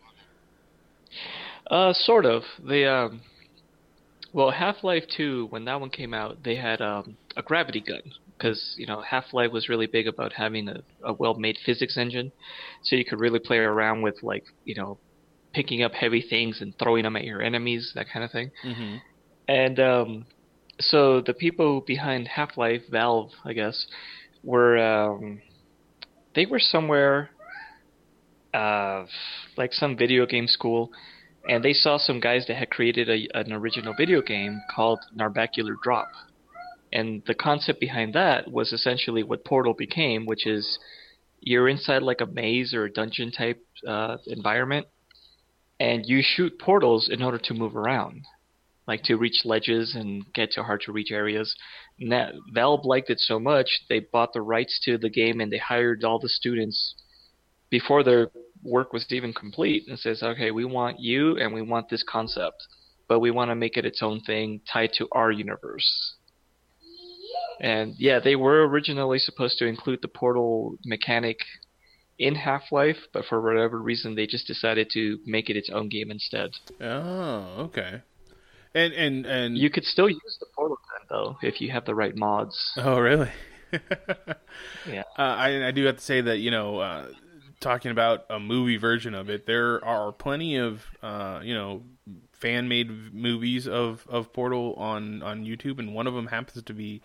Uh, 1.70 1.94
sort 1.94 2.26
of. 2.26 2.44
They 2.64 2.86
um, 2.86 3.22
well, 4.34 4.52
Half 4.52 4.84
Life 4.84 5.04
Two, 5.16 5.48
when 5.50 5.66
that 5.66 5.80
one 5.80 5.90
came 5.90 6.14
out, 6.14 6.44
they 6.44 6.56
had 6.56 6.82
um 6.82 7.18
a 7.36 7.42
gravity 7.42 7.82
gun 7.82 8.02
because 8.38 8.76
you 8.78 8.86
know 8.86 9.02
Half 9.02 9.34
Life 9.34 9.52
was 9.52 9.70
really 9.70 9.88
big 9.88 10.08
about 10.08 10.34
having 10.34 10.68
a, 10.70 10.82
a 11.04 11.14
well 11.14 11.36
made 11.36 11.58
physics 11.66 11.98
engine, 11.98 12.32
so 12.84 12.96
you 12.96 13.06
could 13.06 13.20
really 13.20 13.40
play 13.40 13.58
around 13.58 14.02
with 14.02 14.22
like 14.24 14.44
you 14.66 14.76
know 14.76 14.98
picking 15.54 15.84
up 15.84 15.94
heavy 15.94 16.22
things 16.22 16.62
and 16.62 16.78
throwing 16.78 17.04
them 17.04 17.16
at 17.16 17.24
your 17.24 17.42
enemies, 17.42 17.92
that 17.96 18.06
kind 18.12 18.24
of 18.24 18.32
thing. 18.32 18.52
Mm-hmm. 18.64 18.96
And 19.48 19.80
um, 19.80 20.26
so 20.80 21.22
the 21.22 21.34
people 21.34 21.82
behind 21.82 22.28
Half 22.28 22.56
Life, 22.58 22.84
Valve, 22.92 23.32
I 23.44 23.54
guess, 23.54 23.88
were 24.44 24.78
um, 24.78 25.42
they 26.36 26.46
were 26.46 26.60
somewhere, 26.60 27.32
uh, 28.54 29.06
like 29.58 29.74
some 29.74 29.98
video 29.98 30.26
game 30.26 30.48
school, 30.48 30.92
and 31.48 31.64
they 31.64 31.74
saw 31.74 31.98
some 31.98 32.20
guys 32.20 32.46
that 32.48 32.58
had 32.58 32.70
created 32.70 33.10
a, 33.10 33.28
an 33.38 33.54
original 33.54 33.94
video 33.98 34.22
game 34.22 34.62
called 34.74 35.00
Narbacular 35.18 35.76
Drop. 35.82 36.10
And 36.92 37.22
the 37.28 37.36
concept 37.36 37.80
behind 37.80 38.14
that 38.16 38.52
was 38.52 38.74
essentially 38.74 39.24
what 39.24 39.46
Portal 39.46 39.74
became, 39.74 40.26
which 40.26 40.48
is 40.48 40.80
you're 41.40 41.70
inside 41.70 42.02
like 42.02 42.22
a 42.22 42.26
maze 42.26 42.74
or 42.74 42.86
a 42.86 42.92
dungeon 42.92 43.32
type 43.32 43.64
uh, 43.88 44.18
environment, 44.28 44.88
and 45.80 46.06
you 46.06 46.22
shoot 46.24 46.60
portals 46.60 47.10
in 47.12 47.22
order 47.22 47.38
to 47.38 47.54
move 47.54 47.76
around 47.76 48.26
like 48.90 49.04
to 49.04 49.18
reach 49.18 49.46
ledges 49.46 49.96
and 49.96 50.26
get 50.34 50.52
to 50.52 50.64
hard 50.64 50.82
to 50.82 50.92
reach 50.92 51.12
areas. 51.12 51.56
And 52.00 52.12
that 52.12 52.34
Valve 52.52 52.86
liked 52.86 53.12
it 53.12 53.20
so 53.20 53.40
much 53.40 53.68
they 53.88 54.00
bought 54.00 54.34
the 54.34 54.42
rights 54.42 54.82
to 54.86 54.98
the 54.98 55.12
game 55.12 55.40
and 55.40 55.52
they 55.52 55.60
hired 55.60 56.04
all 56.04 56.18
the 56.18 56.28
students 56.28 56.96
before 57.70 58.04
their 58.04 58.32
work 58.64 58.94
was 58.94 59.06
even 59.10 59.34
complete 59.34 59.86
and 59.88 59.98
says, 59.98 60.22
okay, 60.22 60.52
we 60.52 60.66
want 60.66 61.00
you 61.00 61.38
and 61.38 61.54
we 61.54 61.62
want 61.62 61.90
this 61.90 62.04
concept, 62.08 62.68
but 63.08 63.20
we 63.20 63.32
want 63.32 63.52
to 63.52 63.56
make 63.56 63.78
it 63.78 63.86
its 63.86 64.02
own 64.02 64.22
thing 64.22 64.62
tied 64.72 64.92
to 64.94 65.08
our 65.12 65.32
universe. 65.32 66.16
And 67.62 67.96
yeah, 67.98 68.20
they 68.20 68.36
were 68.36 68.68
originally 68.68 69.20
supposed 69.20 69.58
to 69.60 69.66
include 69.66 70.00
the 70.02 70.08
portal 70.08 70.78
mechanic 70.86 71.40
in 72.18 72.36
Half-Life, 72.36 72.98
but 73.14 73.26
for 73.26 73.42
whatever 73.42 73.82
reason 73.82 74.16
they 74.16 74.28
just 74.28 74.48
decided 74.48 74.90
to 74.94 75.20
make 75.26 75.50
it 75.50 75.58
its 75.58 75.70
own 75.70 75.90
game 75.90 76.12
instead. 76.12 76.52
Oh, 76.82 77.56
okay. 77.66 78.02
And 78.76 78.94
and 78.94 79.26
and 79.26 79.58
You 79.58 79.70
could 79.70 79.84
still 79.84 80.10
use 80.10 80.38
the 80.40 80.46
portal 80.56 80.78
gun 80.78 81.08
though 81.10 81.38
if 81.42 81.60
you 81.60 81.72
have 81.72 81.86
the 81.86 81.96
right 81.96 82.16
mods. 82.16 82.72
Oh, 82.78 83.00
really? 83.00 83.30
Yeah. 84.88 85.04
Uh, 85.18 85.22
I, 85.22 85.68
I 85.68 85.72
do 85.72 85.86
have 85.86 85.98
to 85.98 86.02
say 86.02 86.22
that 86.22 86.38
you 86.38 86.52
know, 86.52 86.80
uh, 86.80 87.10
talking 87.60 87.92
about 87.92 88.26
a 88.30 88.40
movie 88.40 88.78
version 88.78 89.14
of 89.14 89.30
it, 89.30 89.46
there 89.46 89.84
are 89.84 90.12
plenty 90.12 90.58
of 90.58 90.86
uh, 91.02 91.42
you 91.44 91.54
know 91.54 91.84
fan 92.34 92.68
made 92.68 93.14
movies 93.14 93.68
of, 93.68 94.06
of 94.10 94.32
Portal 94.34 94.74
on 94.76 95.22
on 95.22 95.46
YouTube, 95.46 95.80
and 95.80 95.94
one 95.94 96.08
of 96.08 96.14
them 96.14 96.28
happens 96.28 96.64
to 96.64 96.74
be 96.74 97.02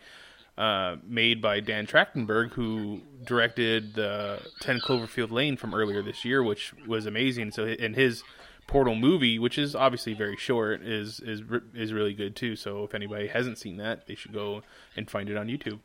uh, 0.57 0.97
made 1.05 1.43
by 1.43 1.61
Dan 1.61 1.87
Trachtenberg, 1.87 2.53
who 2.53 3.01
directed 3.25 3.95
the 3.95 4.41
Ten 4.61 4.79
Cloverfield 4.81 5.31
Lane 5.31 5.57
from 5.57 5.75
earlier 5.75 6.03
this 6.03 6.25
year, 6.25 6.43
which 6.43 6.73
was 6.87 7.07
amazing. 7.07 7.51
So, 7.51 7.65
and 7.65 7.97
his 7.97 8.23
Portal 8.67 8.95
movie, 8.95 9.39
which 9.39 9.59
is 9.59 9.75
obviously 9.75 10.15
very 10.15 10.37
short, 10.37 10.83
is 10.83 11.21
is 11.21 11.43
is 11.75 11.93
really 11.93 12.15
good 12.15 12.37
too. 12.37 12.57
So, 12.57 12.85
if 12.85 12.95
anybody 12.95 13.27
hasn't 13.27 13.59
seen 13.59 13.79
that, 13.79 14.07
they 14.07 14.15
should 14.15 14.33
go 14.33 14.63
and 14.97 15.11
find 15.11 15.29
it 15.29 15.37
on 15.37 15.49
YouTube. 15.49 15.81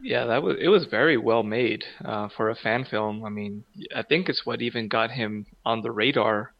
Yeah, 0.00 0.26
that 0.26 0.42
was 0.42 0.56
it 0.60 0.68
was 0.68 0.86
very 0.86 1.16
well 1.16 1.42
made 1.42 1.84
uh, 2.04 2.28
for 2.36 2.50
a 2.50 2.54
fan 2.54 2.84
film. 2.84 3.24
I 3.24 3.30
mean, 3.30 3.64
I 3.94 4.02
think 4.02 4.28
it's 4.28 4.46
what 4.46 4.62
even 4.62 4.88
got 4.88 5.10
him 5.10 5.46
on 5.64 5.82
the 5.82 5.90
radar 5.90 6.52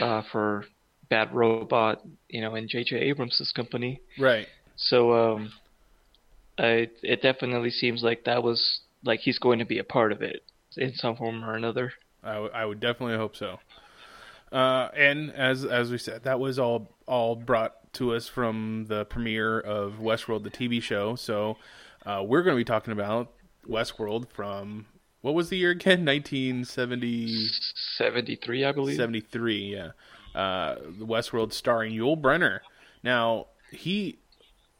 uh, 0.00 0.22
for 0.32 0.64
Bad 1.08 1.34
Robot, 1.34 2.00
you 2.28 2.40
know, 2.40 2.54
in 2.54 2.68
J.J. 2.68 2.96
Abrams' 2.96 3.52
company. 3.54 4.00
Right. 4.18 4.46
So 4.76 5.12
um, 5.12 5.52
I, 6.58 6.88
it 7.02 7.20
definitely 7.20 7.70
seems 7.70 8.02
like 8.02 8.24
that 8.24 8.42
was 8.42 8.80
like 9.04 9.20
he's 9.20 9.38
going 9.38 9.58
to 9.58 9.64
be 9.64 9.78
a 9.78 9.84
part 9.84 10.12
of 10.12 10.22
it 10.22 10.42
in 10.76 10.94
some 10.94 11.16
form 11.16 11.44
or 11.44 11.54
another. 11.54 11.92
I, 12.22 12.34
w- 12.34 12.52
I 12.52 12.64
would 12.64 12.80
definitely 12.80 13.16
hope 13.16 13.36
so. 13.36 13.58
Uh, 14.52 14.88
and 14.96 15.30
as 15.32 15.64
as 15.64 15.90
we 15.90 15.98
said, 15.98 16.24
that 16.24 16.40
was 16.40 16.58
all 16.58 16.96
all 17.06 17.36
brought 17.36 17.92
to 17.94 18.14
us 18.14 18.28
from 18.28 18.86
the 18.88 19.04
premiere 19.04 19.60
of 19.60 19.94
Westworld, 20.00 20.42
the 20.42 20.50
TV 20.50 20.82
show. 20.82 21.14
So 21.16 21.56
uh, 22.06 22.22
we're 22.26 22.42
going 22.42 22.54
to 22.54 22.60
be 22.60 22.64
talking 22.64 22.92
about 22.92 23.32
Westworld 23.68 24.30
from 24.30 24.86
what 25.22 25.34
was 25.34 25.50
the 25.50 25.58
year 25.58 25.70
again? 25.70 26.04
1970. 26.04 27.48
73, 27.96 28.64
I 28.64 28.72
believe. 28.72 28.96
73, 28.96 29.56
yeah. 29.74 29.90
Uh, 30.34 30.76
the 30.98 31.06
Westworld 31.06 31.52
starring 31.52 31.92
Yul 31.92 32.20
Brynner. 32.20 32.60
Now, 33.02 33.46
he 33.70 34.18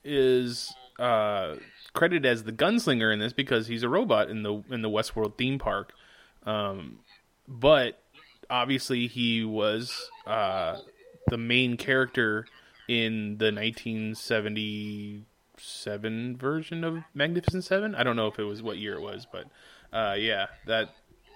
is 0.04 0.72
uh, 0.98 1.56
credited 1.92 2.26
as 2.26 2.44
the 2.44 2.52
gunslinger 2.52 3.12
in 3.12 3.18
this 3.18 3.32
because 3.32 3.66
he's 3.66 3.82
a 3.82 3.88
robot 3.88 4.30
in 4.30 4.42
the 4.42 4.62
in 4.70 4.82
the 4.82 4.90
Westworld 4.90 5.36
theme 5.36 5.58
park. 5.58 5.92
Um, 6.44 7.00
but 7.48 8.00
obviously, 8.48 9.06
he 9.08 9.44
was 9.44 10.10
uh, 10.26 10.78
the 11.28 11.38
main 11.38 11.76
character 11.76 12.46
in 12.88 13.38
the 13.38 13.50
1977 15.60 16.36
version 16.36 16.84
of 16.84 17.04
Magnificent 17.14 17.64
Seven. 17.64 17.94
I 17.94 18.02
don't 18.02 18.16
know 18.16 18.26
if 18.26 18.38
it 18.38 18.44
was 18.44 18.62
what 18.62 18.78
year 18.78 18.94
it 18.94 19.02
was, 19.02 19.26
but 19.30 19.44
uh, 19.92 20.14
yeah, 20.14 20.46
that 20.66 20.90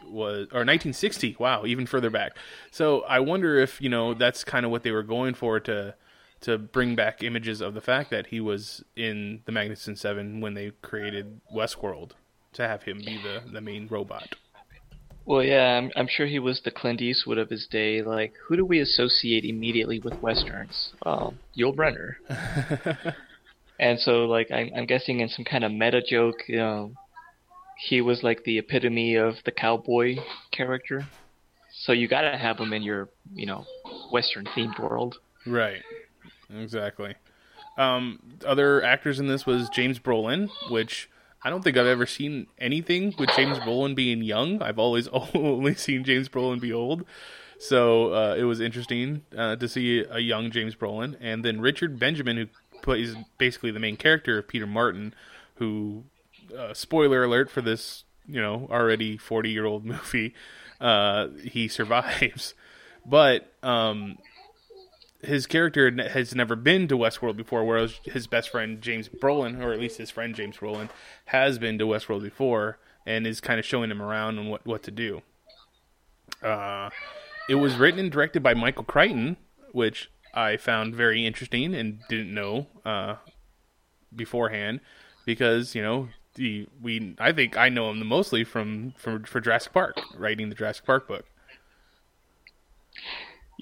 was 0.05 0.49
or 0.53 0.65
1960. 0.65 1.37
Wow, 1.39 1.65
even 1.67 1.87
further 1.87 2.11
back. 2.11 2.33
So 2.71 3.03
I 3.03 3.21
wonder 3.21 3.59
if 3.59 3.81
you 3.81 3.89
know 3.89 4.15
that's 4.15 4.45
kind 4.45 4.65
of 4.65 4.71
what 4.71 4.83
they 4.83 4.91
were 4.91 5.03
going 5.03 5.35
for 5.35 5.61
to 5.61 5.95
to 6.43 6.59
bring 6.59 6.95
back 6.95 7.23
images 7.23 7.61
of 7.61 7.75
the 7.75 7.81
fact 7.81 8.11
that 8.11 8.27
he 8.27 8.41
was 8.41 8.85
in 8.97 9.41
the 9.47 9.53
Magnificent 9.53 9.99
Seven 9.99 10.41
when 10.41 10.55
they 10.55 10.73
created 10.83 11.41
Westworld 11.55 12.13
to 12.55 12.67
have 12.67 12.83
him 12.83 12.99
be 12.99 13.21
the 13.23 13.43
the 13.51 13.61
main 13.61 13.87
robot. 13.89 14.37
Well, 15.27 15.43
yeah, 15.43 15.79
I'm, 15.79 15.91
I'm 15.97 16.07
sure 16.07 16.27
he 16.27 16.39
was 16.39 16.61
the 16.61 16.71
Clint 16.71 17.01
Eastwood 17.01 17.39
of 17.39 17.49
his 17.49 17.67
day. 17.67 18.03
Like, 18.03 18.35
who 18.47 18.57
do 18.57 18.67
we 18.67 18.81
associate 18.81 19.47
immediately 19.47 19.99
with 19.99 20.21
westerns? 20.21 20.93
Well, 21.03 21.33
Yul 21.59 21.75
Brynner. 21.75 22.17
and 23.79 23.99
so, 23.99 24.25
like, 24.25 24.51
I'm, 24.51 24.71
I'm 24.77 24.87
guessing 24.87 25.21
in 25.21 25.29
some 25.29 25.45
kind 25.45 25.65
of 25.65 25.73
meta 25.73 26.03
joke, 26.03 26.37
you 26.47 26.57
know, 26.57 26.93
he 27.79 28.01
was 28.01 28.23
like 28.23 28.45
the 28.45 28.59
epitome 28.59 29.17
of 29.17 29.37
the 29.45 29.53
cowboy 29.53 30.17
character. 30.53 31.07
So 31.73 31.93
you 31.93 32.07
gotta 32.07 32.37
have 32.37 32.59
him 32.59 32.73
in 32.73 32.83
your, 32.83 33.09
you 33.35 33.47
know, 33.47 33.67
western 34.13 34.45
themed 34.45 34.79
world. 34.79 35.19
Right. 35.45 35.83
Exactly. 36.57 37.15
Um, 37.77 38.21
other 38.47 38.83
actors 38.83 39.19
in 39.19 39.27
this 39.27 39.45
was 39.45 39.69
James 39.71 39.99
Brolin, 39.99 40.49
which 40.71 41.11
I 41.43 41.51
don't 41.51 41.63
think 41.63 41.77
I've 41.77 41.87
ever 41.87 42.07
seen 42.07 42.47
anything 42.59 43.15
with 43.19 43.31
James 43.37 43.59
Brolin 43.59 43.95
being 43.95 44.23
young. 44.23 44.63
I've 44.63 44.79
always 44.79 45.09
only 45.35 45.75
seen 45.75 46.05
James 46.05 46.29
Brolin 46.29 46.61
be 46.61 46.73
old. 46.73 47.05
So 47.59 48.13
uh, 48.13 48.35
it 48.37 48.45
was 48.45 48.61
interesting 48.61 49.23
uh, 49.37 49.57
to 49.57 49.69
see 49.69 50.05
a 50.11 50.19
young 50.19 50.51
James 50.51 50.75
Brolin, 50.75 51.17
and 51.21 51.45
then 51.45 51.61
Richard 51.61 51.99
Benjamin, 51.99 52.37
who 52.37 52.47
plays 52.85 53.17
basically 53.39 53.71
the 53.71 53.81
main 53.81 53.97
character 53.97 54.39
of 54.39 54.47
Peter 54.47 54.67
Martin, 54.67 55.15
who, 55.57 56.05
uh, 56.57 56.75
spoiler 56.75 57.25
alert 57.25 57.51
for 57.51 57.63
this, 57.63 58.05
you 58.29 58.41
know, 58.41 58.69
already 58.71 59.17
forty 59.17 59.51
year 59.51 59.65
old 59.65 59.85
movie, 59.85 60.35
uh, 60.81 61.29
he 61.43 61.67
survives, 61.67 62.55
but 63.07 63.53
um, 63.63 64.19
his 65.23 65.47
character 65.47 65.91
has 66.09 66.35
never 66.35 66.55
been 66.55 66.87
to 66.89 66.97
Westworld 66.97 67.37
before, 67.37 67.65
whereas 67.65 67.99
his 68.05 68.27
best 68.27 68.51
friend 68.51 68.81
James 68.81 69.09
Brolin, 69.09 69.61
or 69.63 69.73
at 69.73 69.81
least 69.81 69.99
his 69.99 70.11
friend 70.11 70.35
James 70.35 70.59
Brolin, 70.59 70.91
has 71.27 71.59
been 71.59 71.79
to 71.79 71.87
Westworld 71.87 72.23
before 72.23 72.79
and 73.07 73.27
is 73.27 73.41
kind 73.41 73.59
of 73.59 73.65
showing 73.65 73.91
him 73.91 74.03
around 74.03 74.39
and 74.39 74.51
what 74.51 74.67
what 74.67 74.83
to 74.85 74.91
do. 74.91 75.23
Uh, 76.43 76.91
it 77.49 77.55
was 77.55 77.77
written 77.77 78.01
and 78.01 78.13
directed 78.13 78.43
by 78.43 78.55
Michael 78.55 78.85
Crichton, 78.85 79.37
which 79.73 80.11
I 80.35 80.57
found 80.57 80.95
very 80.95 81.27
interesting 81.27 81.75
and 81.75 82.01
didn't 82.09 82.35
know 82.35 82.67
uh, 82.85 83.17
beforehand, 84.15 84.81
because 85.25 85.75
you 85.75 85.83
know 85.83 86.09
the 86.35 86.67
we 86.83 87.15
I 87.19 87.33
think 87.33 87.57
I 87.57 87.69
know 87.69 87.91
him 87.91 88.07
mostly 88.07 88.45
from 88.45 88.95
from 88.99 89.25
for 89.25 89.41
Jurassic 89.41 89.73
Park, 89.73 90.01
writing 90.17 90.49
the 90.49 90.55
Jurassic 90.55 90.85
Park 90.85 91.09
book. 91.09 91.25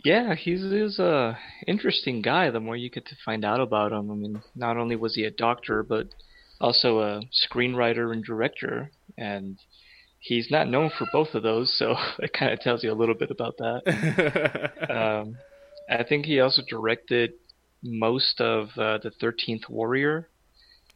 Yeah, 0.04 0.34
he's, 0.34 0.62
he's 0.62 0.98
a 0.98 1.38
interesting 1.66 2.22
guy. 2.22 2.50
The 2.50 2.60
more 2.60 2.76
you 2.76 2.90
get 2.90 3.06
to 3.06 3.16
find 3.24 3.44
out 3.44 3.60
about 3.60 3.92
him, 3.92 4.10
I 4.10 4.14
mean, 4.14 4.42
not 4.54 4.76
only 4.76 4.96
was 4.96 5.14
he 5.14 5.24
a 5.24 5.30
doctor, 5.30 5.82
but 5.82 6.08
also 6.60 7.00
a 7.00 7.22
screenwriter 7.30 8.12
and 8.12 8.24
director, 8.24 8.90
and 9.18 9.58
he's 10.18 10.50
not 10.50 10.68
known 10.68 10.90
for 10.96 11.06
both 11.12 11.34
of 11.34 11.42
those. 11.42 11.76
So 11.76 11.94
it 12.18 12.32
kind 12.32 12.52
of 12.52 12.60
tells 12.60 12.82
you 12.82 12.90
a 12.90 12.94
little 12.94 13.14
bit 13.14 13.30
about 13.30 13.58
that. 13.58 14.72
um, 14.90 15.36
I 15.89 16.03
think 16.05 16.26
he 16.26 16.41
also 16.41 16.62
directed 16.68 17.33
most 17.83 18.41
of 18.41 18.68
uh, 18.78 18.99
the 19.03 19.11
Thirteenth 19.20 19.68
Warrior. 19.68 20.28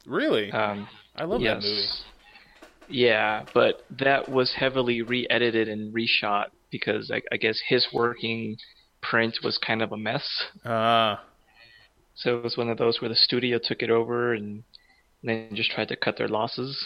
Really? 0.07 0.51
Um, 0.53 0.89
I 1.17 1.25
love 1.25 1.41
yes. 1.41 1.63
that 1.63 1.69
movie. 1.69 1.89
Yeah, 2.89 3.45
but 3.53 3.83
that 3.99 4.29
was 4.29 4.55
heavily 4.55 5.03
re-edited 5.03 5.69
and 5.69 5.93
reshot 5.95 6.47
because 6.71 7.11
I, 7.11 7.23
I 7.33 7.37
guess 7.37 7.59
his 7.69 7.89
working 7.93 8.57
print 9.03 9.39
was 9.43 9.59
kind 9.59 9.83
of 9.83 9.93
a 9.93 9.97
mess. 9.97 10.45
Ah, 10.65 11.25
So 12.15 12.39
it 12.39 12.45
was 12.45 12.57
one 12.57 12.69
of 12.71 12.79
those 12.79 13.01
where 13.01 13.09
the 13.09 13.17
studio 13.17 13.59
took 13.63 13.83
it 13.83 13.91
over 13.91 14.35
and 14.35 14.65
then 15.23 15.51
just 15.55 15.71
tried 15.71 15.89
to 15.89 15.97
cut 15.97 16.17
their 16.17 16.29
losses. 16.29 16.85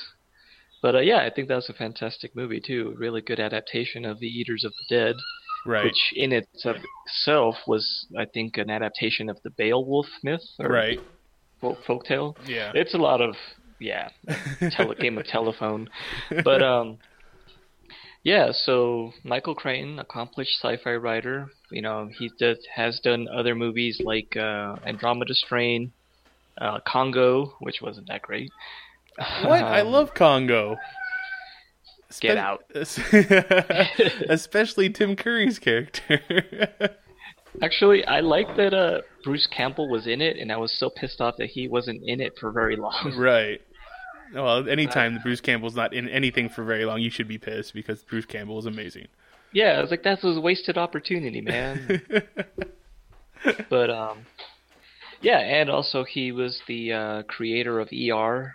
But 0.82 0.94
uh, 0.94 1.00
yeah, 1.00 1.18
I 1.18 1.30
think 1.30 1.48
that 1.48 1.56
was 1.56 1.68
a 1.68 1.74
fantastic 1.74 2.34
movie 2.34 2.60
too. 2.60 2.94
Really 2.98 3.20
good 3.20 3.38
adaptation 3.40 4.04
of 4.06 4.18
The 4.20 4.26
Eaters 4.28 4.64
of 4.64 4.72
the 4.72 4.94
Dead, 4.96 5.16
right, 5.66 5.84
which 5.84 6.12
in 6.14 6.32
itself 6.32 7.56
was, 7.66 8.06
I 8.18 8.24
think, 8.26 8.56
an 8.58 8.70
adaptation 8.70 9.28
of 9.28 9.38
the 9.44 9.50
Beowulf 9.50 10.06
myth 10.22 10.44
or 10.58 10.68
right. 10.68 11.00
folk 11.60 11.78
folktale. 11.86 12.36
Yeah. 12.46 12.72
It's 12.74 12.94
a 12.94 12.98
lot 12.98 13.20
of 13.20 13.34
yeah, 13.78 14.10
tele- 14.72 14.94
game 14.96 15.16
of 15.18 15.26
telephone, 15.26 15.88
but 16.44 16.62
um, 16.62 16.98
yeah. 18.22 18.50
So 18.52 19.12
Michael 19.24 19.54
Crichton, 19.54 19.98
accomplished 19.98 20.58
sci-fi 20.62 20.94
writer, 20.96 21.48
you 21.70 21.82
know, 21.82 22.10
he 22.18 22.30
does, 22.38 22.58
has 22.74 23.00
done 23.00 23.26
other 23.34 23.54
movies 23.54 24.00
like 24.04 24.36
uh, 24.36 24.76
Andromeda 24.84 25.34
Strain, 25.34 25.92
uh, 26.60 26.80
Congo, 26.86 27.54
which 27.60 27.80
wasn't 27.80 28.08
that 28.08 28.22
great. 28.22 28.50
What? 29.44 29.62
I 29.62 29.80
Um, 29.80 29.88
love 29.88 30.14
Congo. 30.14 30.76
Get 32.18 32.36
out. 32.36 32.64
Especially 34.28 34.90
Tim 34.90 35.14
Curry's 35.16 35.58
character. 35.58 36.20
Actually, 37.62 38.04
I 38.04 38.20
like 38.20 38.56
that 38.56 38.72
uh, 38.72 39.00
Bruce 39.24 39.46
Campbell 39.46 39.88
was 39.88 40.06
in 40.06 40.20
it, 40.20 40.36
and 40.38 40.52
I 40.52 40.56
was 40.56 40.72
so 40.72 40.90
pissed 40.90 41.20
off 41.20 41.36
that 41.38 41.50
he 41.50 41.68
wasn't 41.68 42.02
in 42.04 42.20
it 42.20 42.32
for 42.38 42.50
very 42.52 42.76
long. 42.76 43.14
right. 43.18 43.60
Well, 44.32 44.68
anytime 44.68 45.18
Bruce 45.22 45.40
Campbell's 45.40 45.74
not 45.74 45.92
in 45.92 46.08
anything 46.08 46.48
for 46.48 46.62
very 46.62 46.84
long, 46.84 47.00
you 47.00 47.10
should 47.10 47.26
be 47.26 47.38
pissed 47.38 47.74
because 47.74 48.02
Bruce 48.04 48.26
Campbell 48.26 48.58
is 48.60 48.66
amazing. 48.66 49.08
Yeah, 49.52 49.72
I 49.72 49.80
was 49.80 49.90
like, 49.90 50.04
that's 50.04 50.22
a 50.22 50.40
wasted 50.40 50.78
opportunity, 50.78 51.40
man. 51.40 52.02
but 53.68 53.90
um, 53.90 54.18
yeah, 55.20 55.38
and 55.38 55.68
also 55.68 56.04
he 56.04 56.30
was 56.30 56.60
the 56.68 56.92
uh, 56.92 57.22
creator 57.24 57.80
of 57.80 57.88
ER, 57.92 58.54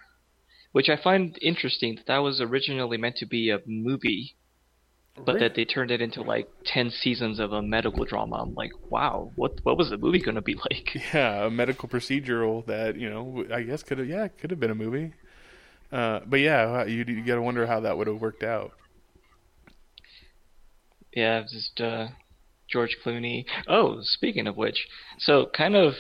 which 0.76 0.89
I 0.89 0.97
find 1.01 1.39
interesting. 1.41 1.95
That 1.95 2.07
that 2.07 2.17
was 2.17 2.41
originally 2.41 2.97
meant 2.97 3.15
to 3.19 3.26
be 3.26 3.49
a 3.49 3.59
movie, 3.65 4.36
but 5.26 5.39
that 5.39 5.55
they 5.55 5.63
turned 5.63 5.89
it 5.89 6.01
into 6.01 6.21
like 6.21 6.49
ten 6.65 6.91
seasons 6.91 7.39
of 7.39 7.53
a 7.53 7.61
medical 7.61 8.03
drama. 8.03 8.36
I'm 8.41 8.55
like, 8.55 8.71
wow, 8.89 9.32
what 9.38 9.53
what 9.63 9.78
was 9.78 9.89
the 9.89 9.97
movie 9.97 10.19
going 10.19 10.36
to 10.36 10.41
be 10.41 10.55
like? 10.69 10.97
Yeah, 11.13 11.45
a 11.45 11.49
medical 11.49 11.88
procedural 11.88 12.65
that 12.65 12.97
you 12.97 13.09
know 13.09 13.45
I 13.53 13.61
guess 13.61 13.84
could 13.84 13.99
have 13.99 14.09
yeah 14.09 14.28
could 14.28 14.51
have 14.51 14.59
been 14.59 14.69
a 14.69 14.76
movie. 14.76 15.13
Uh, 15.93 16.19
but 16.26 16.41
yeah, 16.41 16.84
you, 16.84 17.05
you 17.07 17.23
got 17.23 17.36
to 17.36 17.41
wonder 17.41 17.65
how 17.65 17.80
that 17.80 17.97
would 17.97 18.07
have 18.07 18.19
worked 18.19 18.43
out. 18.43 18.73
Yeah, 21.13 21.43
just 21.43 21.80
uh, 21.80 22.07
George 22.69 22.97
Clooney. 23.01 23.45
Oh, 23.65 23.99
speaking 24.01 24.45
of 24.45 24.57
which, 24.57 24.88
so 25.19 25.45
kind 25.55 25.78
of 25.78 25.93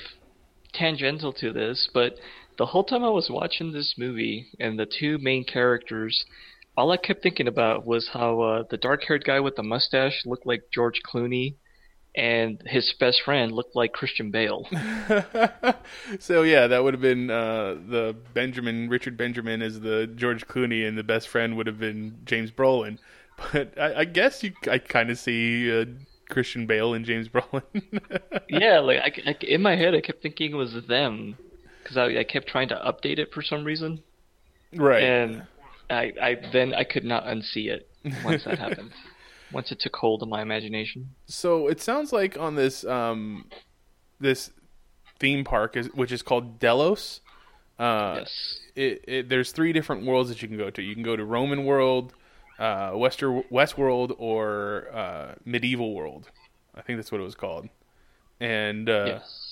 tangential 0.73 1.31
to 1.31 1.53
this, 1.53 1.89
but 1.93 2.15
the 2.57 2.67
whole 2.67 2.83
time 2.83 3.03
I 3.03 3.09
was 3.09 3.29
watching 3.29 3.71
this 3.71 3.95
movie 3.97 4.47
and 4.59 4.79
the 4.79 4.85
two 4.85 5.17
main 5.17 5.43
characters, 5.43 6.25
all 6.77 6.91
I 6.91 6.97
kept 6.97 7.23
thinking 7.23 7.47
about 7.47 7.85
was 7.85 8.09
how 8.13 8.41
uh, 8.41 8.63
the 8.69 8.77
dark-haired 8.77 9.23
guy 9.25 9.39
with 9.39 9.55
the 9.55 9.63
mustache 9.63 10.21
looked 10.25 10.45
like 10.45 10.63
George 10.73 11.01
Clooney, 11.05 11.55
and 12.15 12.61
his 12.65 12.93
best 12.99 13.21
friend 13.23 13.51
looked 13.51 13.75
like 13.75 13.91
Christian 13.93 14.31
Bale. 14.31 14.65
so 16.19 16.43
yeah, 16.43 16.67
that 16.67 16.83
would 16.83 16.93
have 16.93 17.01
been 17.01 17.29
uh, 17.29 17.75
the 17.87 18.15
Benjamin 18.33 18.89
Richard 18.89 19.17
Benjamin 19.17 19.61
as 19.61 19.81
the 19.81 20.07
George 20.15 20.47
Clooney, 20.47 20.87
and 20.87 20.97
the 20.97 21.03
best 21.03 21.27
friend 21.27 21.57
would 21.57 21.67
have 21.67 21.79
been 21.79 22.19
James 22.25 22.51
Brolin. 22.51 22.97
But 23.51 23.77
I, 23.77 23.95
I 23.95 24.05
guess 24.05 24.43
you, 24.43 24.53
I 24.71 24.77
kind 24.77 25.09
of 25.09 25.19
see 25.19 25.69
uh, 25.69 25.83
Christian 26.29 26.67
Bale 26.67 26.93
and 26.93 27.03
James 27.03 27.27
Brolin. 27.27 27.63
yeah, 28.49 28.79
like 28.79 28.99
I, 29.25 29.31
I- 29.31 29.37
in 29.45 29.61
my 29.61 29.75
head, 29.75 29.93
I 29.93 29.99
kept 29.99 30.21
thinking 30.21 30.53
it 30.53 30.55
was 30.55 30.73
them 30.87 31.35
because 31.85 31.97
I, 31.97 32.19
I 32.19 32.23
kept 32.23 32.47
trying 32.47 32.69
to 32.69 32.75
update 32.75 33.19
it 33.19 33.31
for 33.31 33.43
some 33.43 33.63
reason. 33.63 34.01
right. 34.73 35.03
and 35.03 35.45
I, 35.89 36.13
I 36.19 36.37
then 36.51 36.73
I 36.73 36.83
could 36.83 37.05
not 37.05 37.25
unsee 37.25 37.67
it 37.67 37.87
once 38.23 38.43
that 38.45 38.57
happened. 38.57 38.91
Once 39.51 39.71
it 39.71 39.79
took 39.79 39.95
hold 39.95 40.23
of 40.23 40.27
my 40.27 40.41
imagination. 40.41 41.11
So 41.27 41.67
it 41.67 41.79
sounds 41.79 42.11
like 42.11 42.35
on 42.35 42.55
this 42.55 42.83
um, 42.83 43.45
this 44.19 44.49
theme 45.19 45.43
park, 45.43 45.77
is, 45.77 45.85
which 45.93 46.11
is 46.11 46.23
called 46.23 46.59
Delos. 46.59 47.21
Uh, 47.77 48.15
yes. 48.19 48.59
it, 48.75 49.05
it, 49.07 49.29
there's 49.29 49.51
three 49.51 49.71
different 49.71 50.03
worlds 50.03 50.29
that 50.29 50.41
you 50.41 50.47
can 50.47 50.57
go 50.57 50.71
to. 50.71 50.81
You 50.81 50.95
can 50.95 51.03
go 51.03 51.15
to 51.15 51.23
Roman 51.23 51.63
world, 51.63 52.15
uh, 52.57 52.93
Wester 52.95 53.43
West 53.51 53.77
world, 53.77 54.13
or 54.17 54.87
uh, 54.91 55.35
medieval 55.45 55.93
world. 55.93 56.29
I 56.73 56.81
think 56.81 56.97
that's 56.97 57.11
what 57.11 57.21
it 57.21 57.23
was 57.23 57.35
called. 57.35 57.69
And 58.39 58.89
uh, 58.89 59.05
Yes. 59.05 59.51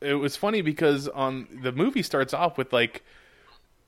It 0.00 0.14
was 0.14 0.36
funny 0.36 0.62
because 0.62 1.08
on 1.08 1.46
the 1.62 1.72
movie 1.72 2.02
starts 2.02 2.32
off 2.32 2.56
with 2.56 2.72
like 2.72 3.02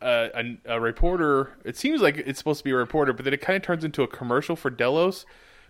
a, 0.01 0.31
a, 0.67 0.75
a 0.77 0.81
reporter. 0.81 1.51
It 1.65 1.77
seems 1.77 2.01
like 2.01 2.19
it's 2.19 2.39
supposed 2.39 2.59
to 2.59 2.65
be 2.65 2.71
a 2.71 2.77
reporter, 2.77 3.13
but 3.13 3.25
then 3.25 3.35
it 3.35 3.41
kind 3.41 3.57
of 3.57 3.63
turns 3.63 3.85
into 3.85 4.03
a 4.03 4.09
commercial 4.09 4.57
for 4.57 4.71
Delos. 4.71 5.25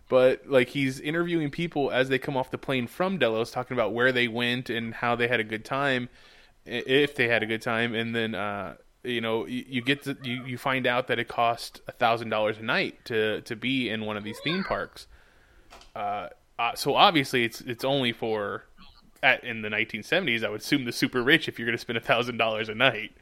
But 0.09 0.47
like 0.47 0.69
he's 0.69 1.01
interviewing 1.01 1.51
people 1.51 1.91
as 1.91 2.09
they 2.09 2.19
come 2.19 2.37
off 2.37 2.51
the 2.51 2.59
plane 2.59 2.87
from 2.87 3.19
Delos, 3.19 3.51
talking 3.51 3.77
about 3.77 3.95
where 3.95 4.13
they 4.13 4.29
went 4.29 4.69
and 4.69 4.93
how 4.95 5.15
they 5.15 5.29
had 5.29 5.41
a 5.41 5.45
good 5.45 5.65
time, 5.65 6.09
if 6.67 7.15
they 7.15 7.29
had 7.29 7.43
a 7.43 7.47
good 7.47 7.63
time, 7.63 7.95
and 7.95 8.15
then 8.15 8.35
uh, 8.35 8.75
you 9.05 9.21
know, 9.21 9.47
you, 9.47 9.65
you 9.67 9.83
get 9.83 10.03
to 10.05 10.17
you, 10.23 10.45
you 10.45 10.59
find 10.59 10.87
out 10.87 11.09
that 11.09 11.19
it 11.19 11.29
cost 11.29 11.81
a 11.89 11.93
thousand 11.93 12.31
dollars 12.31 12.59
a 12.59 12.63
night 12.63 13.05
to 13.07 13.41
to 13.43 13.57
be 13.57 13.89
in 13.89 14.05
one 14.05 14.17
of 14.17 14.25
these 14.25 14.39
theme 14.43 14.65
parks. 14.65 15.07
Uh, 15.95 16.29
uh, 16.59 16.75
so 16.75 16.95
obviously 16.95 17.45
it's 17.45 17.61
it's 17.63 17.85
only 17.85 18.13
for 18.13 18.65
at 19.23 19.45
in 19.45 19.63
the 19.63 19.69
1970s. 19.69 20.45
I 20.45 20.51
would 20.51 20.61
assume 20.61 20.85
the 20.85 20.93
super 20.93 21.23
rich 21.23 21.49
if 21.49 21.59
you're 21.59 21.67
going 21.67 21.77
to 21.77 21.81
spend 21.81 22.03
thousand 22.03 22.37
dollars 22.37 22.69
a 22.69 22.75
night. 22.75 23.13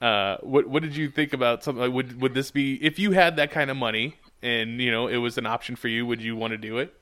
Uh, 0.00 0.36
what 0.42 0.68
what 0.68 0.82
did 0.82 0.96
you 0.96 1.10
think 1.10 1.32
about 1.32 1.64
something? 1.64 1.82
Like, 1.82 1.92
would 1.92 2.20
would 2.20 2.34
this 2.34 2.50
be 2.50 2.74
if 2.84 2.98
you 2.98 3.12
had 3.12 3.36
that 3.36 3.50
kind 3.50 3.70
of 3.70 3.76
money 3.76 4.16
and 4.42 4.80
you 4.80 4.90
know 4.90 5.06
it 5.06 5.16
was 5.16 5.38
an 5.38 5.46
option 5.46 5.76
for 5.76 5.88
you? 5.88 6.04
Would 6.06 6.20
you 6.20 6.36
want 6.36 6.52
to 6.52 6.58
do 6.58 6.78
it? 6.78 6.94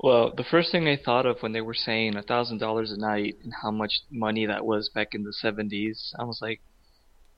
Well, 0.00 0.32
the 0.34 0.44
first 0.44 0.70
thing 0.70 0.86
I 0.86 0.96
thought 0.96 1.26
of 1.26 1.42
when 1.42 1.52
they 1.52 1.60
were 1.60 1.74
saying 1.74 2.20
thousand 2.22 2.58
dollars 2.58 2.92
a 2.92 2.96
night 2.96 3.36
and 3.42 3.52
how 3.62 3.70
much 3.70 4.00
money 4.10 4.46
that 4.46 4.64
was 4.64 4.88
back 4.88 5.14
in 5.14 5.24
the 5.24 5.32
seventies, 5.32 6.14
I 6.18 6.24
was 6.24 6.40
like, 6.40 6.60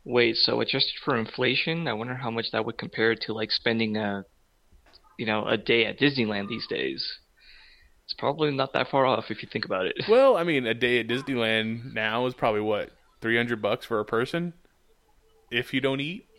wait, 0.04 0.36
so 0.36 0.60
adjusted 0.60 0.94
for 1.04 1.16
inflation, 1.16 1.88
I 1.88 1.94
wonder 1.94 2.14
how 2.14 2.30
much 2.30 2.50
that 2.52 2.64
would 2.64 2.78
compare 2.78 3.14
to 3.14 3.32
like 3.32 3.50
spending 3.50 3.96
a, 3.96 4.24
you 5.18 5.26
know, 5.26 5.46
a 5.46 5.56
day 5.56 5.86
at 5.86 5.98
Disneyland 5.98 6.48
these 6.48 6.66
days. 6.68 7.19
It's 8.10 8.18
probably 8.18 8.50
not 8.50 8.72
that 8.72 8.90
far 8.90 9.06
off 9.06 9.30
if 9.30 9.40
you 9.40 9.48
think 9.52 9.64
about 9.64 9.86
it. 9.86 9.96
Well, 10.08 10.36
I 10.36 10.42
mean, 10.42 10.66
a 10.66 10.74
day 10.74 10.98
at 10.98 11.06
Disneyland 11.06 11.94
now 11.94 12.26
is 12.26 12.34
probably 12.34 12.60
what 12.60 12.90
three 13.20 13.36
hundred 13.36 13.62
bucks 13.62 13.86
for 13.86 14.00
a 14.00 14.04
person, 14.04 14.52
if 15.48 15.72
you 15.72 15.80
don't 15.80 16.00
eat. 16.00 16.26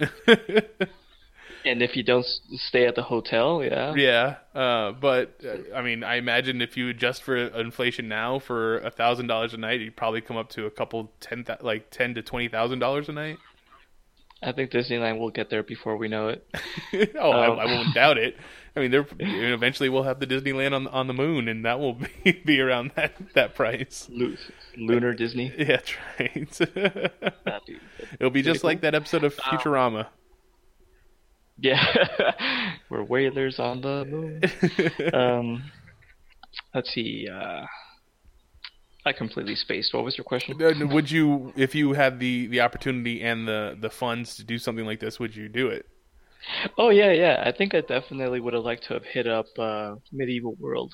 And 1.63 1.83
if 1.83 1.95
you 1.95 2.01
don't 2.01 2.25
stay 2.55 2.87
at 2.87 2.95
the 2.95 3.03
hotel, 3.03 3.63
yeah. 3.63 3.93
yeah, 3.95 4.37
uh, 4.59 4.93
but 4.93 5.35
uh, 5.45 5.75
I 5.75 5.83
mean, 5.83 6.03
I 6.03 6.15
imagine 6.15 6.59
if 6.59 6.75
you 6.75 6.89
adjust 6.89 7.21
for 7.21 7.35
inflation 7.37 8.07
now 8.07 8.39
for 8.39 8.79
a 8.79 8.89
thousand 8.89 9.27
dollars 9.27 9.53
a 9.53 9.57
night, 9.57 9.79
you'd 9.79 9.95
probably 9.95 10.21
come 10.21 10.37
up 10.37 10.49
to 10.51 10.65
a 10.65 10.71
couple 10.71 11.11
ten, 11.19 11.45
like 11.61 11.91
ten 11.91 12.15
to 12.15 12.23
twenty 12.23 12.47
thousand 12.47 12.79
dollars 12.79 13.09
a 13.09 13.11
night. 13.11 13.37
I 14.43 14.51
think 14.53 14.71
Disneyland 14.71 15.19
will 15.19 15.29
get 15.29 15.49
there 15.49 15.61
before 15.63 15.97
we 15.97 16.07
know 16.07 16.29
it. 16.29 16.47
oh, 17.19 17.31
Um, 17.31 17.59
I, 17.59 17.63
I 17.63 17.65
won't 17.65 17.93
doubt 17.93 18.17
it. 18.17 18.35
I 18.75 18.79
mean, 18.79 18.89
they're 18.91 19.05
eventually 19.19 19.89
we'll 19.89 20.03
have 20.03 20.19
the 20.21 20.25
Disneyland 20.27 20.73
on 20.73 20.87
on 20.87 21.07
the 21.07 21.13
moon, 21.13 21.47
and 21.49 21.65
that 21.65 21.79
will 21.79 21.93
be, 22.23 22.41
be 22.45 22.59
around 22.61 22.91
that 22.95 23.13
that 23.35 23.53
price. 23.53 24.07
Lu- 24.09 24.37
Lunar 24.77 25.13
Disney. 25.13 25.53
Yeah, 25.57 25.77
that's 25.77 25.93
right. 26.17 27.65
Be- 27.67 27.79
It'll 28.19 28.29
be 28.31 28.41
just 28.41 28.61
cool. 28.61 28.69
like 28.69 28.81
that 28.81 28.95
episode 28.95 29.23
of 29.25 29.35
Futurama. 29.35 30.07
Yeah, 31.57 32.31
we're 32.89 33.03
whalers 33.03 33.59
on 33.59 33.81
the 33.81 34.05
moon. 34.05 34.41
um, 35.13 35.71
let's 36.73 36.91
see. 36.93 37.27
Uh, 37.31 37.65
I 39.05 39.13
completely 39.13 39.55
spaced. 39.55 39.93
What 39.93 40.03
was 40.03 40.17
your 40.17 40.25
question? 40.25 40.61
Uh, 40.61 40.85
would 40.87 41.09
you, 41.09 41.53
if 41.55 41.73
you 41.73 41.93
had 41.93 42.19
the 42.19 42.47
the 42.47 42.61
opportunity 42.61 43.21
and 43.21 43.47
the 43.47 43.77
the 43.79 43.89
funds 43.89 44.35
to 44.35 44.43
do 44.43 44.57
something 44.57 44.85
like 44.85 44.99
this, 44.99 45.19
would 45.19 45.35
you 45.35 45.49
do 45.49 45.67
it? 45.67 45.87
Oh 46.77 46.89
yeah, 46.89 47.11
yeah. 47.11 47.43
I 47.45 47.51
think 47.51 47.73
I 47.73 47.81
definitely 47.81 48.39
would 48.39 48.53
have 48.53 48.63
liked 48.63 48.83
to 48.85 48.93
have 48.93 49.05
hit 49.05 49.27
up 49.27 49.47
uh, 49.57 49.95
Medieval 50.11 50.55
World. 50.59 50.93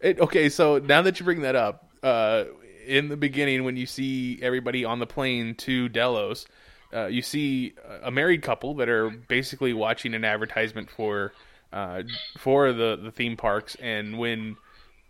It, 0.00 0.20
okay, 0.20 0.48
so 0.48 0.78
now 0.78 1.02
that 1.02 1.18
you 1.18 1.24
bring 1.24 1.40
that 1.40 1.56
up, 1.56 1.88
uh, 2.02 2.44
in 2.86 3.08
the 3.08 3.16
beginning 3.16 3.64
when 3.64 3.76
you 3.76 3.86
see 3.86 4.38
everybody 4.42 4.84
on 4.84 4.98
the 4.98 5.06
plane 5.06 5.54
to 5.56 5.88
Delos, 5.88 6.46
uh, 6.92 7.06
you 7.06 7.22
see 7.22 7.74
a 8.02 8.10
married 8.10 8.42
couple 8.42 8.74
that 8.74 8.88
are 8.88 9.10
basically 9.10 9.72
watching 9.72 10.14
an 10.14 10.24
advertisement 10.24 10.90
for 10.90 11.32
uh, 11.72 12.02
for 12.38 12.72
the 12.72 12.96
the 12.96 13.10
theme 13.10 13.36
parks, 13.36 13.74
and 13.76 14.18
when 14.18 14.56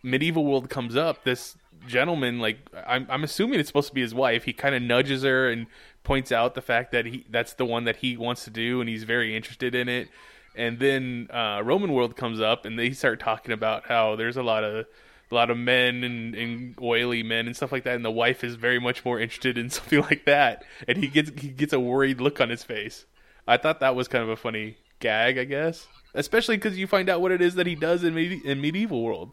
Medieval 0.02 0.44
World 0.44 0.70
comes 0.70 0.96
up, 0.96 1.24
this 1.24 1.56
gentleman, 1.86 2.38
like 2.38 2.58
I'm, 2.86 3.06
I'm 3.10 3.24
assuming 3.24 3.60
it's 3.60 3.68
supposed 3.68 3.88
to 3.88 3.94
be 3.94 4.00
his 4.00 4.14
wife, 4.14 4.44
he 4.44 4.52
kind 4.52 4.74
of 4.74 4.82
nudges 4.82 5.22
her 5.22 5.48
and 5.48 5.66
points 6.04 6.30
out 6.30 6.54
the 6.54 6.62
fact 6.62 6.92
that 6.92 7.06
he 7.06 7.24
that's 7.28 7.54
the 7.54 7.64
one 7.64 7.84
that 7.84 7.96
he 7.96 8.16
wants 8.16 8.44
to 8.44 8.50
do, 8.50 8.80
and 8.80 8.88
he's 8.88 9.04
very 9.04 9.36
interested 9.36 9.74
in 9.74 9.88
it. 9.88 10.08
And 10.54 10.78
then 10.78 11.28
uh, 11.30 11.60
Roman 11.62 11.92
World 11.92 12.16
comes 12.16 12.40
up, 12.40 12.64
and 12.64 12.78
they 12.78 12.92
start 12.92 13.20
talking 13.20 13.52
about 13.52 13.86
how 13.86 14.16
there's 14.16 14.36
a 14.36 14.42
lot 14.42 14.64
of 14.64 14.86
a 15.30 15.34
lot 15.34 15.50
of 15.50 15.58
men 15.58 16.04
and, 16.04 16.34
and 16.34 16.78
oily 16.80 17.22
men 17.22 17.46
and 17.46 17.56
stuff 17.56 17.72
like 17.72 17.84
that, 17.84 17.96
and 17.96 18.04
the 18.04 18.10
wife 18.10 18.44
is 18.44 18.54
very 18.54 18.78
much 18.78 19.04
more 19.04 19.18
interested 19.18 19.58
in 19.58 19.70
something 19.70 20.00
like 20.02 20.24
that, 20.24 20.64
and 20.88 20.98
he 20.98 21.08
gets 21.08 21.30
he 21.40 21.48
gets 21.48 21.72
a 21.72 21.80
worried 21.80 22.20
look 22.20 22.40
on 22.40 22.48
his 22.48 22.62
face. 22.62 23.04
I 23.46 23.56
thought 23.56 23.80
that 23.80 23.94
was 23.94 24.08
kind 24.08 24.24
of 24.24 24.30
a 24.30 24.36
funny 24.36 24.78
gag, 24.98 25.38
I 25.38 25.44
guess, 25.44 25.86
especially 26.14 26.56
because 26.56 26.78
you 26.78 26.86
find 26.86 27.08
out 27.08 27.20
what 27.20 27.32
it 27.32 27.40
is 27.40 27.54
that 27.56 27.66
he 27.66 27.74
does 27.74 28.02
in 28.04 28.14
medi- 28.14 28.42
in 28.44 28.60
medieval 28.60 29.02
world. 29.02 29.32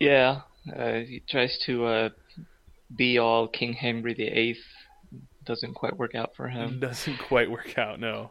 Yeah, 0.00 0.40
uh, 0.68 1.00
he 1.00 1.22
tries 1.28 1.58
to 1.66 1.84
uh, 1.84 2.08
be 2.94 3.18
all 3.18 3.48
King 3.48 3.72
Henry 3.72 4.14
VIII. 4.14 4.58
Doesn't 5.44 5.74
quite 5.74 5.96
work 5.96 6.14
out 6.14 6.32
for 6.36 6.48
him. 6.48 6.80
Doesn't 6.80 7.18
quite 7.28 7.50
work 7.50 7.76
out, 7.76 7.98
no. 7.98 8.30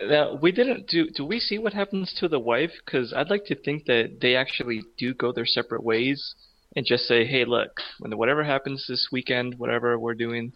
Now, 0.00 0.34
we 0.34 0.52
didn't 0.52 0.88
do. 0.88 1.08
Do 1.10 1.24
we 1.24 1.40
see 1.40 1.58
what 1.58 1.72
happens 1.72 2.14
to 2.20 2.28
the 2.28 2.38
wife? 2.38 2.72
Because 2.84 3.12
I'd 3.14 3.30
like 3.30 3.46
to 3.46 3.54
think 3.54 3.86
that 3.86 4.18
they 4.20 4.36
actually 4.36 4.82
do 4.98 5.14
go 5.14 5.32
their 5.32 5.46
separate 5.46 5.82
ways 5.82 6.34
and 6.74 6.84
just 6.84 7.04
say, 7.06 7.24
"Hey, 7.24 7.44
look, 7.46 7.80
when 7.98 8.16
whatever 8.16 8.44
happens 8.44 8.86
this 8.86 9.08
weekend, 9.10 9.58
whatever 9.58 9.98
we're 9.98 10.14
doing, 10.14 10.52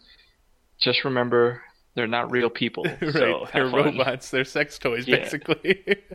just 0.79 1.03
remember 1.03 1.63
they're 1.93 2.07
not 2.07 2.31
real 2.31 2.49
people. 2.49 2.83
right, 3.01 3.13
So 3.13 3.47
they're 3.53 3.69
fun." 3.69 3.97
robots, 3.97 4.29
they're 4.31 4.45
sex 4.45 4.77
toys, 4.79 5.07
Yeah. 5.07 5.17
basically. 5.17 5.83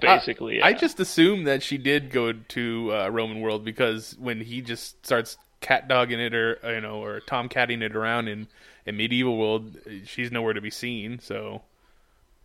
Basically, 0.00 0.62
I, 0.62 0.68
I 0.68 0.72
just 0.72 0.98
assumed 1.00 1.46
that 1.46 1.62
she 1.62 1.76
did 1.78 2.10
go 2.10 2.32
to 2.32 2.92
uh, 2.92 3.08
Roman 3.08 3.40
World 3.40 3.64
because 3.64 4.16
when 4.18 4.40
he 4.40 4.62
just 4.62 5.04
starts 5.04 5.36
cat 5.60 5.86
dogging 5.86 6.18
it 6.18 6.34
or 6.34 6.58
you 6.74 6.80
know 6.80 7.02
or 7.04 7.20
tom 7.20 7.48
catting 7.48 7.82
it 7.82 7.94
around 7.94 8.28
in 8.28 8.48
in 8.86 8.96
medieval 8.96 9.36
world, 9.36 9.76
she's 10.06 10.32
nowhere 10.32 10.54
to 10.54 10.60
be 10.60 10.70
seen. 10.70 11.18
So 11.18 11.62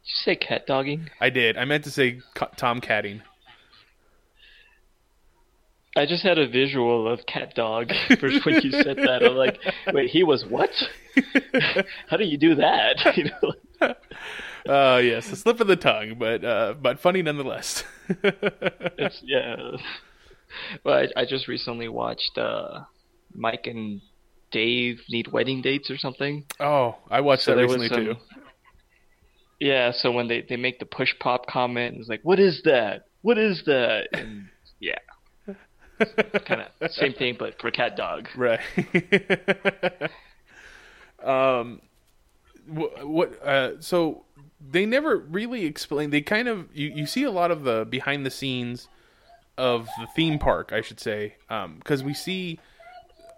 Did 0.03 0.09
you 0.09 0.15
say 0.23 0.35
cat 0.35 0.67
dogging? 0.67 1.09
I 1.21 1.29
did. 1.29 1.57
I 1.57 1.63
meant 1.65 1.85
to 1.85 1.91
say 1.91 2.19
co- 2.35 2.49
tom 2.57 2.81
catting. 2.81 3.21
I 5.95 6.05
just 6.05 6.23
had 6.23 6.37
a 6.37 6.47
visual 6.47 7.07
of 7.11 7.25
cat 7.25 7.53
dog 7.55 7.91
first 8.19 8.45
when 8.45 8.61
you 8.61 8.71
said 8.71 8.97
that. 8.97 9.21
I'm 9.23 9.35
like, 9.35 9.59
wait, 9.93 10.09
he 10.09 10.23
was 10.23 10.45
what? 10.45 10.69
How 12.09 12.17
do 12.17 12.25
you 12.25 12.37
do 12.37 12.55
that? 12.55 13.15
You 13.15 13.25
know, 13.25 13.93
Uh, 14.67 14.97
yes, 14.97 15.31
a 15.31 15.35
slip 15.35 15.59
of 15.59 15.67
the 15.67 15.75
tongue, 15.75 16.15
but 16.17 16.43
uh, 16.43 16.73
but 16.81 16.99
funny 16.99 17.21
nonetheless. 17.21 17.83
it's 18.23 19.21
yeah. 19.23 19.55
Well, 20.83 21.05
I, 21.15 21.21
I 21.21 21.25
just 21.25 21.47
recently 21.47 21.87
watched 21.87 22.37
uh, 22.37 22.81
Mike 23.33 23.67
and 23.67 24.01
Dave 24.51 25.01
need 25.09 25.27
wedding 25.31 25.61
dates 25.61 25.89
or 25.91 25.97
something. 25.97 26.45
oh, 26.59 26.95
I 27.11 27.21
watched 27.21 27.43
So 27.43 27.55
that 27.55 27.61
recently 27.61 27.89
some- 27.89 28.05
too. 28.05 28.15
Yeah, 29.59 29.91
so 29.93 30.11
when 30.11 30.27
they, 30.27 30.41
they 30.41 30.57
make 30.57 30.79
the 30.79 30.85
push 30.85 31.13
pop 31.19 31.45
comment, 31.47 31.95
it's 31.99 32.09
like, 32.09 32.19
what 32.23 32.39
is 32.39 32.61
that? 32.65 33.05
What 33.21 33.37
is 33.37 33.63
that? 33.65 34.07
And 34.11 34.47
yeah, 34.81 34.97
kind 36.45 36.65
of 36.81 36.91
same 36.91 37.13
thing, 37.13 37.35
but 37.37 37.59
for 37.59 37.71
cat 37.71 37.95
dog. 37.95 38.27
Right. 38.35 38.59
um, 41.23 41.81
what? 42.67 43.41
uh, 43.43 43.79
so 43.81 44.25
they 44.59 44.85
never 44.85 45.17
really 45.17 45.65
explain. 45.65 46.09
They 46.09 46.21
kind 46.21 46.47
of 46.47 46.67
you, 46.73 46.89
you 46.89 47.05
see 47.05 47.23
a 47.23 47.31
lot 47.31 47.51
of 47.51 47.63
the 47.63 47.85
behind 47.85 48.25
the 48.25 48.31
scenes 48.31 48.87
of 49.57 49.87
the 49.99 50.07
theme 50.15 50.39
park, 50.39 50.71
I 50.73 50.81
should 50.81 50.99
say, 50.99 51.35
because 51.47 52.03
we 52.03 52.13
see. 52.13 52.59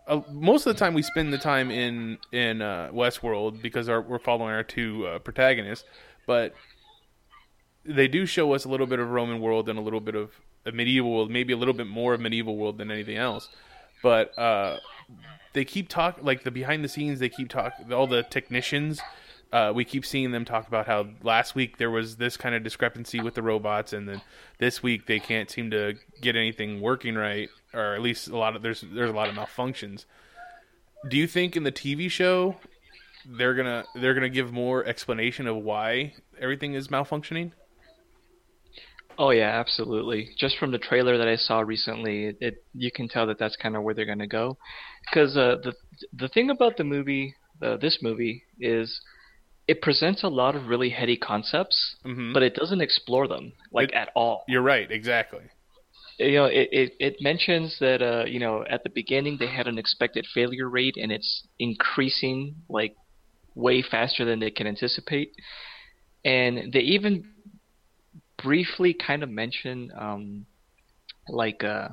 Uh, 0.08 0.22
most 0.32 0.66
of 0.66 0.74
the 0.74 0.80
time, 0.80 0.94
we 0.94 1.02
spend 1.02 1.34
the 1.34 1.38
time 1.38 1.70
in 1.70 2.18
in 2.32 2.62
uh, 2.62 2.90
Westworld 2.94 3.62
because 3.62 3.90
our, 3.90 4.02
we're 4.02 4.20
following 4.20 4.54
our 4.54 4.64
two 4.64 5.06
uh, 5.06 5.20
protagonists, 5.20 5.86
but 6.26 6.54
they 7.88 8.08
do 8.08 8.26
show 8.26 8.54
us 8.54 8.66
a 8.66 8.70
little 8.70 8.86
bit 8.86 9.00
of 9.00 9.10
Roman 9.10 9.40
world 9.40 9.70
and 9.70 9.80
a 9.80 9.82
little 9.82 10.02
bit 10.02 10.16
of, 10.16 10.32
of 10.66 10.74
medieval 10.74 11.14
world, 11.14 11.32
maybe 11.32 11.54
a 11.54 11.58
little 11.58 11.74
bit 11.74 11.88
more 11.88 12.14
of 12.14 12.22
medieval 12.22 12.58
world 12.58 12.78
than 12.78 12.92
anything 12.92 13.18
else. 13.18 13.50
But 14.04 14.38
uh, 14.38 14.80
they 15.54 15.66
keep 15.66 15.90
talk 15.90 16.20
like 16.22 16.44
the 16.44 16.52
behind 16.52 16.84
the 16.84 16.90
scenes. 16.90 17.20
They 17.20 17.30
keep 17.30 17.50
talk 17.50 17.74
all 17.92 18.08
the 18.08 18.24
technicians. 18.24 19.02
Uh, 19.52 19.72
we 19.74 19.86
keep 19.86 20.06
seeing 20.06 20.32
them 20.32 20.44
talk 20.44 20.68
about 20.68 20.88
how 20.88 21.08
last 21.24 21.56
week 21.56 21.78
there 21.78 21.90
was 21.90 22.18
this 22.18 22.36
kind 22.36 22.54
of 22.54 22.64
discrepancy 22.64 23.22
with 23.22 23.34
the 23.34 23.42
robots, 23.42 23.94
and 23.94 24.08
then 24.08 24.22
this 24.60 24.84
week 24.84 25.06
they 25.08 25.20
can't 25.20 25.50
seem 25.50 25.72
to 25.72 25.96
get 26.22 26.36
anything 26.36 26.82
working 26.82 27.16
right, 27.16 27.50
or 27.74 27.96
at 27.96 28.02
least 28.02 28.28
a 28.28 28.38
lot 28.38 28.56
of 28.56 28.62
there's 28.62 28.82
there's 28.82 29.10
a 29.10 29.14
lot 29.14 29.30
of 29.30 29.36
malfunctions. 29.36 30.06
Do 31.08 31.16
you 31.16 31.28
think 31.28 31.56
in 31.56 31.64
the 31.64 31.72
TV 31.72 32.12
show 32.12 32.58
they're 33.26 33.56
gonna 33.56 33.86
they're 33.96 34.14
gonna 34.14 34.30
give 34.30 34.52
more 34.52 34.86
explanation 34.86 35.48
of 35.48 35.56
why 35.56 36.14
everything 36.40 36.74
is 36.74 36.90
malfunctioning? 36.90 37.52
Oh 39.20 39.32
yeah, 39.32 39.50
absolutely. 39.60 40.30
Just 40.38 40.58
from 40.58 40.72
the 40.72 40.78
trailer 40.78 41.18
that 41.18 41.28
I 41.28 41.36
saw 41.36 41.60
recently, 41.62 42.26
it, 42.26 42.38
it 42.40 42.54
you 42.74 42.92
can 42.92 43.08
tell 43.08 43.26
that 43.28 43.40
that's 43.40 43.56
kind 43.56 43.76
of 43.76 43.84
where 43.84 43.94
they're 43.94 44.06
gonna 44.06 44.28
go. 44.28 44.58
Because 45.06 45.36
uh, 45.36 45.56
the 45.64 45.74
the 46.14 46.30
thing 46.30 46.50
about 46.50 46.78
the 46.78 46.84
movie, 46.84 47.36
uh, 47.62 47.78
this 47.78 48.00
movie, 48.02 48.44
is 48.60 49.00
it 49.68 49.82
presents 49.82 50.24
a 50.24 50.28
lot 50.28 50.56
of 50.56 50.68
really 50.68 50.90
heady 50.90 51.18
concepts, 51.18 51.96
Mhm. 52.06 52.34
but 52.34 52.44
it 52.44 52.54
doesn't 52.56 52.82
explore 52.82 53.28
them 53.28 53.54
like 53.72 53.90
It- 53.90 53.96
at 53.96 54.10
all. 54.16 54.44
You're 54.48 54.62
right, 54.62 54.90
exactly. 54.92 55.42
you 56.20 56.34
know, 56.34 56.46
it, 56.46 56.70
it, 56.72 56.94
it 57.00 57.16
mentions 57.22 57.78
that 57.80 58.02
uh, 58.02 58.26
you 58.26 58.40
know 58.40 58.66
at 58.70 58.84
the 58.84 58.90
beginning 58.90 59.38
they 59.40 59.48
had 59.48 59.68
an 59.68 59.78
expected 59.78 60.26
failure 60.34 60.70
rate, 60.70 60.96
and 61.02 61.12
it's 61.12 61.48
increasing 61.60 62.56
like 62.70 62.94
way 63.56 63.82
faster 63.82 64.26
than 64.26 64.40
they 64.40 64.52
can 64.52 64.68
anticipate. 64.68 65.32
And 66.26 66.72
they 66.74 66.80
even 66.82 67.24
briefly 68.42 68.94
kind 68.94 69.24
of 69.24 69.30
mention 69.30 69.92
um, 69.98 70.46
like 71.30 71.64
uh, 71.64 71.90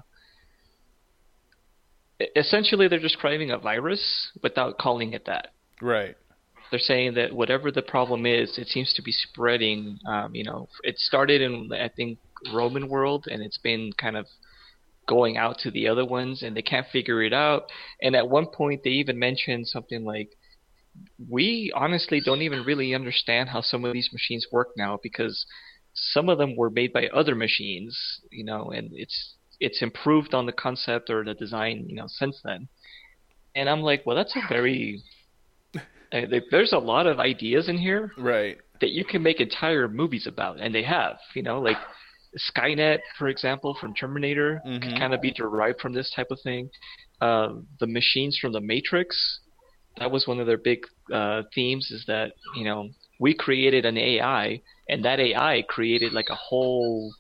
essentially 2.37 2.89
they're 2.89 2.99
describing 2.99 3.51
a 3.51 3.59
virus 3.59 4.31
without 4.43 4.79
calling 4.79 5.13
it 5.13 5.27
that. 5.27 5.49
Right. 5.81 6.17
They're 6.71 6.81
saying 6.81 7.15
that 7.15 7.33
whatever 7.33 7.71
the 7.71 7.83
problem 7.83 8.27
is, 8.27 8.59
it 8.59 8.69
seems 8.69 8.93
to 8.95 9.03
be 9.03 9.13
spreading. 9.13 9.99
Um, 10.07 10.35
you 10.35 10.45
know, 10.45 10.69
it 10.83 10.99
started 10.99 11.41
in 11.41 11.71
I 11.73 11.89
think 11.89 12.19
Roman 12.53 12.89
world, 12.89 13.27
and 13.31 13.43
it's 13.43 13.59
been 13.59 13.93
kind 13.93 14.17
of 14.17 14.27
going 15.07 15.37
out 15.37 15.59
to 15.59 15.71
the 15.71 15.89
other 15.89 16.05
ones, 16.05 16.43
and 16.43 16.57
they 16.57 16.63
can't 16.63 16.87
figure 16.91 17.23
it 17.23 17.33
out. 17.33 17.65
And 18.01 18.17
at 18.17 18.29
one 18.29 18.47
point, 18.47 18.83
they 18.83 18.91
even 18.91 19.19
mentioned 19.19 19.69
something 19.69 20.05
like, 20.05 20.31
"We 21.29 21.71
honestly 21.75 22.21
don't 22.25 22.43
even 22.43 22.65
really 22.65 22.95
understand 22.95 23.51
how 23.51 23.61
some 23.61 23.85
of 23.85 23.93
these 23.93 24.11
machines 24.13 24.47
work 24.51 24.69
now 24.77 24.99
because 25.03 25.47
some 25.95 26.29
of 26.29 26.39
them 26.39 26.57
were 26.57 26.71
made 26.71 26.93
by 26.93 27.07
other 27.09 27.35
machines, 27.35 27.99
you 28.31 28.45
know, 28.45 28.71
and 28.71 28.91
it's 28.93 29.37
it's 29.61 29.83
improved 29.83 30.35
on 30.35 30.47
the 30.47 30.53
concept 30.53 31.09
or 31.11 31.25
the 31.25 31.35
design, 31.35 31.85
you 31.89 31.95
know, 31.95 32.07
since 32.09 32.41
then." 32.45 32.69
And 33.55 33.69
I'm 33.71 33.83
like, 33.83 34.05
well, 34.05 34.17
that's 34.17 34.35
a 34.37 34.43
very 34.49 35.01
uh, 36.13 36.21
there's 36.51 36.73
a 36.73 36.79
lot 36.79 37.07
of 37.07 37.21
ideas 37.21 37.69
in 37.69 37.79
here 37.79 38.13
Right. 38.19 38.59
that 38.81 38.91
you 38.91 39.05
can 39.05 39.23
make 39.23 39.41
entire 39.41 39.89
movies 39.89 40.27
about, 40.27 40.61
and 40.61 40.75
they 40.75 40.83
have. 40.83 41.19
You 41.35 41.43
know, 41.43 41.61
like 41.61 41.79
Skynet, 42.51 42.99
for 43.17 43.29
example, 43.29 43.77
from 43.81 43.95
Terminator, 43.95 44.61
Mhm. 44.67 44.83
can 44.83 44.99
kind 44.99 45.15
of 45.15 45.21
be 45.21 45.31
derived 45.31 45.81
from 45.81 45.93
this 45.93 46.11
type 46.11 46.31
of 46.31 46.41
thing. 46.43 46.69
Uh, 47.21 47.55
the 47.79 47.87
machines 47.87 48.37
from 48.41 48.53
the 48.53 48.61
Matrix, 48.61 49.41
that 49.99 50.11
was 50.11 50.27
one 50.27 50.41
of 50.41 50.47
their 50.47 50.59
big 50.59 50.81
uh, 51.13 51.43
themes. 51.55 51.91
Is 51.93 52.05
that 52.07 52.33
you 52.57 52.65
know 52.65 52.91
we 53.19 53.35
created 53.35 53.85
an 53.85 53.97
AI, 53.97 54.61
and 54.89 55.05
that 55.05 55.21
AI 55.21 55.63
created 55.69 56.13
like 56.13 56.29
a 56.31 56.35
whole 56.35 57.13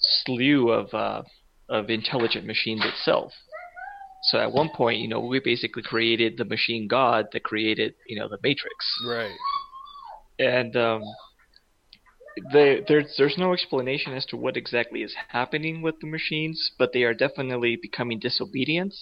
slew 0.00 0.70
of 0.70 0.92
uh, 0.94 1.22
of 1.68 1.90
intelligent 1.90 2.46
machines 2.46 2.82
itself. 2.84 3.32
So 4.24 4.38
at 4.38 4.52
one 4.52 4.70
point, 4.70 4.98
you 4.98 5.08
know, 5.08 5.20
we 5.20 5.40
basically 5.40 5.82
created 5.82 6.36
the 6.36 6.44
machine 6.44 6.88
god 6.88 7.26
that 7.32 7.44
created, 7.44 7.94
you 8.08 8.18
know, 8.18 8.28
the 8.28 8.38
Matrix 8.42 8.74
Right. 9.06 9.36
and 10.38 10.76
um, 10.76 11.02
they, 12.52 12.82
there's 12.86 13.14
there's 13.16 13.38
no 13.38 13.52
explanation 13.52 14.12
as 14.12 14.26
to 14.26 14.36
what 14.36 14.56
exactly 14.56 15.02
is 15.02 15.14
happening 15.28 15.80
with 15.80 15.96
the 16.00 16.06
machines, 16.06 16.72
but 16.78 16.92
they 16.92 17.02
are 17.02 17.14
definitely 17.14 17.78
becoming 17.80 18.18
disobedient, 18.18 18.94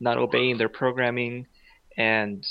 not 0.00 0.18
obeying 0.18 0.58
their 0.58 0.68
programming, 0.68 1.46
and 1.96 2.44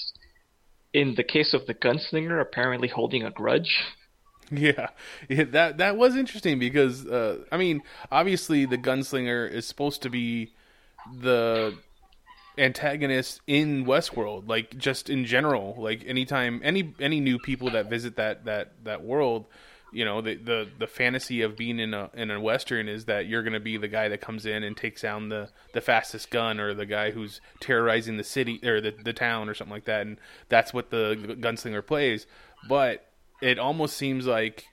in 0.94 1.16
the 1.16 1.24
case 1.24 1.54
of 1.54 1.66
the 1.66 1.74
gunslinger, 1.74 2.40
apparently 2.40 2.88
holding 2.88 3.24
a 3.24 3.32
grudge. 3.32 3.84
Yeah. 4.52 4.90
yeah, 5.30 5.46
that 5.46 5.78
that 5.78 5.98
was 5.98 6.16
interesting 6.16 6.60
because 6.60 7.08
uh, 7.08 7.44
I 7.52 7.58
mean, 7.58 7.82
obviously 8.12 8.66
the 8.66 8.78
gunslinger 8.78 9.50
is 9.50 9.66
supposed 9.66 10.04
to 10.04 10.10
be 10.10 10.54
the 11.22 11.76
antagonist 12.58 13.42
in 13.48 13.86
Westworld, 13.86 14.48
like 14.48 14.78
just 14.78 15.10
in 15.10 15.26
general. 15.26 15.76
Like 15.78 16.04
anytime 16.06 16.62
any 16.64 16.94
any 17.00 17.20
new 17.20 17.40
people 17.40 17.72
that 17.72 17.90
visit 17.90 18.18
that 18.18 18.46
that 18.46 18.74
that 18.84 19.04
world, 19.04 19.46
you 19.94 20.06
know, 20.06 20.22
the 20.22 20.36
the 20.36 20.68
the 20.80 20.88
fantasy 20.88 21.42
of 21.42 21.56
being 21.56 21.80
in 21.80 21.94
a 21.94 22.10
in 22.14 22.32
a 22.32 22.40
western 22.40 22.88
is 22.88 23.06
that 23.06 23.28
you're 23.28 23.44
going 23.44 23.54
to 23.54 23.60
be 23.60 23.78
the 23.78 23.88
guy 23.88 24.10
that 24.10 24.22
comes 24.22 24.46
in 24.46 24.64
and 24.64 24.76
takes 24.76 25.02
down 25.02 25.30
the 25.30 25.50
the 25.74 25.82
fastest 25.82 26.30
gun 26.32 26.60
or 26.60 26.74
the 26.74 26.86
guy 26.86 27.12
who's 27.12 27.42
terrorizing 27.60 28.18
the 28.18 28.24
city 28.24 28.60
or 28.66 28.82
the 28.82 28.92
the 28.92 29.14
town 29.14 29.50
or 29.50 29.54
something 29.54 29.74
like 29.74 29.86
that, 29.86 30.02
and 30.02 30.18
that's 30.50 30.74
what 30.74 30.90
the 30.90 31.38
gunslinger 31.40 31.86
plays. 31.86 32.26
But 32.68 33.06
it 33.42 33.60
almost 33.60 33.98
seems 33.98 34.26
like 34.26 34.68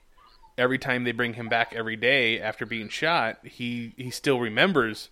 every 0.57 0.77
time 0.77 1.03
they 1.03 1.11
bring 1.11 1.33
him 1.33 1.49
back 1.49 1.73
every 1.75 1.95
day 1.95 2.39
after 2.39 2.65
being 2.65 2.89
shot, 2.89 3.39
he 3.43 3.93
he 3.97 4.09
still 4.09 4.39
remembers 4.39 5.09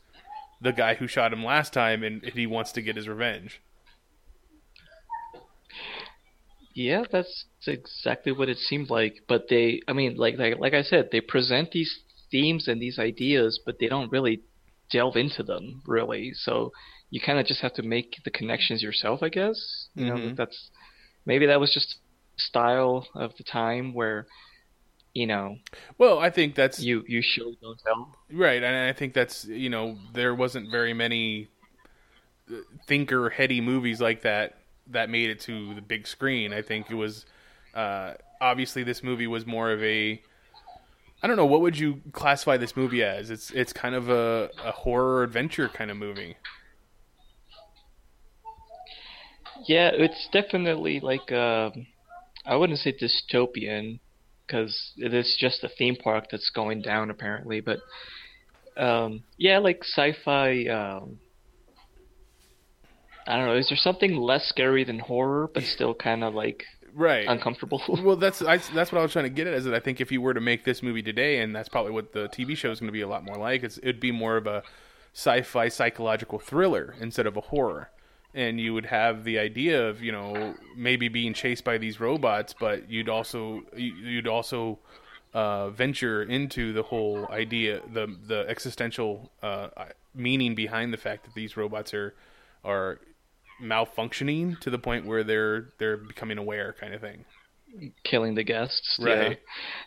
the 0.62 0.74
guy 0.74 0.96
who 0.96 1.08
shot 1.08 1.34
him 1.34 1.44
last 1.44 1.74
time 1.74 2.04
and 2.04 2.24
he 2.24 2.46
wants 2.46 2.72
to 2.74 2.82
get 2.82 2.96
his 2.96 3.08
revenge. 3.08 3.62
Yeah, 6.80 7.04
that's 7.12 7.46
exactly 7.68 8.32
what 8.32 8.48
it 8.48 8.58
seemed 8.58 8.90
like. 8.90 9.16
But 9.28 9.50
they, 9.50 9.82
I 9.90 9.92
mean, 9.92 10.16
like 10.16 10.38
like 10.38 10.58
like 10.60 10.74
I 10.74 10.82
said, 10.82 11.10
they 11.12 11.20
present 11.20 11.72
these 11.72 11.94
themes 12.32 12.70
and 12.70 12.82
these 12.82 12.98
ideas, 12.98 13.60
but 13.66 13.76
they 13.80 13.90
don't 13.90 14.10
really 14.14 14.44
delve 14.90 15.18
into 15.18 15.44
them 15.44 15.82
really. 15.86 16.32
So 16.34 16.72
you 17.10 17.20
kind 17.20 17.38
of 17.38 17.46
just 17.46 17.60
have 17.60 17.74
to 17.74 17.84
make 17.84 18.16
the 18.24 18.32
connections 18.32 18.82
yourself, 18.82 19.22
I 19.22 19.28
guess. 19.28 19.90
You 19.96 20.06
know, 20.06 20.18
Mhm. 20.20 20.38
that's 20.38 20.70
maybe 21.26 21.46
that 21.48 21.60
was 21.60 21.74
just 21.74 21.98
style 22.38 23.06
of 23.14 23.36
the 23.38 23.44
time 23.44 23.94
where 23.94 24.26
you 25.14 25.28
know 25.28 25.58
Well, 25.98 26.18
I 26.20 26.30
think 26.30 26.56
that's 26.56 26.80
you 26.80 27.04
you 27.10 27.22
show 27.22 27.54
don't 27.62 27.80
tell. 27.86 28.16
right, 28.32 28.64
and 28.64 28.90
I 28.90 28.94
think 28.94 29.14
that's 29.14 29.44
you 29.44 29.70
know 29.70 29.98
there 30.14 30.34
wasn't 30.34 30.72
very 30.72 30.94
many 30.94 31.50
uh, 32.50 32.56
thinker 32.88 33.30
heady 33.30 33.60
movies 33.60 34.00
like 34.00 34.22
that 34.22 34.54
that 34.92 35.10
made 35.10 35.30
it 35.30 35.40
to 35.42 35.74
the 35.76 35.82
big 35.82 36.08
screen. 36.08 36.54
I 36.54 36.62
think 36.62 36.90
it 36.90 36.96
was 36.96 37.26
uh, 37.74 38.14
obviously 38.42 38.84
this 38.84 39.04
movie 39.04 39.28
was 39.28 39.46
more 39.46 39.72
of 39.72 39.84
a 39.84 40.22
I 41.22 41.28
don't 41.28 41.36
know 41.36 41.46
what 41.46 41.62
would 41.62 41.78
you 41.78 42.02
classify 42.12 42.58
this 42.58 42.76
movie 42.76 43.04
as? 43.04 43.30
It's 43.30 43.52
it's 43.52 43.74
kind 43.74 43.96
of 43.96 44.10
a, 44.10 44.50
a 44.64 44.72
horror 44.72 45.24
adventure 45.24 45.70
kind 45.70 45.92
of 45.92 45.98
movie. 45.98 46.38
Yeah, 49.68 49.92
it's 49.94 50.30
definitely 50.32 51.00
like 51.00 51.32
um 51.32 51.88
I 52.46 52.56
wouldn't 52.56 52.80
say 52.80 52.94
dystopian 52.94 54.00
because 54.46 54.94
it 54.98 55.14
is 55.14 55.38
just 55.40 55.64
a 55.64 55.70
theme 55.70 55.96
park 55.96 56.26
that's 56.32 56.50
going 56.50 56.82
down 56.82 57.12
apparently, 57.12 57.60
but 57.60 57.80
um, 58.80 59.24
yeah, 59.38 59.60
like 59.60 59.84
sci-fi. 59.84 60.66
Um, 60.68 61.20
I 63.30 63.38
don't 63.38 63.46
know. 63.46 63.56
Is 63.56 63.70
there 63.70 63.78
something 63.78 64.16
less 64.18 64.46
scary 64.48 64.84
than 64.84 65.00
horror, 65.00 65.50
but 65.54 65.64
still 65.64 65.94
kind 65.94 66.24
of 66.24 66.34
like 66.34 66.66
Right. 66.94 67.28
uncomfortable? 67.28 67.82
Well, 68.04 68.16
that's 68.16 68.42
I, 68.42 68.58
that's 68.58 68.92
what 68.92 69.00
I 69.00 69.04
was 69.04 69.12
trying 69.12 69.26
to 69.26 69.30
get 69.30 69.46
at. 69.48 69.54
Is 69.54 69.66
that 69.66 69.74
I 69.76 69.80
think 69.80 70.02
if 70.02 70.12
you 70.12 70.22
were 70.22 70.34
to 70.34 70.42
make 70.42 70.64
this 70.66 70.82
movie 70.82 71.04
today, 71.04 71.40
and 71.42 71.56
that's 71.56 71.70
probably 71.70 71.92
what 71.92 72.12
the 72.14 72.28
TV 72.30 72.58
show 72.58 72.72
is 72.72 72.80
going 72.80 72.88
to 72.88 72.94
be 72.94 73.02
a 73.02 73.08
lot 73.08 73.24
more 73.24 73.36
like. 73.38 73.64
It's, 73.64 73.78
it'd 73.78 74.00
be 74.00 74.12
more 74.12 74.36
of 74.38 74.48
a 74.48 74.64
sci-fi 75.14 75.70
psychological 75.70 76.40
thriller 76.40 76.96
instead 77.00 77.28
of 77.28 77.38
a 77.38 77.42
horror, 77.42 77.90
and 78.34 78.60
you 78.60 78.74
would 78.74 78.86
have 78.88 79.24
the 79.24 79.38
idea 79.40 79.88
of 79.88 80.02
you 80.02 80.12
know 80.12 80.56
maybe 80.76 81.08
being 81.10 81.34
chased 81.34 81.64
by 81.64 81.78
these 81.78 82.00
robots, 82.00 82.56
but 82.60 82.90
you'd 82.90 83.10
also 83.10 83.62
you- 83.76 83.94
you'd 83.96 84.28
also 84.28 84.80
uh, 85.36 85.70
venture 85.70 86.24
into 86.24 86.74
the 86.74 86.82
whole 86.84 87.28
idea, 87.30 87.82
the 87.94 88.08
the 88.28 88.46
existential 88.50 89.32
uh, 89.44 89.68
meaning 90.16 90.56
behind 90.56 90.92
the 90.92 90.98
fact 90.98 91.24
that 91.26 91.36
these 91.36 91.56
robots 91.56 91.94
are 91.94 92.16
are 92.66 93.00
malfunctioning 93.62 94.60
to 94.60 94.70
the 94.70 94.80
point 94.80 95.06
where 95.06 95.24
they're 95.24 95.70
they're 95.80 95.98
becoming 95.98 96.38
aware, 96.38 96.76
kind 96.80 96.94
of 96.94 97.02
thing. 97.02 97.26
Killing 98.04 98.36
the 98.36 98.44
guests, 98.44 98.98
Right. 99.00 99.40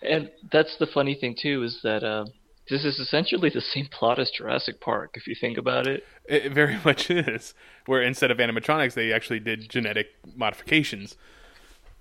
Yeah. 0.02 0.08
And 0.16 0.30
that's 0.52 0.76
the 0.78 0.86
funny 0.86 1.16
thing 1.16 1.36
too 1.40 1.64
is 1.64 1.80
that 1.82 2.04
uh, 2.04 2.26
this 2.70 2.84
is 2.84 2.98
essentially 3.00 3.50
the 3.50 3.60
same 3.60 3.86
plot 3.86 4.18
as 4.18 4.30
Jurassic 4.30 4.80
Park 4.80 5.14
if 5.14 5.26
you 5.26 5.34
think 5.34 5.58
about 5.58 5.86
it. 5.86 6.04
It 6.26 6.52
very 6.52 6.78
much 6.84 7.10
is. 7.10 7.54
Where 7.86 8.02
instead 8.02 8.30
of 8.30 8.38
animatronics, 8.38 8.94
they 8.94 9.12
actually 9.12 9.40
did 9.40 9.68
genetic 9.68 10.08
modifications. 10.36 11.16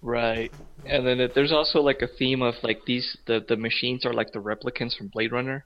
Right. 0.01 0.51
And 0.85 1.05
then 1.05 1.19
it, 1.19 1.35
there's 1.35 1.51
also 1.51 1.79
like 1.81 2.01
a 2.01 2.07
theme 2.07 2.41
of 2.41 2.55
like 2.63 2.85
these 2.85 3.17
the 3.25 3.43
the 3.47 3.57
machines 3.57 4.05
are 4.05 4.13
like 4.13 4.31
the 4.31 4.39
replicants 4.39 4.97
from 4.97 5.07
Blade 5.07 5.31
Runner, 5.31 5.65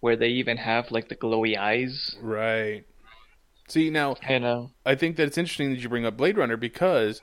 where 0.00 0.16
they 0.16 0.28
even 0.28 0.56
have 0.58 0.90
like 0.90 1.08
the 1.08 1.16
glowy 1.16 1.56
eyes. 1.56 2.16
Right. 2.20 2.84
See 3.68 3.90
now, 3.90 4.16
You 4.28 4.40
know. 4.40 4.70
I 4.84 4.94
think 4.94 5.16
that 5.16 5.26
it's 5.26 5.38
interesting 5.38 5.70
that 5.70 5.80
you 5.80 5.88
bring 5.88 6.04
up 6.04 6.16
Blade 6.16 6.36
Runner 6.36 6.56
because 6.56 7.22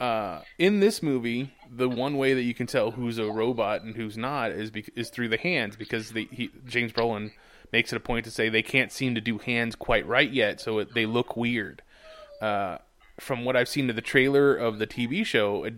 uh, 0.00 0.40
in 0.58 0.80
this 0.80 1.02
movie, 1.02 1.52
the 1.70 1.88
one 1.88 2.16
way 2.16 2.34
that 2.34 2.42
you 2.42 2.54
can 2.54 2.66
tell 2.66 2.92
who's 2.92 3.18
a 3.18 3.30
robot 3.30 3.82
and 3.82 3.96
who's 3.96 4.16
not 4.16 4.50
is 4.52 4.70
bec 4.70 4.90
is 4.94 5.10
through 5.10 5.28
the 5.28 5.36
hands 5.36 5.76
because 5.76 6.10
they, 6.10 6.24
he, 6.24 6.50
James 6.66 6.92
Brolin 6.92 7.32
makes 7.72 7.92
it 7.92 7.96
a 7.96 8.00
point 8.00 8.24
to 8.24 8.30
say 8.30 8.48
they 8.48 8.62
can't 8.62 8.92
seem 8.92 9.14
to 9.14 9.20
do 9.20 9.38
hands 9.38 9.74
quite 9.74 10.06
right 10.06 10.30
yet, 10.30 10.60
so 10.60 10.78
it, 10.78 10.94
they 10.94 11.06
look 11.06 11.36
weird. 11.36 11.82
Uh, 12.40 12.78
from 13.20 13.44
what 13.44 13.56
I've 13.56 13.68
seen 13.68 13.88
of 13.90 13.96
the 13.96 14.02
trailer 14.02 14.54
of 14.54 14.78
the 14.78 14.86
TV 14.86 15.24
show, 15.24 15.64
it, 15.64 15.74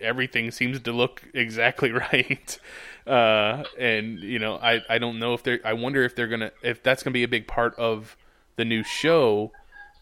everything 0.00 0.50
seems 0.50 0.80
to 0.80 0.92
look 0.92 1.22
exactly 1.34 1.92
right. 2.12 2.58
Uh, 3.06 3.64
and 3.78 4.18
you 4.20 4.38
know, 4.38 4.56
I, 4.56 4.80
I 4.88 4.98
don't 4.98 5.18
know 5.18 5.34
if 5.34 5.42
they're. 5.42 5.60
I 5.64 5.74
wonder 5.74 6.04
if 6.04 6.14
they're 6.14 6.28
gonna 6.28 6.52
if 6.62 6.82
that's 6.82 7.02
gonna 7.02 7.14
be 7.14 7.22
a 7.22 7.28
big 7.28 7.46
part 7.46 7.74
of 7.76 8.16
the 8.58 8.64
new 8.66 8.82
show. 8.84 9.52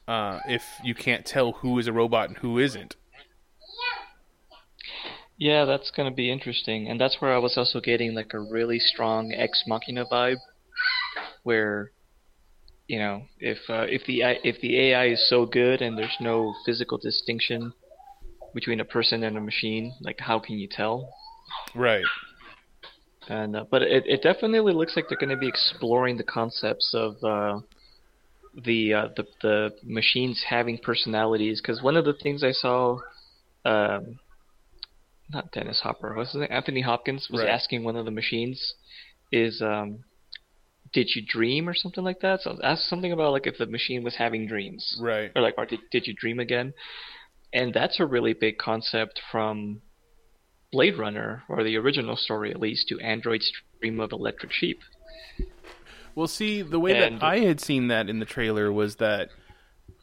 Uh, 0.08 0.40
if 0.48 0.62
you 0.82 0.94
can't 0.94 1.24
tell 1.24 1.52
who 1.52 1.78
is 1.78 1.86
a 1.86 1.92
robot 1.92 2.28
and 2.28 2.38
who 2.38 2.58
isn't. 2.58 2.96
Yeah, 5.38 5.64
that's 5.64 5.90
gonna 5.90 6.12
be 6.12 6.30
interesting, 6.30 6.88
and 6.88 7.00
that's 7.00 7.20
where 7.20 7.34
I 7.34 7.38
was 7.38 7.58
also 7.58 7.80
getting 7.80 8.14
like 8.14 8.32
a 8.32 8.40
really 8.40 8.78
strong 8.78 9.32
Ex 9.32 9.64
Machina 9.66 10.06
vibe, 10.06 10.38
where 11.42 11.92
you 12.86 12.98
know 12.98 13.22
if 13.38 13.58
uh, 13.68 13.86
if 13.88 14.06
the 14.06 14.22
if 14.42 14.60
the 14.60 14.80
AI 14.80 15.08
is 15.08 15.28
so 15.28 15.44
good 15.44 15.82
and 15.82 15.98
there's 15.98 16.16
no 16.20 16.54
physical 16.64 16.96
distinction 16.98 17.72
between 18.54 18.80
a 18.80 18.84
person 18.84 19.22
and 19.22 19.36
a 19.36 19.40
machine, 19.40 19.92
like 20.00 20.20
how 20.20 20.38
can 20.38 20.58
you 20.58 20.68
tell? 20.68 21.12
Right. 21.74 22.04
And 23.28 23.56
uh, 23.56 23.64
but 23.70 23.82
it, 23.82 24.04
it 24.06 24.22
definitely 24.22 24.72
looks 24.72 24.96
like 24.96 25.06
they're 25.08 25.18
going 25.18 25.30
to 25.30 25.36
be 25.36 25.48
exploring 25.48 26.16
the 26.16 26.24
concepts 26.24 26.94
of 26.94 27.16
uh, 27.22 27.60
the, 28.64 28.94
uh, 28.94 29.08
the 29.16 29.24
the 29.42 29.70
machines 29.84 30.44
having 30.48 30.78
personalities. 30.78 31.60
Because 31.60 31.82
one 31.82 31.96
of 31.96 32.04
the 32.04 32.14
things 32.14 32.42
I 32.42 32.52
saw, 32.52 32.98
um, 33.64 34.18
not 35.30 35.52
Dennis 35.52 35.80
Hopper, 35.82 36.14
was 36.14 36.36
Anthony 36.50 36.80
Hopkins 36.80 37.28
was 37.30 37.40
Right. 37.40 37.48
asking 37.50 37.84
one 37.84 37.96
of 37.96 38.04
the 38.04 38.10
machines, 38.10 38.74
is 39.32 39.60
um, 39.60 40.04
did 40.92 41.08
you 41.14 41.22
dream 41.26 41.68
or 41.68 41.74
something 41.74 42.04
like 42.04 42.20
that? 42.20 42.40
So 42.42 42.58
ask 42.62 42.82
something 42.82 43.12
about 43.12 43.32
like 43.32 43.46
if 43.46 43.58
the 43.58 43.66
machine 43.66 44.02
was 44.04 44.16
having 44.16 44.46
dreams 44.46 44.96
Right. 45.00 45.32
or 45.34 45.42
like 45.42 45.54
or 45.58 45.66
did, 45.66 45.80
did 45.90 46.06
you 46.06 46.14
dream 46.14 46.38
again 46.38 46.72
and 47.52 47.72
that's 47.72 48.00
a 48.00 48.06
really 48.06 48.34
big 48.34 48.58
concept 48.58 49.20
from 49.30 49.80
blade 50.72 50.98
runner 50.98 51.42
or 51.48 51.62
the 51.62 51.76
original 51.76 52.16
story 52.16 52.50
at 52.50 52.60
least 52.60 52.88
to 52.88 52.98
android's 53.00 53.50
dream 53.80 54.00
of 54.00 54.12
electric 54.12 54.52
sheep 54.52 54.78
Well, 56.16 56.26
see, 56.26 56.62
the 56.62 56.80
way 56.80 56.96
And- 56.96 57.20
that 57.20 57.24
I 57.24 57.38
had 57.40 57.60
seen 57.60 57.86
that 57.88 58.08
in 58.10 58.18
the 58.18 58.24
trailer 58.26 58.72
was 58.72 58.96
that 58.96 59.28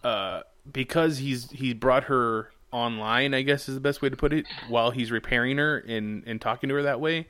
uh, 0.04 0.44
because 0.72 1.18
he's 1.18 1.50
he 1.52 1.74
brought 1.74 2.06
her 2.06 2.52
online, 2.72 3.34
I 3.34 3.42
guess 3.42 3.68
is 3.68 3.76
the 3.76 3.82
best 3.82 4.02
way 4.02 4.10
to 4.10 4.16
put 4.16 4.32
it, 4.32 4.46
while 4.70 4.92
he's 4.92 5.12
repairing 5.12 5.58
her 5.58 5.78
and 5.80 6.24
and 6.26 6.40
talking 6.40 6.70
to 6.70 6.76
her 6.76 6.84
that 6.84 7.02
way, 7.02 7.28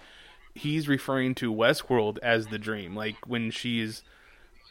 he's 0.53 0.87
referring 0.87 1.33
to 1.35 1.51
Westworld 1.53 2.17
as 2.19 2.47
the 2.47 2.59
dream. 2.59 2.95
Like 2.95 3.15
when 3.25 3.51
she's 3.51 4.03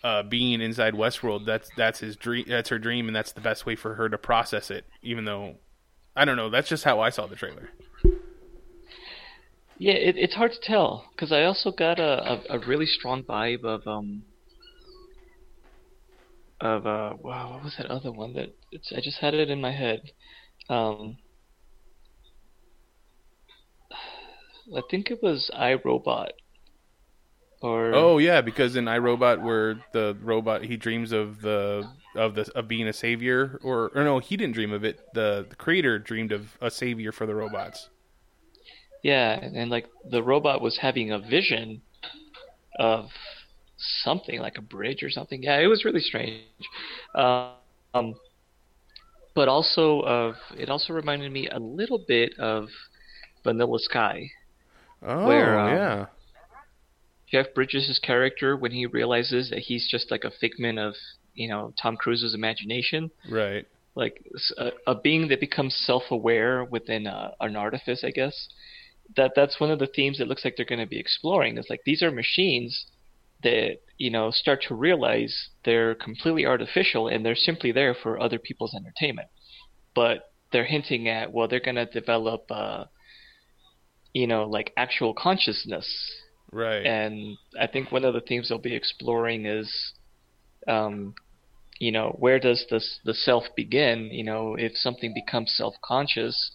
uh, 0.04 0.22
being 0.24 0.60
inside 0.60 0.94
Westworld, 0.94 1.46
that's 1.46 1.70
that's 1.76 2.00
his 2.00 2.16
dream. 2.16 2.44
That's 2.48 2.68
her 2.70 2.78
dream, 2.78 3.06
and 3.06 3.16
that's 3.16 3.32
the 3.32 3.40
best 3.40 3.64
way 3.66 3.76
for 3.76 3.94
her 3.94 4.08
to 4.08 4.18
process 4.18 4.70
it. 4.70 4.84
Even 5.02 5.24
though, 5.24 5.56
I 6.16 6.24
don't 6.24 6.36
know, 6.36 6.50
that's 6.50 6.68
just 6.68 6.84
how 6.84 7.00
I 7.00 7.10
saw 7.10 7.26
the 7.26 7.36
trailer. 7.36 7.70
Yeah 9.83 9.95
it, 9.95 10.16
it's 10.16 10.35
hard 10.35 10.53
to 10.53 10.61
tell 10.62 11.05
because 11.11 11.33
i 11.33 11.43
also 11.43 11.72
got 11.72 11.99
a, 11.99 12.33
a, 12.33 12.57
a 12.57 12.59
really 12.66 12.87
strong 12.87 13.24
vibe 13.24 13.64
of 13.64 13.85
um 13.87 14.22
of 16.61 16.87
uh 16.87 17.14
wow 17.18 17.55
what 17.55 17.64
was 17.64 17.74
that 17.76 17.87
other 17.87 18.12
one 18.12 18.33
that 18.33 18.55
i 18.97 19.01
just 19.01 19.18
had 19.18 19.35
it 19.35 19.51
in 19.51 19.61
my 19.61 19.72
head 19.72 20.01
um 20.68 21.16
i 24.76 24.80
think 24.89 25.11
it 25.11 25.20
was 25.20 25.51
iRobot 25.59 26.28
or 27.61 27.95
Oh 27.95 28.18
yeah, 28.18 28.41
because 28.41 28.74
in 28.74 28.87
iRobot, 28.87 29.41
where 29.41 29.80
the 29.93 30.16
robot 30.20 30.64
he 30.64 30.76
dreams 30.76 31.12
of 31.12 31.43
the 31.43 31.89
of 32.16 32.35
the 32.35 32.51
of 32.57 32.66
being 32.66 32.89
a 32.89 32.93
savior, 32.93 33.61
or 33.62 33.93
or 33.95 34.03
no, 34.03 34.18
he 34.18 34.37
didn't 34.37 34.55
dream 34.55 34.72
of 34.72 34.83
it. 34.83 34.99
The, 35.14 35.47
the 35.49 35.55
creator 35.55 36.01
dreamed 36.01 36.33
of 36.33 36.59
a 36.61 36.72
savior 36.72 37.12
for 37.12 37.24
the 37.24 37.37
robots. 37.37 37.89
Yeah, 39.03 39.32
and, 39.32 39.70
like 39.70 39.88
the 40.09 40.22
robot 40.22 40.61
was 40.61 40.78
having 40.78 41.11
a 41.11 41.18
vision 41.18 41.82
of 42.78 43.07
something 43.76 44.40
like 44.40 44.57
a 44.57 44.62
bridge 44.62 45.03
or 45.03 45.11
something. 45.11 45.42
Yeah, 45.42 45.59
it 45.59 45.66
was 45.66 45.84
really 45.84 46.00
strange. 46.00 46.42
Uh, 47.14 47.55
um, 47.94 48.14
but 49.34 49.48
also 49.48 50.00
of 50.00 50.34
it 50.57 50.68
also 50.68 50.92
reminded 50.92 51.32
me 51.32 51.48
a 51.48 51.59
little 51.59 52.03
bit 52.07 52.38
of 52.38 52.68
Vanilla 53.44 53.78
Sky. 53.78 54.30
Oh 55.05 55.26
Where, 55.26 55.59
um, 55.59 55.68
yeah, 55.70 56.07
Jeff 57.30 57.46
Bridges' 57.55 57.98
character 58.03 58.57
when 58.57 58.72
he 58.72 58.86
realizes 58.86 59.50
that 59.50 59.61
he's 59.61 59.88
just 59.90 60.11
like 60.11 60.24
a 60.24 60.30
figment 60.30 60.78
of 60.78 60.94
you 61.34 61.48
know 61.48 61.74
Tom 61.80 61.96
Cruise's 61.96 62.34
imagination. 62.34 63.11
right. 63.28 63.66
like 63.94 64.24
a 64.86 64.94
being 64.94 65.28
that 65.28 65.40
becomes 65.40 65.74
self-aware 65.74 66.64
within 66.64 67.07
a, 67.07 67.32
an 67.40 67.57
artifice, 67.57 68.05
I 68.05 68.11
guess. 68.11 68.48
That 69.16 69.32
that's 69.36 69.60
one 69.60 69.70
of 69.70 69.78
the 69.78 69.86
themes 69.86 70.20
it 70.20 70.28
looks 70.28 70.44
like 70.44 70.54
they're 70.56 70.66
going 70.66 70.80
to 70.80 70.86
be 70.86 70.98
exploring. 71.00 71.58
Is 71.58 71.66
like 71.70 71.80
these 71.84 72.02
are 72.02 72.10
machines 72.10 72.86
that 73.42 73.78
you 73.98 74.10
know 74.10 74.30
start 74.30 74.62
to 74.68 74.74
realize 74.74 75.50
they're 75.64 75.94
completely 75.94 76.46
artificial 76.46 77.08
and 77.08 77.24
they're 77.24 77.34
simply 77.34 77.72
there 77.72 77.94
for 77.94 78.20
other 78.20 78.38
people's 78.38 78.74
entertainment. 78.74 79.28
But 79.94 80.24
they're 80.52 80.64
hinting 80.64 81.08
at 81.08 81.32
well, 81.32 81.48
they're 81.48 81.60
going 81.60 81.76
to 81.76 81.86
develop, 81.86 82.44
uh, 82.50 82.84
you 84.12 84.26
know, 84.26 84.44
like 84.44 84.72
actual 84.76 85.14
consciousness 85.14 85.86
Right. 86.52 86.84
and 86.84 87.38
I 87.58 87.66
think 87.66 87.90
one 87.90 88.04
of 88.04 88.12
the 88.12 88.20
themes 88.20 88.50
they'll 88.50 88.58
be 88.58 88.74
exploring 88.74 89.46
is, 89.46 89.72
um, 90.68 91.14
you 91.78 91.90
know, 91.90 92.14
where 92.18 92.38
does 92.38 92.66
this 92.70 93.00
the 93.04 93.14
self 93.14 93.44
begin? 93.56 94.10
You 94.12 94.22
know, 94.24 94.54
if 94.56 94.76
something 94.76 95.14
becomes 95.14 95.54
self-conscious, 95.56 96.52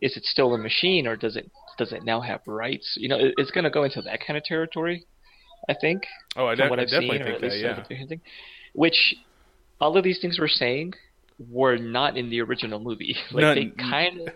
is 0.00 0.16
it 0.16 0.24
still 0.24 0.54
a 0.54 0.58
machine, 0.58 1.06
or 1.08 1.16
does 1.16 1.34
it 1.34 1.50
does 1.80 1.92
it 1.92 2.04
now 2.04 2.20
have 2.20 2.42
rights? 2.46 2.94
You 2.96 3.08
know, 3.08 3.16
it, 3.18 3.34
it's 3.38 3.50
going 3.50 3.64
to 3.64 3.70
go 3.70 3.82
into 3.84 4.02
that 4.02 4.20
kind 4.24 4.36
of 4.36 4.44
territory, 4.44 5.06
I 5.68 5.74
think. 5.74 6.04
oh, 6.36 6.46
I, 6.46 6.54
from 6.54 6.64
de- 6.64 6.70
what 6.70 6.78
I 6.78 6.82
I've 6.82 6.88
definitely 6.90 7.18
seen, 7.18 7.26
think 7.26 7.40
that. 7.40 7.90
Yeah. 7.90 8.04
what. 8.08 8.20
Which 8.74 9.14
all 9.80 9.96
of 9.96 10.04
these 10.04 10.20
things 10.20 10.38
we're 10.38 10.46
saying 10.46 10.92
were 11.48 11.76
not 11.76 12.16
in 12.16 12.30
the 12.30 12.40
original 12.42 12.78
movie. 12.78 13.16
like 13.32 13.42
None. 13.42 13.54
they 13.56 13.82
kind 13.82 14.20
of. 14.20 14.34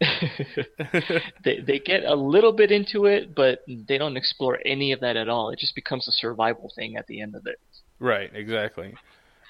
they 1.44 1.60
they 1.60 1.78
get 1.78 2.04
a 2.04 2.14
little 2.14 2.52
bit 2.52 2.70
into 2.72 3.04
it, 3.04 3.34
but 3.34 3.62
they 3.68 3.98
don't 3.98 4.16
explore 4.16 4.58
any 4.64 4.92
of 4.92 5.00
that 5.00 5.16
at 5.16 5.28
all. 5.28 5.50
It 5.50 5.58
just 5.58 5.74
becomes 5.74 6.08
a 6.08 6.12
survival 6.12 6.72
thing 6.74 6.96
at 6.96 7.06
the 7.06 7.20
end 7.20 7.34
of 7.36 7.46
it. 7.46 7.60
Right, 7.98 8.30
exactly. 8.34 8.94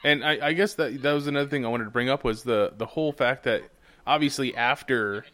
And 0.03 0.25
I, 0.25 0.49
I 0.49 0.53
guess 0.55 0.75
that 0.75 1.03
that 1.03 1.13
was 1.13 1.29
another 1.29 1.49
thing 1.49 1.65
I 1.65 1.69
wanted 1.69 1.85
to 1.85 1.91
bring 1.91 2.09
up 2.09 2.25
was 2.25 2.43
the 2.43 2.73
the 2.77 2.87
whole 2.87 3.13
fact 3.13 3.45
that 3.45 3.63
obviously 4.05 4.57
after 4.57 5.25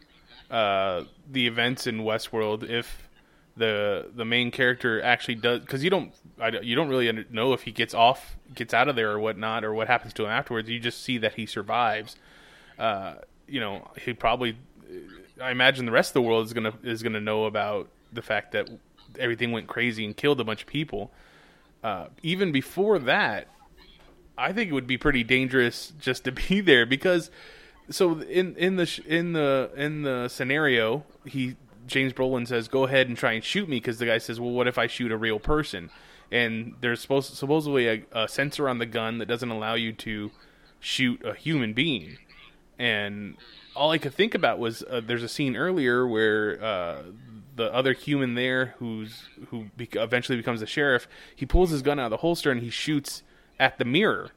uh, 0.49 1.03
the 1.29 1.47
events 1.47 1.87
in 1.87 1.99
Westworld, 1.99 2.69
if 2.69 3.09
the 3.55 4.07
the 4.15 4.25
main 4.25 4.51
character 4.51 5.01
actually 5.01 5.35
does, 5.35 5.61
because 5.61 5.83
you 5.83 5.89
don't 5.89 6.13
I, 6.39 6.49
you 6.61 6.75
don't 6.75 6.89
really 6.89 7.25
know 7.29 7.53
if 7.53 7.63
he 7.63 7.71
gets 7.71 7.93
off, 7.93 8.37
gets 8.53 8.73
out 8.73 8.87
of 8.87 8.95
there 8.95 9.11
or 9.11 9.19
whatnot, 9.19 9.63
or 9.63 9.73
what 9.73 9.87
happens 9.87 10.13
to 10.13 10.23
him 10.23 10.29
afterwards. 10.29 10.69
You 10.69 10.79
just 10.79 11.03
see 11.03 11.17
that 11.19 11.33
he 11.35 11.45
survives. 11.45 12.15
Uh, 12.77 13.15
you 13.47 13.59
know, 13.59 13.89
he 14.03 14.13
probably. 14.13 14.57
I 15.41 15.51
imagine 15.51 15.85
the 15.85 15.91
rest 15.91 16.11
of 16.11 16.13
the 16.15 16.21
world 16.21 16.45
is 16.45 16.53
gonna 16.53 16.73
is 16.83 17.03
gonna 17.03 17.21
know 17.21 17.45
about 17.45 17.89
the 18.11 18.21
fact 18.21 18.53
that 18.53 18.69
everything 19.19 19.51
went 19.51 19.67
crazy 19.67 20.05
and 20.05 20.15
killed 20.15 20.39
a 20.39 20.43
bunch 20.43 20.61
of 20.61 20.67
people 20.67 21.11
uh, 21.83 22.07
even 22.23 22.51
before 22.51 22.99
that, 22.99 23.47
I 24.37 24.53
think 24.53 24.69
it 24.69 24.73
would 24.73 24.87
be 24.87 24.97
pretty 24.97 25.23
dangerous 25.23 25.93
just 25.99 26.25
to 26.25 26.31
be 26.31 26.61
there 26.71 26.85
because 26.85 27.31
so 27.89 28.19
in 28.19 28.55
in 28.55 28.75
the 28.75 28.85
sh- 28.85 28.99
in 29.05 29.33
the 29.33 29.71
in 29.75 30.01
the 30.03 30.27
scenario, 30.27 31.05
he 31.25 31.55
James 31.85 32.13
Brolin 32.13 32.47
says, 32.47 32.67
"Go 32.67 32.83
ahead 32.85 33.07
and 33.07 33.17
try 33.17 33.33
and 33.33 33.43
shoot 33.43 33.69
me," 33.69 33.77
because 33.77 33.99
the 33.99 34.05
guy 34.05 34.17
says, 34.17 34.39
"Well, 34.39 34.51
what 34.51 34.67
if 34.67 34.77
I 34.77 34.87
shoot 34.87 35.11
a 35.11 35.17
real 35.17 35.39
person?" 35.39 35.89
And 36.31 36.75
there's 36.81 36.99
supposed 36.99 37.33
supposedly 37.33 37.87
a, 37.87 38.03
a 38.11 38.27
sensor 38.27 38.67
on 38.67 38.79
the 38.79 38.85
gun 38.85 39.19
that 39.19 39.27
doesn't 39.27 39.49
allow 39.49 39.75
you 39.75 39.93
to 39.93 40.31
shoot 40.79 41.23
a 41.23 41.33
human 41.33 41.73
being. 41.73 42.17
And 42.77 43.37
all 43.75 43.91
I 43.91 43.97
could 43.97 44.13
think 44.13 44.35
about 44.35 44.59
was 44.59 44.83
uh, 44.83 45.01
there's 45.03 45.23
a 45.23 45.29
scene 45.29 45.55
earlier 45.55 46.05
where 46.05 46.61
uh, 46.61 47.03
the 47.55 47.73
other 47.73 47.93
human 47.93 48.35
there, 48.35 48.75
who's 48.79 49.29
who 49.49 49.67
bec 49.77 49.95
eventually 49.95 50.37
becomes 50.37 50.59
the 50.59 50.67
sheriff, 50.67 51.07
he 51.35 51.45
pulls 51.45 51.69
his 51.69 51.81
gun 51.81 51.99
out 51.99 52.07
of 52.07 52.11
the 52.11 52.17
holster 52.17 52.51
and 52.51 52.61
he 52.61 52.69
shoots 52.69 53.23
at 53.59 53.77
the 53.77 53.85
mirror 53.85 54.31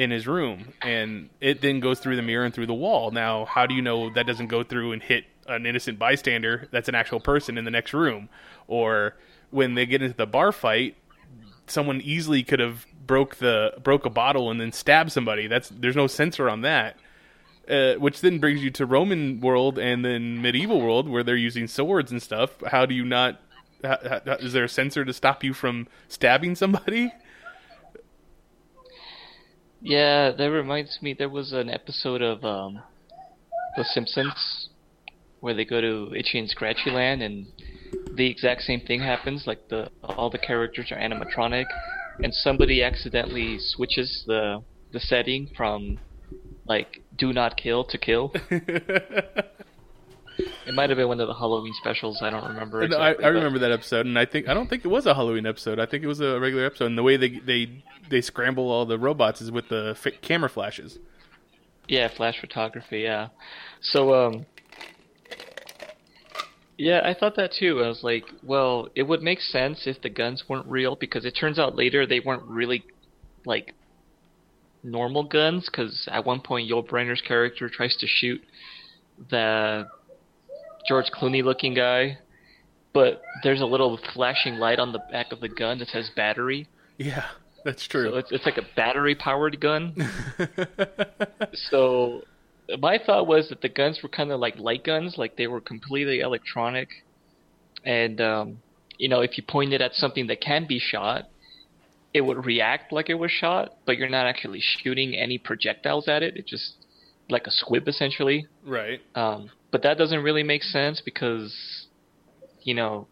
in 0.00 0.10
his 0.10 0.26
room, 0.26 0.72
and 0.80 1.28
it 1.42 1.60
then 1.60 1.78
goes 1.78 2.00
through 2.00 2.16
the 2.16 2.22
mirror 2.22 2.46
and 2.46 2.54
through 2.54 2.64
the 2.64 2.72
wall. 2.72 3.10
Now, 3.10 3.44
how 3.44 3.66
do 3.66 3.74
you 3.74 3.82
know 3.82 4.08
that 4.08 4.26
doesn't 4.26 4.46
go 4.46 4.64
through 4.64 4.92
and 4.92 5.02
hit 5.02 5.26
an 5.46 5.66
innocent 5.66 5.98
bystander 5.98 6.68
that's 6.70 6.88
an 6.88 6.94
actual 6.94 7.20
person 7.20 7.58
in 7.58 7.66
the 7.66 7.70
next 7.70 7.92
room? 7.92 8.30
Or 8.66 9.14
when 9.50 9.74
they 9.74 9.84
get 9.84 10.00
into 10.00 10.16
the 10.16 10.24
bar 10.24 10.52
fight, 10.52 10.96
someone 11.66 12.00
easily 12.00 12.42
could 12.42 12.60
have 12.60 12.86
broke 13.06 13.36
the 13.36 13.74
broke 13.82 14.06
a 14.06 14.10
bottle 14.10 14.50
and 14.50 14.58
then 14.58 14.72
stabbed 14.72 15.12
somebody. 15.12 15.46
That's 15.46 15.68
there's 15.68 15.96
no 15.96 16.06
sensor 16.06 16.48
on 16.48 16.62
that. 16.62 16.96
Uh, 17.68 17.96
which 17.96 18.22
then 18.22 18.38
brings 18.38 18.62
you 18.62 18.70
to 18.70 18.86
Roman 18.86 19.38
world 19.38 19.78
and 19.78 20.02
then 20.02 20.40
medieval 20.40 20.80
world 20.80 21.10
where 21.10 21.22
they're 21.22 21.36
using 21.36 21.68
swords 21.68 22.10
and 22.10 22.22
stuff. 22.22 22.52
How 22.68 22.86
do 22.86 22.94
you 22.94 23.04
not? 23.04 23.38
Is 23.84 24.54
there 24.54 24.64
a 24.64 24.68
sensor 24.68 25.04
to 25.04 25.12
stop 25.12 25.44
you 25.44 25.52
from 25.52 25.88
stabbing 26.08 26.54
somebody? 26.54 27.12
Yeah, 29.82 30.32
that 30.32 30.50
reminds 30.50 30.98
me. 31.00 31.14
There 31.14 31.28
was 31.28 31.52
an 31.52 31.70
episode 31.70 32.20
of 32.22 32.44
um, 32.44 32.82
The 33.76 33.84
Simpsons 33.84 34.68
where 35.40 35.54
they 35.54 35.64
go 35.64 35.80
to 35.80 36.14
Itchy 36.14 36.38
and 36.38 36.48
Scratchy 36.50 36.90
Land, 36.90 37.22
and 37.22 37.46
the 38.14 38.26
exact 38.26 38.62
same 38.62 38.80
thing 38.80 39.00
happens. 39.00 39.46
Like 39.46 39.68
the 39.70 39.90
all 40.02 40.28
the 40.28 40.38
characters 40.38 40.92
are 40.92 40.98
animatronic, 40.98 41.64
and 42.22 42.34
somebody 42.34 42.82
accidentally 42.82 43.56
switches 43.58 44.24
the 44.26 44.62
the 44.92 45.00
setting 45.00 45.48
from 45.56 45.98
like 46.66 47.02
do 47.16 47.32
not 47.32 47.56
kill 47.56 47.84
to 47.84 47.96
kill. 47.98 48.34
It 50.66 50.74
might 50.74 50.90
have 50.90 50.96
been 50.96 51.08
one 51.08 51.20
of 51.20 51.28
the 51.28 51.34
Halloween 51.34 51.72
specials. 51.80 52.20
I 52.22 52.30
don't 52.30 52.44
remember. 52.44 52.86
No, 52.86 52.96
I, 52.98 53.12
I 53.12 53.28
remember 53.28 53.58
that 53.60 53.72
episode, 53.72 54.06
and 54.06 54.18
I 54.18 54.24
think 54.24 54.48
I 54.48 54.54
don't 54.54 54.68
think 54.68 54.84
it 54.84 54.88
was 54.88 55.06
a 55.06 55.14
Halloween 55.14 55.46
episode. 55.46 55.78
I 55.78 55.86
think 55.86 56.02
it 56.02 56.06
was 56.06 56.20
a 56.20 56.38
regular 56.38 56.64
episode. 56.64 56.86
And 56.86 56.98
the 56.98 57.02
way 57.02 57.16
they 57.16 57.38
they 57.38 57.82
they 58.08 58.20
scramble 58.20 58.70
all 58.70 58.86
the 58.86 58.98
robots 58.98 59.40
is 59.40 59.50
with 59.50 59.68
the 59.68 59.96
camera 60.22 60.48
flashes. 60.48 60.98
Yeah, 61.88 62.08
flash 62.08 62.40
photography. 62.40 63.00
Yeah. 63.00 63.28
So 63.80 64.14
um. 64.14 64.46
Yeah, 66.78 67.02
I 67.04 67.12
thought 67.12 67.36
that 67.36 67.52
too. 67.52 67.82
I 67.84 67.88
was 67.88 68.02
like, 68.02 68.24
well, 68.42 68.88
it 68.94 69.02
would 69.02 69.20
make 69.20 69.40
sense 69.42 69.86
if 69.86 70.00
the 70.00 70.08
guns 70.08 70.44
weren't 70.48 70.66
real 70.66 70.96
because 70.96 71.26
it 71.26 71.32
turns 71.32 71.58
out 71.58 71.76
later 71.76 72.06
they 72.06 72.20
weren't 72.20 72.44
really 72.44 72.84
like 73.44 73.74
normal 74.82 75.24
guns 75.24 75.66
because 75.66 76.08
at 76.10 76.24
one 76.24 76.40
point 76.40 76.70
Yul 76.70 76.86
Brynner's 76.86 77.20
character 77.20 77.68
tries 77.68 77.96
to 77.96 78.06
shoot 78.06 78.42
the 79.28 79.88
George 80.90 81.06
Clooney 81.12 81.44
looking 81.44 81.72
guy, 81.74 82.18
but 82.92 83.22
there's 83.44 83.60
a 83.60 83.64
little 83.64 83.96
flashing 84.12 84.56
light 84.56 84.80
on 84.80 84.90
the 84.90 84.98
back 85.12 85.30
of 85.30 85.38
the 85.40 85.48
gun 85.48 85.78
that 85.78 85.86
says 85.86 86.10
battery. 86.16 86.66
Yeah, 86.98 87.26
that's 87.64 87.84
So 87.84 87.88
true. 87.90 88.16
it's, 88.16 88.32
it's 88.32 88.44
like 88.44 88.58
a 88.58 88.66
battery 88.74 89.14
powered 89.14 89.60
gun. 89.60 89.94
so 91.70 92.22
my 92.80 92.98
thought 92.98 93.28
was 93.28 93.48
that 93.50 93.60
the 93.60 93.68
guns 93.68 94.00
were 94.02 94.08
kind 94.08 94.32
of 94.32 94.40
like 94.40 94.58
light 94.58 94.82
guns, 94.82 95.14
like 95.16 95.36
they 95.36 95.46
were 95.46 95.60
completely 95.60 96.18
electronic, 96.20 96.88
and 97.84 98.20
um, 98.20 98.58
you 98.98 99.08
know, 99.08 99.20
if 99.20 99.36
you 99.38 99.44
pointed 99.46 99.80
at 99.80 99.94
something 99.94 100.26
that 100.26 100.40
can 100.40 100.66
be 100.66 100.80
shot, 100.80 101.28
it 102.12 102.20
would 102.22 102.44
react 102.44 102.92
like 102.92 103.08
it 103.08 103.14
was 103.14 103.30
shot, 103.30 103.76
but 103.86 103.96
you're 103.96 104.08
not 104.08 104.26
actually 104.26 104.60
shooting 104.60 105.14
any 105.14 105.38
projectiles 105.38 106.08
at 106.08 106.24
it. 106.24 106.36
It's 106.36 106.50
just 106.50 106.74
like 107.28 107.46
a 107.46 107.50
squib 107.52 107.86
essentially. 107.86 108.48
right. 108.64 109.00
Um, 109.14 109.50
but 109.70 109.82
that 109.82 109.98
doesn't 109.98 110.22
really 110.22 110.42
make 110.42 110.62
sense 110.62 111.00
because, 111.04 111.86
you 112.62 112.74
know, 112.74 113.06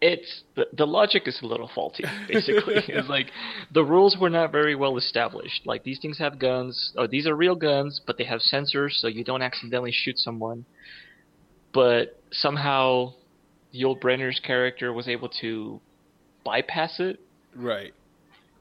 it's 0.00 0.42
the, 0.54 0.66
the 0.76 0.86
logic 0.86 1.22
is 1.26 1.40
a 1.42 1.46
little 1.46 1.70
faulty. 1.74 2.04
Basically, 2.28 2.74
it's 2.88 3.08
like 3.08 3.30
the 3.72 3.82
rules 3.84 4.16
were 4.20 4.28
not 4.30 4.52
very 4.52 4.74
well 4.74 4.96
established. 4.98 5.62
Like 5.64 5.82
these 5.84 5.98
things 5.98 6.18
have 6.18 6.38
guns, 6.38 6.92
or 6.96 7.08
these 7.08 7.26
are 7.26 7.34
real 7.34 7.54
guns, 7.54 8.00
but 8.06 8.18
they 8.18 8.24
have 8.24 8.40
sensors, 8.40 8.92
so 8.92 9.08
you 9.08 9.24
don't 9.24 9.42
accidentally 9.42 9.92
shoot 9.92 10.18
someone. 10.18 10.66
But 11.72 12.20
somehow, 12.30 13.14
Yul 13.74 13.98
Brynner's 13.98 14.40
character 14.40 14.92
was 14.92 15.08
able 15.08 15.28
to 15.40 15.80
bypass 16.44 17.00
it. 17.00 17.18
Right. 17.56 17.94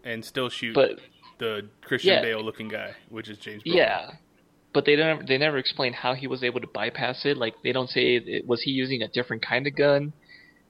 And 0.04 0.24
still 0.24 0.50
shoot 0.50 0.74
But 0.74 1.00
the 1.40 1.68
Christian 1.82 2.14
Yeah. 2.14 2.22
Bale 2.22 2.44
looking 2.44 2.70
guy, 2.70 2.94
which 3.10 3.30
is 3.30 3.38
James. 3.38 3.64
Brolin. 3.64 3.76
Yeah, 3.76 4.12
but 4.74 4.86
they 4.86 4.96
never 4.96 5.24
they 5.24 5.38
never 5.38 5.58
explain 5.58 5.94
how 5.94 6.14
he 6.14 6.28
was 6.28 6.44
able 6.44 6.60
to 6.62 6.68
bypass 6.68 7.26
it. 7.26 7.38
Like 7.38 7.56
they 7.64 7.72
don't 7.72 7.90
say 7.90 8.16
it, 8.16 8.48
was 8.48 8.62
he 8.62 8.72
using 8.72 9.02
a 9.02 9.08
different 9.08 9.46
kind 9.46 9.68
of 9.68 9.76
gun. 9.76 10.14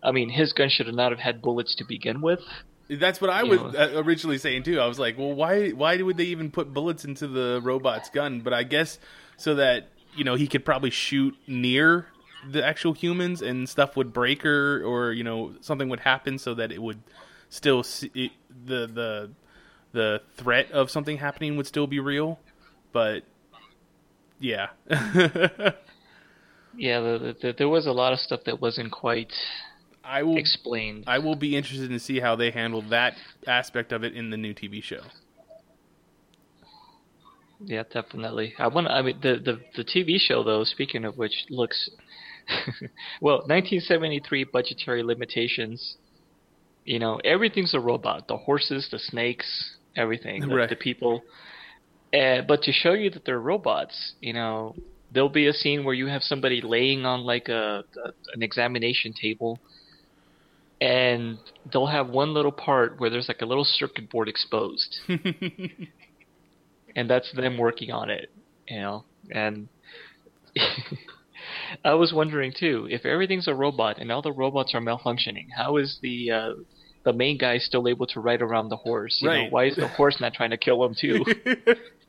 I 0.03 0.11
mean, 0.11 0.29
his 0.29 0.51
gun 0.53 0.69
should 0.69 0.87
have 0.87 0.95
not 0.95 1.11
have 1.11 1.19
had 1.19 1.41
bullets 1.41 1.75
to 1.75 1.85
begin 1.85 2.21
with. 2.21 2.41
That's 2.89 3.21
what 3.21 3.29
I 3.29 3.43
You 3.43 3.51
was 3.51 3.73
know. 3.73 3.79
uh, 3.79 4.01
originally 4.03 4.37
saying 4.37 4.63
too. 4.63 4.79
I 4.79 4.87
was 4.87 4.99
like, 4.99 5.17
well, 5.17 5.33
why 5.33 5.69
why 5.69 6.01
would 6.01 6.17
they 6.17 6.25
even 6.25 6.51
put 6.51 6.73
bullets 6.73 7.05
into 7.05 7.27
the 7.27 7.61
robot's 7.63 8.09
gun? 8.09 8.41
But 8.41 8.53
I 8.53 8.63
guess 8.63 8.99
so 9.37 9.55
that 9.55 9.87
you 10.15 10.23
know 10.23 10.35
he 10.35 10.47
could 10.47 10.65
probably 10.65 10.89
shoot 10.89 11.35
near 11.47 12.07
the 12.47 12.63
actual 12.63 12.91
humans 12.91 13.41
and 13.41 13.69
stuff 13.69 13.95
would 13.95 14.11
break 14.11 14.45
or 14.45 14.83
or 14.83 15.13
you 15.13 15.23
know 15.23 15.53
something 15.61 15.87
would 15.87 16.01
happen 16.01 16.37
so 16.37 16.53
that 16.55 16.73
it 16.73 16.81
would 16.81 17.01
still 17.49 17.83
see, 17.83 18.11
it, 18.13 18.31
the 18.65 18.85
the 18.85 19.31
the 19.93 20.21
threat 20.35 20.69
of 20.71 20.91
something 20.91 21.17
happening 21.17 21.55
would 21.55 21.67
still 21.67 21.87
be 21.87 21.99
real. 22.01 22.39
But 22.91 23.23
yeah, 24.43 24.67
Yeah, 26.75 26.99
the, 27.01 27.35
the, 27.41 27.53
there 27.57 27.69
was 27.69 27.85
a 27.85 27.91
lot 27.91 28.13
of 28.13 28.19
stuff 28.19 28.41
that 28.45 28.59
wasn't 28.59 28.91
quite 28.91 29.31
I 30.03 30.23
will 30.23 30.37
explained. 30.37 31.03
I 31.07 31.19
will 31.19 31.35
be 31.35 31.55
interested 31.55 31.89
to 31.89 31.99
see 31.99 32.19
how 32.19 32.35
they 32.35 32.51
handle 32.51 32.81
that 32.89 33.13
aspect 33.47 33.91
of 33.91 34.03
it 34.03 34.13
in 34.15 34.31
the 34.31 34.37
new 34.37 34.53
TV 34.53 34.81
show. 34.83 35.01
Yeah, 37.65 37.83
definitely. 37.91 38.53
I 38.59 38.67
want. 38.67 38.87
I 38.87 39.01
mean, 39.01 39.19
the, 39.21 39.35
the 39.43 39.59
the 39.77 39.83
TV 39.83 40.19
show 40.19 40.43
though. 40.43 40.63
Speaking 40.65 41.05
of 41.05 41.17
which, 41.17 41.45
looks 41.49 41.89
well. 43.21 43.37
1973 43.47 44.43
budgetary 44.45 45.03
limitations. 45.03 45.95
You 46.83 46.99
know, 46.99 47.21
everything's 47.23 47.73
a 47.73 47.79
robot. 47.79 48.27
The 48.27 48.35
horses, 48.35 48.89
the 48.91 48.99
snakes, 48.99 49.77
everything. 49.95 50.41
The, 50.41 50.55
Right. 50.55 50.69
the 50.69 50.75
people. 50.75 51.23
Uh, 52.13 52.41
but 52.47 52.61
to 52.63 52.71
show 52.71 52.93
you 52.93 53.09
that 53.09 53.25
they're 53.25 53.39
robots, 53.39 54.13
you 54.21 54.33
know, 54.33 54.75
there'll 55.11 55.29
be 55.29 55.47
a 55.47 55.53
scene 55.53 55.83
where 55.83 55.95
you 55.95 56.07
have 56.07 56.21
somebody 56.21 56.61
laying 56.61 57.05
on 57.05 57.21
like 57.21 57.49
a, 57.49 57.83
a 58.05 58.07
an 58.33 58.43
examination 58.43 59.13
table, 59.19 59.59
and 60.79 61.37
they'll 61.71 61.87
have 61.87 62.09
one 62.09 62.33
little 62.33 62.51
part 62.51 62.99
where 62.99 63.09
there's 63.09 63.27
like 63.27 63.41
a 63.41 63.45
little 63.45 63.63
circuit 63.65 64.09
board 64.09 64.27
exposed 64.27 64.97
and 66.95 67.09
that's 67.09 67.31
them 67.33 67.57
working 67.57 67.91
on 67.91 68.09
it, 68.09 68.29
you 68.67 68.79
know. 68.79 69.05
And 69.31 69.69
I 71.85 71.93
was 71.95 72.13
wondering 72.13 72.53
too, 72.57 72.87
if 72.89 73.05
everything's 73.05 73.47
a 73.47 73.55
robot 73.55 73.97
and 73.99 74.11
all 74.11 74.21
the 74.21 74.31
robots 74.31 74.73
are 74.75 74.81
malfunctioning, 74.81 75.47
how 75.55 75.77
is 75.77 75.97
the 76.01 76.31
uh, 76.31 76.53
the 77.05 77.13
main 77.13 77.37
guy 77.37 77.57
still 77.57 77.87
able 77.87 78.07
to 78.07 78.19
ride 78.19 78.41
around 78.41 78.69
the 78.69 78.77
horse? 78.77 79.17
You 79.21 79.29
know, 79.29 79.33
Right. 79.35 79.51
why 79.51 79.65
is 79.65 79.75
the 79.75 79.87
horse 79.87 80.17
not 80.19 80.33
trying 80.33 80.51
to 80.51 80.57
kill 80.57 80.83
him 80.83 80.95
too? 80.99 81.23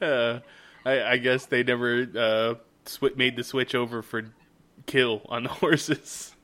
uh, 0.00 0.38
I, 0.84 1.02
I 1.02 1.16
guess 1.18 1.46
they 1.46 1.62
never 1.62 2.06
uh, 2.16 2.54
sw- 2.84 3.16
made 3.16 3.36
the 3.36 3.44
switch 3.44 3.74
over 3.74 4.02
for 4.02 4.24
kill 4.86 5.22
on 5.28 5.44
the 5.44 5.48
horses. 5.62 6.34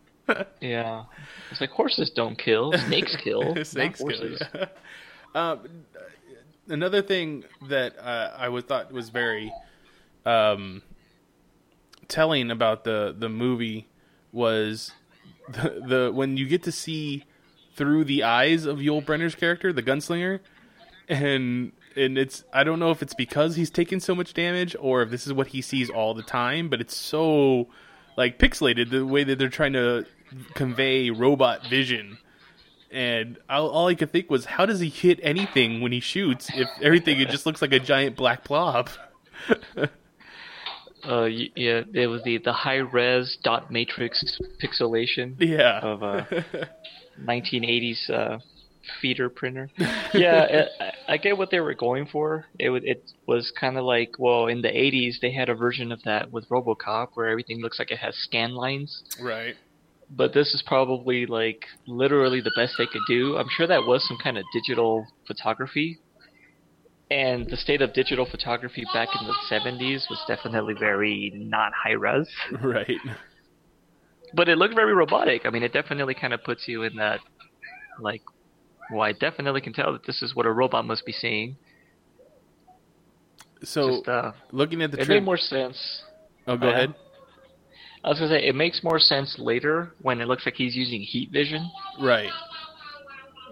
yeah, 0.61 1.05
it's 1.51 1.61
like 1.61 1.71
horses 1.71 2.11
don't 2.11 2.39
kill, 2.39 2.73
snakes 2.73 3.17
kill, 3.17 3.57
Snakes 3.65 4.01
kill. 4.01 4.37
yeah. 4.55 4.67
um, 5.35 5.61
another 6.69 7.03
thing 7.03 7.45
that 7.69 7.99
uh, 7.99 8.33
I 8.37 8.49
was 8.49 8.65
thought 8.65 8.93
was 8.93 9.09
very 9.11 9.53
um, 10.25 10.83
telling 12.09 12.51
about 12.51 12.85
the 12.85 13.15
the 13.17 13.29
movie 13.29 13.89
was 14.31 14.93
the, 15.49 15.83
the 15.87 16.13
when 16.13 16.37
you 16.37 16.47
get 16.47 16.63
to 16.65 16.73
see 16.73 17.25
through 17.75 18.05
the 18.05 18.23
eyes 18.23 18.65
of 18.65 18.79
Yul 18.79 19.05
Brynner's 19.05 19.35
character, 19.35 19.73
the 19.73 19.83
gunslinger, 19.83 20.41
and 21.09 21.73
and 21.97 22.19
it's 22.19 22.45
I 22.53 22.65
don't 22.65 22.79
know 22.79 22.91
if 22.91 23.03
it's 23.03 23.15
because 23.15 23.57
he's 23.57 23.71
taken 23.71 24.01
so 24.01 24.15
much 24.15 24.35
damage 24.35 24.77
or 24.79 25.03
if 25.03 25.11
this 25.11 25.27
is 25.27 25.33
what 25.33 25.49
he 25.49 25.63
sees 25.63 25.91
all 25.91 26.15
the 26.15 26.23
time, 26.23 26.69
but 26.69 26.81
it's 26.81 26.97
so 26.97 27.69
like 28.17 28.39
pixelated 28.39 28.91
the 28.91 29.07
way 29.07 29.25
that 29.25 29.39
they're 29.39 29.49
trying 29.49 29.73
to 29.75 30.07
convey 30.55 31.11
robot 31.11 31.67
vision. 31.69 32.19
And 32.91 33.39
all, 33.49 33.71
all 33.71 33.89
I 33.89 33.95
could 33.95 34.13
think 34.13 34.31
was, 34.31 34.45
how 34.45 34.67
does 34.67 34.81
he 34.81 34.91
hit 34.91 35.19
anything 35.23 35.81
when 35.81 35.93
he 35.93 36.01
shoots? 36.01 36.51
If 36.55 36.69
everything 36.83 37.21
it 37.21 37.31
just 37.31 37.47
looks 37.47 37.63
like 37.63 37.73
a 37.73 37.81
giant 37.81 38.17
black 38.17 38.45
blob. 38.45 38.91
Uh, 41.05 41.25
yeah, 41.25 41.83
it 41.93 42.07
was 42.07 42.23
the 42.23 42.39
the 42.39 42.53
high 42.53 42.77
res 42.77 43.37
dot 43.43 43.73
matrix 43.73 44.39
pixelation. 44.63 45.35
yeah. 45.41 45.81
Of, 45.81 46.03
uh, 46.05 46.25
1980s 47.21 48.09
uh, 48.09 48.39
feeder 49.01 49.29
printer. 49.29 49.71
Yeah, 50.15 50.67
I, 50.81 51.15
I 51.15 51.17
get 51.17 51.39
what 51.39 51.51
they 51.51 51.61
were 51.61 51.73
going 51.75 52.05
for. 52.07 52.45
It 52.59 52.69
would 52.69 52.85
it 52.85 53.11
was 53.27 53.51
kind 53.59 53.79
of 53.79 53.85
like 53.85 54.11
well, 54.19 54.47
in 54.47 54.61
the 54.61 54.69
80s 54.69 55.21
they 55.23 55.33
had 55.33 55.49
a 55.49 55.55
version 55.55 55.91
of 55.91 56.03
that 56.05 56.31
with 56.31 56.49
RoboCop 56.51 57.09
where 57.15 57.29
everything 57.29 57.61
looks 57.63 57.79
like 57.79 57.91
it 57.91 57.99
has 57.99 58.15
scan 58.17 58.53
lines. 58.55 59.03
right. 59.21 59.55
But 60.15 60.35
this 60.35 60.53
is 60.53 60.63
probably 60.67 61.25
like 61.25 61.65
literally 61.87 62.43
the 62.43 62.53
best 62.55 62.75
they 62.77 62.85
could 62.87 63.01
do. 63.09 63.39
I'm 63.39 63.49
sure 63.49 63.67
that 63.67 63.87
was 63.87 64.07
some 64.07 64.19
kind 64.23 64.37
of 64.37 64.45
digital 64.53 65.07
photography. 65.27 65.99
And 67.11 67.47
the 67.49 67.57
state 67.57 67.81
of 67.81 67.93
digital 67.95 68.27
photography 68.31 68.85
back 68.93 69.09
in 69.19 69.27
the 69.27 69.35
70s 69.51 70.03
was 70.11 70.23
definitely 70.29 70.75
very 70.79 71.33
not 71.35 71.73
high 71.75 71.93
res 71.93 72.29
Right. 72.63 72.99
but 74.35 74.49
it 74.49 74.59
looked 74.59 74.75
very 74.75 74.95
robotic. 74.95 75.43
I 75.47 75.51
mean, 75.51 75.63
it 75.63 75.73
definitely 75.73 76.15
kind 76.15 76.33
of 76.33 76.43
puts 76.45 76.67
you 76.69 76.83
in 76.85 76.97
that, 76.97 77.21
like, 78.01 78.23
well, 78.93 79.03
I 79.03 79.13
definitely 79.13 79.61
can 79.61 79.73
tell 79.73 79.93
that 79.93 80.05
this 80.07 80.23
is 80.23 80.35
what 80.35 80.47
a 80.47 80.53
robot 80.53 80.85
must 80.85 81.05
be 81.07 81.13
seeing. 81.13 81.57
So 83.65 83.89
Just, 83.99 84.09
uh, 84.09 84.33
looking 84.51 84.83
at 84.83 84.91
the 84.91 84.99
it 85.01 85.05
trip, 85.05 85.17
made 85.21 85.25
more 85.25 85.37
sense. 85.37 86.03
oh, 86.47 86.57
go 86.57 86.69
uh, 86.69 86.73
ahead. 86.73 86.95
I 88.05 88.09
was 88.09 88.19
gonna 88.19 88.31
say 88.31 88.47
it 88.47 88.55
makes 88.57 88.83
more 88.83 88.99
sense 88.99 89.37
later 89.39 89.93
when 90.03 90.21
it 90.21 90.27
looks 90.27 90.45
like 90.45 90.55
he's 90.55 90.75
using 90.75 91.01
heat 91.01 91.31
vision. 91.31 91.71
Right. 92.01 92.31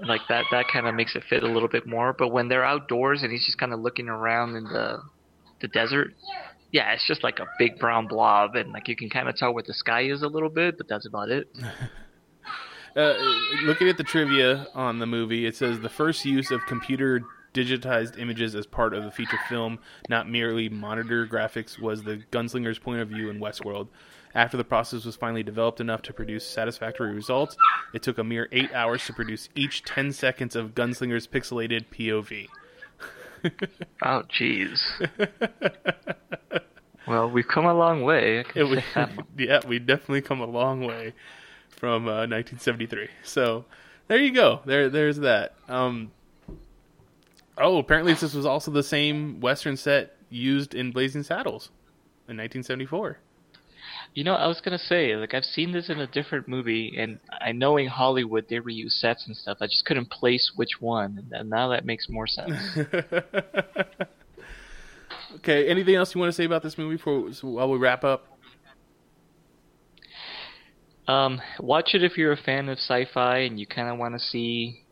Like 0.02 0.22
that, 0.28 0.46
that 0.50 0.66
kind 0.72 0.86
of 0.86 0.94
makes 0.94 1.14
it 1.14 1.22
fit 1.28 1.42
a 1.42 1.46
little 1.46 1.68
bit 1.68 1.86
more. 1.86 2.12
But 2.12 2.28
when 2.28 2.48
they're 2.48 2.64
outdoors 2.64 3.22
and 3.22 3.30
he's 3.30 3.44
just 3.44 3.58
kind 3.58 3.72
of 3.72 3.80
looking 3.80 4.08
around 4.08 4.56
in 4.56 4.64
the 4.64 5.02
the 5.60 5.68
desert, 5.68 6.14
yeah, 6.72 6.92
it's 6.92 7.06
just 7.06 7.22
like 7.22 7.38
a 7.38 7.46
big 7.58 7.78
brown 7.78 8.06
blob, 8.06 8.56
and 8.56 8.72
like 8.72 8.88
you 8.88 8.96
can 8.96 9.10
kind 9.10 9.28
of 9.28 9.36
tell 9.36 9.52
where 9.52 9.62
the 9.64 9.74
sky 9.74 10.02
is 10.02 10.22
a 10.22 10.28
little 10.28 10.48
bit, 10.48 10.78
but 10.78 10.88
that's 10.88 11.06
about 11.06 11.28
it. 11.28 11.48
Uh, 12.96 13.14
looking 13.64 13.88
at 13.88 13.96
the 13.96 14.04
trivia 14.04 14.66
on 14.74 14.98
the 14.98 15.06
movie, 15.06 15.46
it 15.46 15.54
says 15.56 15.80
the 15.80 15.88
first 15.88 16.24
use 16.24 16.50
of 16.50 16.60
computer 16.66 17.22
digitized 17.54 18.18
images 18.18 18.54
as 18.54 18.66
part 18.66 18.94
of 18.94 19.04
the 19.04 19.10
feature 19.10 19.38
film, 19.48 19.78
not 20.08 20.28
merely 20.28 20.68
monitor 20.68 21.26
graphics, 21.26 21.78
was 21.80 22.02
the 22.02 22.22
gunslinger's 22.30 22.78
point 22.78 23.00
of 23.00 23.08
view 23.08 23.28
in 23.30 23.40
Westworld. 23.40 23.88
After 24.34 24.56
the 24.56 24.64
process 24.64 25.04
was 25.04 25.16
finally 25.16 25.42
developed 25.42 25.80
enough 25.80 26.02
to 26.02 26.12
produce 26.12 26.46
satisfactory 26.46 27.12
results, 27.12 27.56
it 27.92 28.02
took 28.02 28.18
a 28.18 28.24
mere 28.24 28.48
eight 28.52 28.72
hours 28.72 29.04
to 29.06 29.12
produce 29.12 29.48
each 29.56 29.82
10 29.82 30.12
seconds 30.12 30.54
of 30.54 30.74
Gunslinger's 30.74 31.26
pixelated 31.26 31.86
POV. 31.92 32.46
Oh, 34.02 34.22
jeez. 34.30 34.78
well, 37.06 37.30
we've 37.30 37.48
come 37.48 37.64
a 37.64 37.72
long 37.72 38.02
way. 38.02 38.40
I 38.40 38.42
can 38.42 38.60
It 38.60 38.64
was, 38.68 38.78
say 38.80 38.84
that 38.94 39.16
much. 39.16 39.26
yeah, 39.38 39.60
we 39.66 39.78
definitely 39.78 40.20
come 40.20 40.40
a 40.40 40.46
long 40.46 40.82
way 40.86 41.14
from 41.80 42.06
uh, 42.06 42.28
1973. 42.28 43.08
So 43.24 43.64
there 44.06 44.18
you 44.18 44.32
go. 44.34 44.60
There, 44.66 44.90
there's 44.90 45.16
that. 45.20 45.54
Um, 45.66 46.12
oh, 47.56 47.78
apparently 47.78 48.12
this 48.12 48.34
was 48.34 48.44
also 48.44 48.70
the 48.70 48.82
same 48.82 49.40
Western 49.40 49.78
set 49.78 50.14
used 50.28 50.74
in 50.74 50.92
Blazing 50.92 51.22
Saddles 51.22 51.70
in 52.28 52.36
1974. 52.36 53.18
You 54.14 54.24
know, 54.24 54.34
I 54.34 54.46
was 54.46 54.60
gonna 54.60 54.78
say, 54.78 55.16
like, 55.16 55.32
I've 55.32 55.44
seen 55.44 55.72
this 55.72 55.88
in 55.88 56.00
a 56.00 56.06
different 56.06 56.48
movie, 56.48 56.96
and 56.98 57.18
I 57.40 57.52
know 57.52 57.78
in 57.78 57.86
Hollywood 57.86 58.46
they 58.48 58.56
reuse 58.56 58.92
sets 58.92 59.26
and 59.26 59.36
stuff. 59.36 59.58
I 59.60 59.66
just 59.66 59.84
couldn't 59.86 60.10
place 60.10 60.52
which 60.56 60.80
one, 60.80 61.28
and 61.32 61.48
now 61.48 61.68
that 61.68 61.84
makes 61.86 62.08
more 62.08 62.26
sense. 62.26 62.58
okay. 65.36 65.68
Anything 65.68 65.94
else 65.94 66.14
you 66.14 66.20
want 66.20 66.28
to 66.28 66.34
say 66.34 66.44
about 66.44 66.62
this 66.62 66.76
movie 66.76 66.96
before 66.96 67.30
while 67.42 67.70
we 67.70 67.78
wrap 67.78 68.04
up? 68.04 68.26
Um, 71.10 71.40
watch 71.58 71.90
it 71.94 72.02
if 72.04 72.16
you're 72.16 72.32
a 72.32 72.36
fan 72.36 72.68
of 72.68 72.78
sci-fi 72.78 73.38
and 73.38 73.58
you 73.58 73.66
kind 73.66 73.88
of 73.88 73.98
want 73.98 74.14
to 74.14 74.20
see 74.20 74.84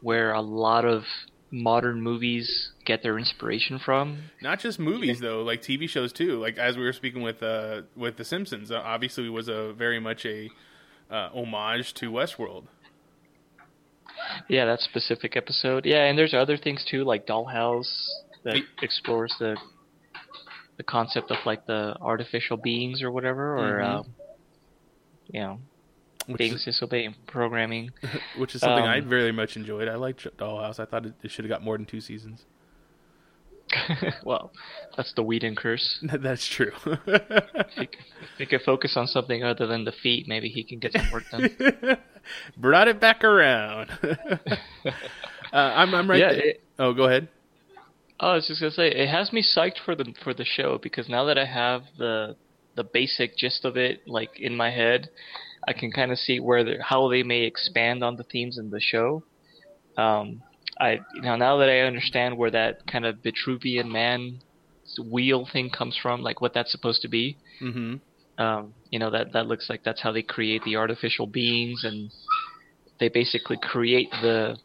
where 0.00 0.32
a 0.32 0.40
lot 0.40 0.84
of 0.84 1.02
modern 1.50 2.00
movies 2.02 2.70
get 2.84 3.02
their 3.02 3.18
inspiration 3.18 3.78
from. 3.78 4.18
Not 4.42 4.60
just 4.60 4.78
movies 4.78 5.20
though, 5.20 5.42
like 5.42 5.62
TV 5.62 5.88
shows 5.88 6.12
too. 6.12 6.38
Like 6.38 6.58
as 6.58 6.76
we 6.76 6.84
were 6.84 6.92
speaking 6.92 7.22
with 7.22 7.42
uh, 7.42 7.82
with 7.96 8.16
The 8.16 8.24
Simpsons, 8.24 8.70
uh, 8.70 8.76
obviously 8.84 9.28
was 9.28 9.48
a 9.48 9.72
very 9.72 10.00
much 10.00 10.24
a 10.24 10.50
uh, 11.10 11.30
homage 11.34 11.94
to 11.94 12.10
Westworld. 12.10 12.64
Yeah, 14.48 14.64
that 14.66 14.80
specific 14.80 15.36
episode. 15.36 15.86
Yeah, 15.86 16.04
and 16.04 16.18
there's 16.18 16.34
other 16.34 16.56
things 16.56 16.84
too, 16.90 17.04
like 17.04 17.26
Dollhouse 17.26 17.90
that 18.44 18.56
explores 18.82 19.34
the 19.38 19.56
the 20.76 20.82
concept 20.84 21.30
of 21.30 21.38
like 21.44 21.66
the 21.66 21.96
artificial 22.00 22.56
beings 22.56 23.02
or 23.02 23.10
whatever, 23.10 23.56
or 23.58 23.78
Mhm. 23.80 23.84
um, 23.84 24.14
you 25.30 25.40
know, 25.40 25.58
Which 26.26 26.38
beings 26.38 26.54
is, 26.56 26.64
disobeying 26.64 27.14
programming. 27.26 27.90
which 28.38 28.54
is 28.54 28.60
something 28.60 28.84
I 28.84 28.98
um, 28.98 29.08
very 29.08 29.32
much 29.32 29.56
enjoyed. 29.56 29.88
I 29.88 29.94
liked 29.96 30.26
Dollhouse. 30.36 30.80
I 30.80 30.84
thought 30.84 31.06
it, 31.06 31.14
it 31.22 31.30
should 31.30 31.44
have 31.44 31.50
got 31.50 31.62
more 31.62 31.76
than 31.76 31.86
two 31.86 32.00
seasons. 32.00 32.44
well, 34.24 34.50
that's 34.96 35.12
the 35.14 35.22
Whedon 35.22 35.54
curse. 35.54 36.02
That's 36.22 36.46
true. 36.48 36.72
If 36.84 37.72
he, 37.74 37.82
if 37.82 38.38
he 38.38 38.46
could 38.46 38.62
focus 38.62 38.94
on 38.96 39.06
something 39.06 39.44
other 39.44 39.66
than 39.66 39.84
the 39.84 39.92
feet, 39.92 40.26
maybe 40.26 40.48
he 40.48 40.64
can 40.64 40.78
get 40.78 40.92
some 40.92 41.10
work 41.12 41.24
done. 41.30 41.50
Brought 42.56 42.88
it 42.88 42.98
back 42.98 43.24
around. 43.24 43.90
uh, 44.02 44.90
I'm, 45.52 45.94
I'm 45.94 46.08
right. 46.08 46.18
yeah, 46.18 46.32
there. 46.32 46.46
it, 46.46 46.62
oh, 46.78 46.94
go 46.94 47.04
ahead. 47.04 47.28
Oh, 48.20 48.30
I 48.30 48.34
was 48.34 48.46
just 48.48 48.60
gonna 48.60 48.72
say 48.72 48.88
it 48.88 49.08
has 49.08 49.32
me 49.32 49.42
psyched 49.42 49.78
for 49.84 49.94
the 49.94 50.12
for 50.24 50.34
the 50.34 50.44
show 50.44 50.78
because 50.82 51.08
now 51.08 51.24
that 51.26 51.38
I 51.38 51.44
have 51.44 51.82
the 51.98 52.36
the 52.78 52.84
basic 53.00 53.36
gist 53.36 53.64
of 53.64 53.76
it 53.76 53.96
like 54.06 54.30
in 54.38 54.54
my 54.56 54.70
head, 54.70 55.10
I 55.66 55.72
can 55.72 55.90
kind 55.90 56.12
of 56.12 56.18
see 56.18 56.38
where 56.38 56.80
how 56.80 57.08
they 57.10 57.22
may 57.22 57.42
expand 57.42 58.02
on 58.04 58.16
the 58.16 58.28
themes 58.32 58.56
in 58.56 58.70
the 58.70 58.80
show. 58.80 59.22
Um, 59.96 60.40
I 60.80 60.90
you 61.16 61.22
know 61.22 61.36
now 61.36 61.58
that 61.58 61.68
I 61.68 61.80
understand 61.80 62.38
where 62.38 62.52
that 62.52 62.86
kind 62.86 63.04
of 63.04 63.16
Vitruvian 63.26 63.90
man 63.90 64.38
wheel 65.12 65.46
thing 65.52 65.70
comes 65.70 65.98
from, 66.02 66.22
like 66.22 66.40
what 66.40 66.54
that's 66.54 66.72
supposed 66.72 67.02
to 67.02 67.08
be. 67.08 67.36
hmm 67.60 67.96
Um, 68.38 68.62
you 68.92 68.98
know 69.00 69.10
that 69.10 69.32
that 69.34 69.48
looks 69.50 69.66
like 69.68 69.82
that's 69.84 70.02
how 70.04 70.12
they 70.12 70.22
create 70.36 70.62
the 70.64 70.76
artificial 70.76 71.26
beings, 71.26 71.80
and 71.88 71.98
they 73.00 73.08
basically 73.08 73.58
create 73.72 74.10
the 74.22 74.56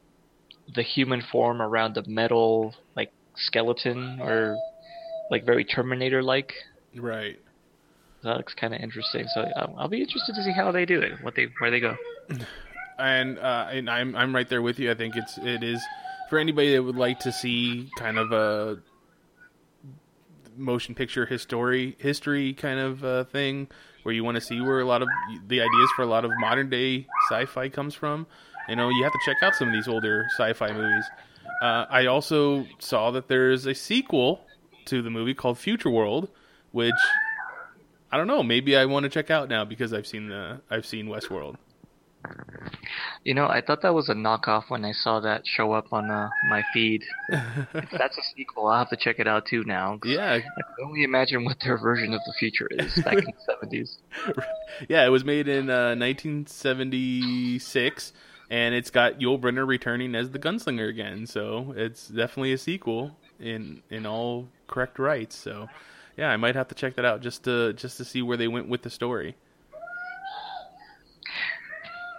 the 0.76 0.84
human 0.96 1.22
form 1.32 1.62
around 1.62 1.98
a 1.98 2.04
metal 2.08 2.76
like 2.96 3.12
skeleton 3.36 4.20
or 4.22 4.58
like 5.32 5.46
very 5.46 5.66
Terminator 5.66 6.22
like. 6.22 6.54
Right. 6.96 7.38
That 8.24 8.38
looks 8.38 8.54
kind 8.54 8.74
of 8.74 8.82
interesting. 8.82 9.28
So 9.34 9.50
I'll, 9.56 9.76
I'll 9.78 9.88
be 9.88 10.02
interested 10.02 10.36
to 10.36 10.44
see 10.44 10.52
how 10.52 10.72
they 10.72 10.86
do 10.86 11.02
it, 11.02 11.22
what 11.22 11.36
they 11.36 11.50
where 11.60 11.72
they 11.72 11.80
go. 11.80 11.98
and 13.00 13.38
uh, 13.40 13.68
and 13.72 13.90
I'm 13.90 14.16
I'm 14.16 14.34
right 14.34 14.48
there 14.48 14.62
with 14.62 14.80
you. 14.80 14.92
I 14.92 14.96
think 14.96 15.16
it's 15.16 15.38
it 15.38 15.64
is 15.64 15.82
for 16.30 16.40
anybody 16.40 16.74
that 16.74 16.84
would 16.84 16.96
like 16.96 17.20
to 17.20 17.32
see 17.32 17.90
kind 17.98 18.18
of 18.18 18.32
a 18.32 18.80
motion 20.56 20.96
picture 20.96 21.26
history 21.26 21.96
history 22.00 22.54
kind 22.54 22.80
of 22.80 23.04
uh, 23.04 23.24
thing 23.26 23.68
where 24.04 24.14
you 24.14 24.24
want 24.24 24.36
to 24.36 24.42
see 24.42 24.62
where 24.62 24.80
a 24.80 24.86
lot 24.86 25.02
of 25.02 25.08
the 25.48 25.62
ideas 25.62 25.90
for 25.96 26.04
a 26.04 26.06
lot 26.08 26.26
of 26.26 26.32
modern 26.40 26.70
day 26.70 27.08
sci-fi 27.30 27.70
comes 27.70 27.96
from. 27.96 28.28
You 28.70 28.76
know, 28.76 28.90
you 28.90 29.04
have 29.04 29.12
to 29.12 29.20
check 29.26 29.38
out 29.42 29.56
some 29.56 29.70
of 29.70 29.74
these 29.74 29.88
older 29.88 30.26
sci-fi 30.38 30.72
movies. 30.72 31.06
Uh, 31.62 31.86
I 31.90 32.06
also 32.06 32.66
saw 32.80 33.12
that 33.12 33.28
there's 33.28 33.66
a 33.66 33.74
sequel 33.74 34.42
to 34.86 35.02
the 35.02 35.10
movie 35.10 35.34
called 35.34 35.58
Futureworld, 35.58 36.30
which 36.72 36.94
I 38.14 38.18
don't 38.18 38.28
know. 38.28 38.44
Maybe 38.44 38.78
I 38.78 38.86
want 38.86 39.06
to 39.06 39.10
check 39.10 39.32
out 39.32 39.50
now 39.50 39.66
because 39.66 39.92
I've 39.92 40.06
seen 40.06 40.30
the 40.30 40.62
I've 40.70 40.86
seen 40.86 41.08
Westworld. 41.08 41.56
You 43.24 43.34
know, 43.34 43.48
I 43.48 43.62
thought 43.62 43.82
that 43.82 43.96
was 43.96 44.08
a 44.08 44.14
knockoff 44.14 44.70
when 44.70 44.86
I 44.86 44.92
saw 44.92 45.20
that 45.22 45.48
show 45.48 45.72
up 45.72 45.92
on 45.92 46.12
uh, 46.12 46.30
my 46.48 46.64
feed. 46.72 47.04
if 47.30 47.90
that's 47.98 48.16
a 48.16 48.22
sequel, 48.36 48.68
I'll 48.68 48.78
have 48.78 48.92
to 48.92 48.98
check 48.98 49.18
it 49.18 49.28
out 49.28 49.48
too 49.48 49.64
now. 49.64 49.98
Yeah, 50.06 50.32
I 50.32 50.42
can 50.42 50.52
only 50.86 51.04
imagine 51.04 51.44
what 51.44 51.58
their 51.64 51.76
version 51.76 52.14
of 52.14 52.22
the 52.28 52.34
future 52.38 52.68
is 52.70 52.94
back 53.04 53.16
in 53.16 53.26
the 53.26 53.34
seventies. 53.48 53.98
yeah, 54.88 55.04
it 55.08 55.10
was 55.10 55.26
made 55.26 55.48
in 55.48 55.72
uh, 55.72 55.96
1976, 55.96 58.14
and 58.52 58.76
it's 58.76 58.92
got 58.92 59.18
Yul 59.18 59.40
Brynner 59.40 59.66
returning 59.66 60.14
as 60.14 60.30
the 60.30 60.40
gunslinger 60.40 60.88
again. 60.88 61.26
So 61.26 61.74
it's 61.76 62.10
definitely 62.10 62.54
a 62.54 62.60
sequel 62.60 63.18
in 63.40 63.82
in 63.90 64.06
all 64.06 64.50
correct 64.68 65.00
rights. 65.00 65.36
So 65.36 65.68
yeah, 66.18 66.30
I 66.30 66.38
might 66.38 66.56
have 66.56 66.68
to 66.70 66.76
check 66.76 66.96
that 66.96 67.06
out 67.06 67.22
just 67.22 67.44
to 67.44 67.74
just 67.74 67.98
to 67.98 68.06
see 68.06 68.22
where 68.22 68.38
they 68.38 68.48
went 68.48 68.68
with 68.70 68.82
the 68.84 68.90
story. 68.90 69.36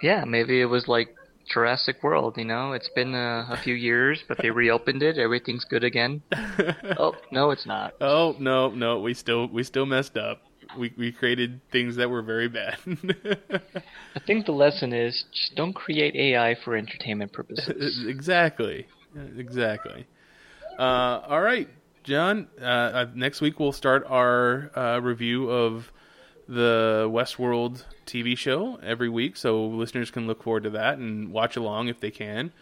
Yeah, 0.02 0.24
maybe 0.24 0.60
it 0.60 0.66
was 0.66 0.86
like 0.88 1.14
Jurassic 1.50 2.02
World. 2.02 2.36
You 2.36 2.44
know, 2.44 2.72
it's 2.72 2.90
been 2.94 3.14
uh, 3.14 3.46
a 3.50 3.56
few 3.56 3.74
years, 3.74 4.22
but 4.28 4.38
they 4.42 4.50
reopened 4.50 5.02
it. 5.02 5.18
Everything's 5.18 5.64
good 5.64 5.84
again. 5.84 6.22
Oh 6.98 7.14
no, 7.32 7.50
it's 7.50 7.66
not. 7.66 7.94
oh 8.00 8.36
no, 8.38 8.68
no, 8.70 9.00
we 9.00 9.14
still 9.14 9.48
we 9.48 9.62
still 9.64 9.86
messed 9.86 10.16
up. 10.16 10.42
We 10.78 10.92
we 10.96 11.12
created 11.12 11.60
things 11.72 11.96
that 11.96 12.08
were 12.08 12.22
very 12.22 12.48
bad. 12.48 12.76
I 14.14 14.20
think 14.26 14.46
the 14.46 14.52
lesson 14.52 14.92
is 14.92 15.24
just 15.32 15.54
don't 15.56 15.72
create 15.72 16.14
AI 16.14 16.56
for 16.64 16.76
entertainment 16.76 17.32
purposes. 17.32 18.04
exactly, 18.08 18.86
exactly. 19.36 20.06
Uh, 20.78 21.20
all 21.28 21.40
right, 21.40 21.68
John. 22.04 22.48
Uh, 22.60 23.06
next 23.14 23.40
week 23.40 23.58
we'll 23.58 23.72
start 23.72 24.04
our 24.06 24.70
uh, 24.78 25.00
review 25.00 25.50
of 25.50 25.90
the 26.46 27.08
Westworld 27.10 27.84
TV 28.06 28.36
show 28.36 28.76
every 28.82 29.08
week, 29.08 29.36
so 29.36 29.64
listeners 29.66 30.10
can 30.10 30.26
look 30.26 30.42
forward 30.42 30.64
to 30.64 30.70
that 30.70 30.98
and 30.98 31.32
watch 31.32 31.56
along 31.56 31.88
if 31.88 32.00
they 32.00 32.10
can, 32.10 32.52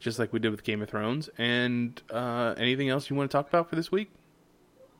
just 0.00 0.18
like 0.18 0.32
we 0.32 0.40
did 0.40 0.50
with 0.50 0.64
Game 0.64 0.82
of 0.82 0.90
Thrones. 0.90 1.30
And 1.38 2.00
uh, 2.10 2.54
anything 2.58 2.88
else 2.88 3.08
you 3.08 3.16
want 3.16 3.30
to 3.30 3.36
talk 3.36 3.48
about 3.48 3.70
for 3.70 3.76
this 3.76 3.92
week? 3.92 4.10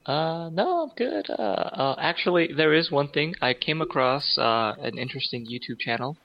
Uh, 0.07 0.49
no, 0.51 0.85
I'm 0.85 0.93
good. 0.97 1.29
Uh, 1.29 1.43
uh, 1.43 1.97
actually, 1.99 2.53
there 2.57 2.73
is 2.73 2.91
one 2.91 3.09
thing. 3.09 3.35
I 3.43 3.53
came 3.53 3.83
across 3.83 4.39
uh, 4.39 4.75
an 4.81 4.97
interesting 4.97 5.47
YouTube 5.47 5.81
channel 5.81 6.17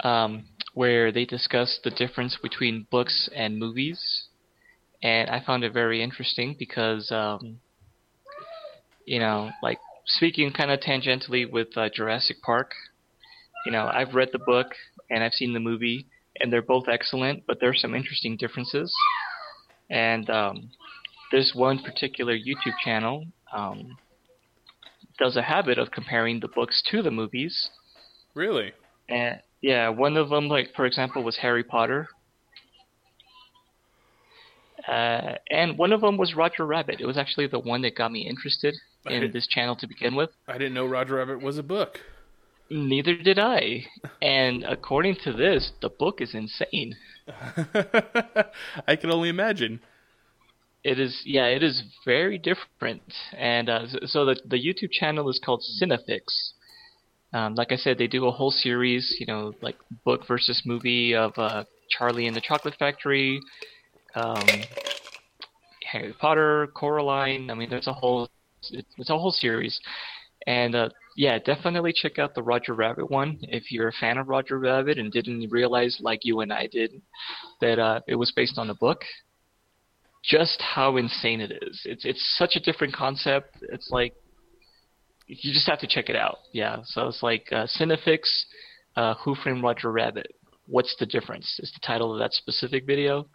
um, 0.00 0.46
where 0.74 1.12
they 1.12 1.24
discuss 1.24 1.78
the 1.84 1.90
difference 1.90 2.36
between 2.42 2.86
books 2.90 3.28
and 3.34 3.58
movies, 3.58 4.28
and 5.02 5.30
I 5.30 5.42
found 5.44 5.64
it 5.64 5.72
very 5.72 6.02
interesting 6.02 6.56
because, 6.58 7.10
um, 7.12 7.58
you 9.04 9.18
know, 9.18 9.50
like 9.62 9.78
speaking 10.06 10.52
kind 10.52 10.70
of 10.70 10.80
tangentially 10.80 11.50
with 11.50 11.68
uh, 11.76 11.88
Jurassic 11.94 12.42
Park. 12.42 12.72
You 13.66 13.72
know, 13.72 13.90
I've 13.92 14.14
read 14.14 14.30
the 14.32 14.38
book 14.38 14.68
and 15.10 15.22
I've 15.22 15.32
seen 15.32 15.52
the 15.52 15.60
movie, 15.60 16.06
and 16.40 16.52
they're 16.52 16.62
both 16.62 16.88
excellent, 16.88 17.44
but 17.46 17.58
there's 17.60 17.80
some 17.80 17.94
interesting 17.94 18.36
differences. 18.36 18.94
And 19.90 20.28
um, 20.30 20.70
this 21.32 21.52
one 21.54 21.82
particular 21.82 22.34
YouTube 22.34 22.76
channel 22.84 23.26
um, 23.52 23.96
does 25.18 25.36
a 25.36 25.42
habit 25.42 25.78
of 25.78 25.90
comparing 25.90 26.40
the 26.40 26.48
books 26.48 26.82
to 26.90 27.02
the 27.02 27.10
movies. 27.10 27.70
Really? 28.34 28.72
And 29.08 29.40
yeah, 29.60 29.88
one 29.88 30.16
of 30.16 30.28
them, 30.28 30.48
like 30.48 30.68
for 30.76 30.86
example, 30.86 31.22
was 31.22 31.38
Harry 31.38 31.64
Potter. 31.64 32.08
Uh, 34.88 35.34
and 35.50 35.76
one 35.76 35.92
of 35.92 36.00
them 36.00 36.16
was 36.16 36.34
Roger 36.34 36.64
Rabbit. 36.64 37.00
It 37.00 37.06
was 37.06 37.18
actually 37.18 37.46
the 37.46 37.58
one 37.58 37.82
that 37.82 37.94
got 37.94 38.10
me 38.10 38.26
interested 38.26 38.74
in 39.06 39.30
this 39.32 39.46
channel 39.46 39.76
to 39.76 39.86
begin 39.86 40.14
with. 40.14 40.30
I 40.46 40.54
didn't 40.54 40.74
know 40.74 40.86
Roger 40.86 41.16
Rabbit 41.16 41.42
was 41.42 41.58
a 41.58 41.62
book. 41.62 42.00
Neither 42.70 43.16
did 43.16 43.38
I. 43.38 43.86
And 44.22 44.64
according 44.64 45.16
to 45.24 45.32
this, 45.32 45.72
the 45.80 45.88
book 45.88 46.20
is 46.20 46.34
insane. 46.34 46.96
I 48.86 48.96
can 48.96 49.10
only 49.10 49.28
imagine. 49.28 49.80
It 50.82 50.98
is, 50.98 51.22
yeah, 51.24 51.46
it 51.46 51.62
is 51.62 51.82
very 52.04 52.38
different. 52.38 53.02
And 53.36 53.68
uh, 53.68 53.86
so 54.06 54.24
the 54.24 54.40
the 54.44 54.56
YouTube 54.56 54.90
channel 54.90 55.28
is 55.28 55.40
called 55.44 55.62
Cinefix. 55.80 56.52
Um, 57.32 57.54
like 57.54 57.72
I 57.72 57.76
said, 57.76 57.98
they 57.98 58.06
do 58.06 58.26
a 58.26 58.30
whole 58.30 58.50
series, 58.50 59.16
you 59.20 59.26
know, 59.26 59.52
like 59.60 59.76
book 60.04 60.26
versus 60.26 60.62
movie 60.64 61.14
of 61.14 61.32
uh, 61.36 61.64
Charlie 61.90 62.26
and 62.26 62.34
the 62.34 62.40
Chocolate 62.40 62.76
Factory, 62.78 63.40
um, 64.14 64.46
Harry 65.90 66.14
Potter, 66.18 66.68
Coraline. 66.74 67.50
I 67.50 67.54
mean, 67.54 67.70
there's 67.70 67.86
a 67.86 67.92
whole 67.92 68.28
it's 68.70 69.10
a 69.10 69.18
whole 69.18 69.30
series, 69.30 69.80
and 70.46 70.74
uh, 70.74 70.88
yeah, 71.16 71.38
definitely 71.38 71.92
check 71.94 72.18
out 72.18 72.34
the 72.34 72.42
Roger 72.42 72.74
Rabbit 72.74 73.10
one 73.10 73.38
if 73.42 73.70
you're 73.70 73.88
a 73.88 73.92
fan 73.92 74.18
of 74.18 74.28
Roger 74.28 74.58
Rabbit 74.58 74.98
and 74.98 75.12
didn't 75.12 75.48
realize, 75.50 75.98
like 76.00 76.24
you 76.24 76.40
and 76.40 76.52
I 76.52 76.66
did, 76.66 77.00
that 77.60 77.78
uh, 77.78 78.00
it 78.06 78.16
was 78.16 78.32
based 78.34 78.58
on 78.58 78.70
a 78.70 78.74
book. 78.74 79.02
Just 80.24 80.60
how 80.60 80.96
insane 80.96 81.40
it 81.40 81.52
is! 81.62 81.80
It's 81.84 82.04
it's 82.04 82.36
such 82.36 82.56
a 82.56 82.60
different 82.60 82.94
concept. 82.94 83.56
It's 83.62 83.90
like 83.90 84.14
you 85.26 85.52
just 85.52 85.68
have 85.68 85.78
to 85.80 85.86
check 85.86 86.08
it 86.08 86.16
out. 86.16 86.38
Yeah, 86.52 86.78
so 86.84 87.06
it's 87.06 87.22
like 87.22 87.46
uh, 87.52 87.66
Cinefix, 87.78 88.20
uh, 88.96 89.14
Who 89.24 89.34
Framed 89.36 89.62
Roger 89.62 89.92
Rabbit. 89.92 90.34
What's 90.66 90.94
the 90.98 91.06
difference? 91.06 91.58
Is 91.60 91.72
the 91.72 91.86
title 91.86 92.12
of 92.12 92.18
that 92.18 92.32
specific 92.32 92.84
video. 92.84 93.26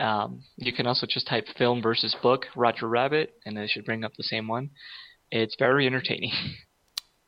Um, 0.00 0.42
you 0.56 0.72
can 0.72 0.86
also 0.86 1.06
just 1.06 1.26
type 1.26 1.46
film 1.56 1.82
versus 1.82 2.16
book 2.22 2.46
Roger 2.56 2.88
Rabbit, 2.88 3.34
and 3.44 3.56
it 3.58 3.70
should 3.70 3.84
bring 3.84 4.04
up 4.04 4.12
the 4.16 4.24
same 4.24 4.48
one. 4.48 4.70
It's 5.30 5.56
very 5.58 5.86
entertaining. 5.86 6.32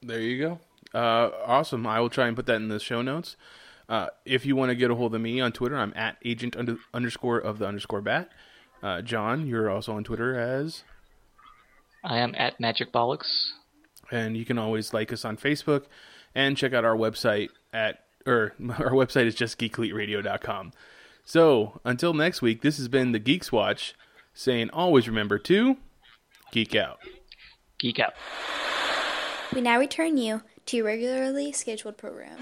There 0.03 0.21
you 0.21 0.39
go. 0.39 0.61
Uh, 0.95 1.31
awesome. 1.47 1.87
I 1.87 1.99
will 1.99 2.11
try 2.11 2.29
and 2.29 2.37
put 2.37 2.47
that 2.47 2.57
in 2.57 2.69
the 2.69 2.79
show 2.79 3.03
notes. 3.03 3.35
Uh, 3.89 4.09
if 4.25 4.45
you 4.45 4.55
want 4.55 4.71
to 4.71 4.77
get 4.77 4.91
a 4.91 4.95
hold 4.95 5.15
of 5.15 5.21
me 5.21 5.41
on 5.41 5.53
Twitter, 5.53 5.77
I'm 5.77 5.93
at 5.97 6.17
agent 6.25 6.57
under, 6.57 6.77
underscore 6.93 7.39
of 7.39 7.59
the 7.59 7.67
underscore 7.67 8.03
bat. 8.03 8.31
Uh, 8.83 9.01
John, 9.01 9.47
you're 9.47 9.71
also 9.71 9.95
on 9.95 10.05
Twitter 10.05 10.39
as. 10.39 10.85
I 12.05 12.19
am 12.19 12.35
at 12.37 12.61
Magic 12.61 12.93
Bollocks. 12.93 13.51
And 14.11 14.37
you 14.37 14.45
can 14.45 14.59
always 14.59 14.95
like 14.95 15.13
us 15.13 15.25
on 15.25 15.37
Facebook 15.37 15.85
and 16.35 16.57
check 16.57 16.73
out 16.73 16.85
our 16.85 16.97
website 16.97 17.49
at, 17.73 18.05
or 18.27 18.55
our 18.79 18.93
website 18.93 19.27
is 19.27 19.35
just 19.35 19.59
geekeliteradio.com. 19.59 20.73
So 21.27 21.81
until 21.85 22.15
next 22.15 22.41
week, 22.41 22.63
this 22.63 22.77
has 22.79 22.87
been 22.87 23.11
the 23.11 23.19
Geeks 23.19 23.51
Watch 23.51 23.95
saying 24.33 24.71
always 24.71 25.09
remember 25.09 25.41
to 25.41 25.77
geek 26.53 26.77
out. 26.77 27.01
Geek 27.81 27.99
out. 27.99 28.15
We 29.53 29.61
now 29.61 29.81
return 29.81 30.19
you 30.19 30.43
to 30.67 30.77
your 30.77 30.87
regularly 30.87 31.51
scheduled 31.51 31.99
program. 31.99 32.39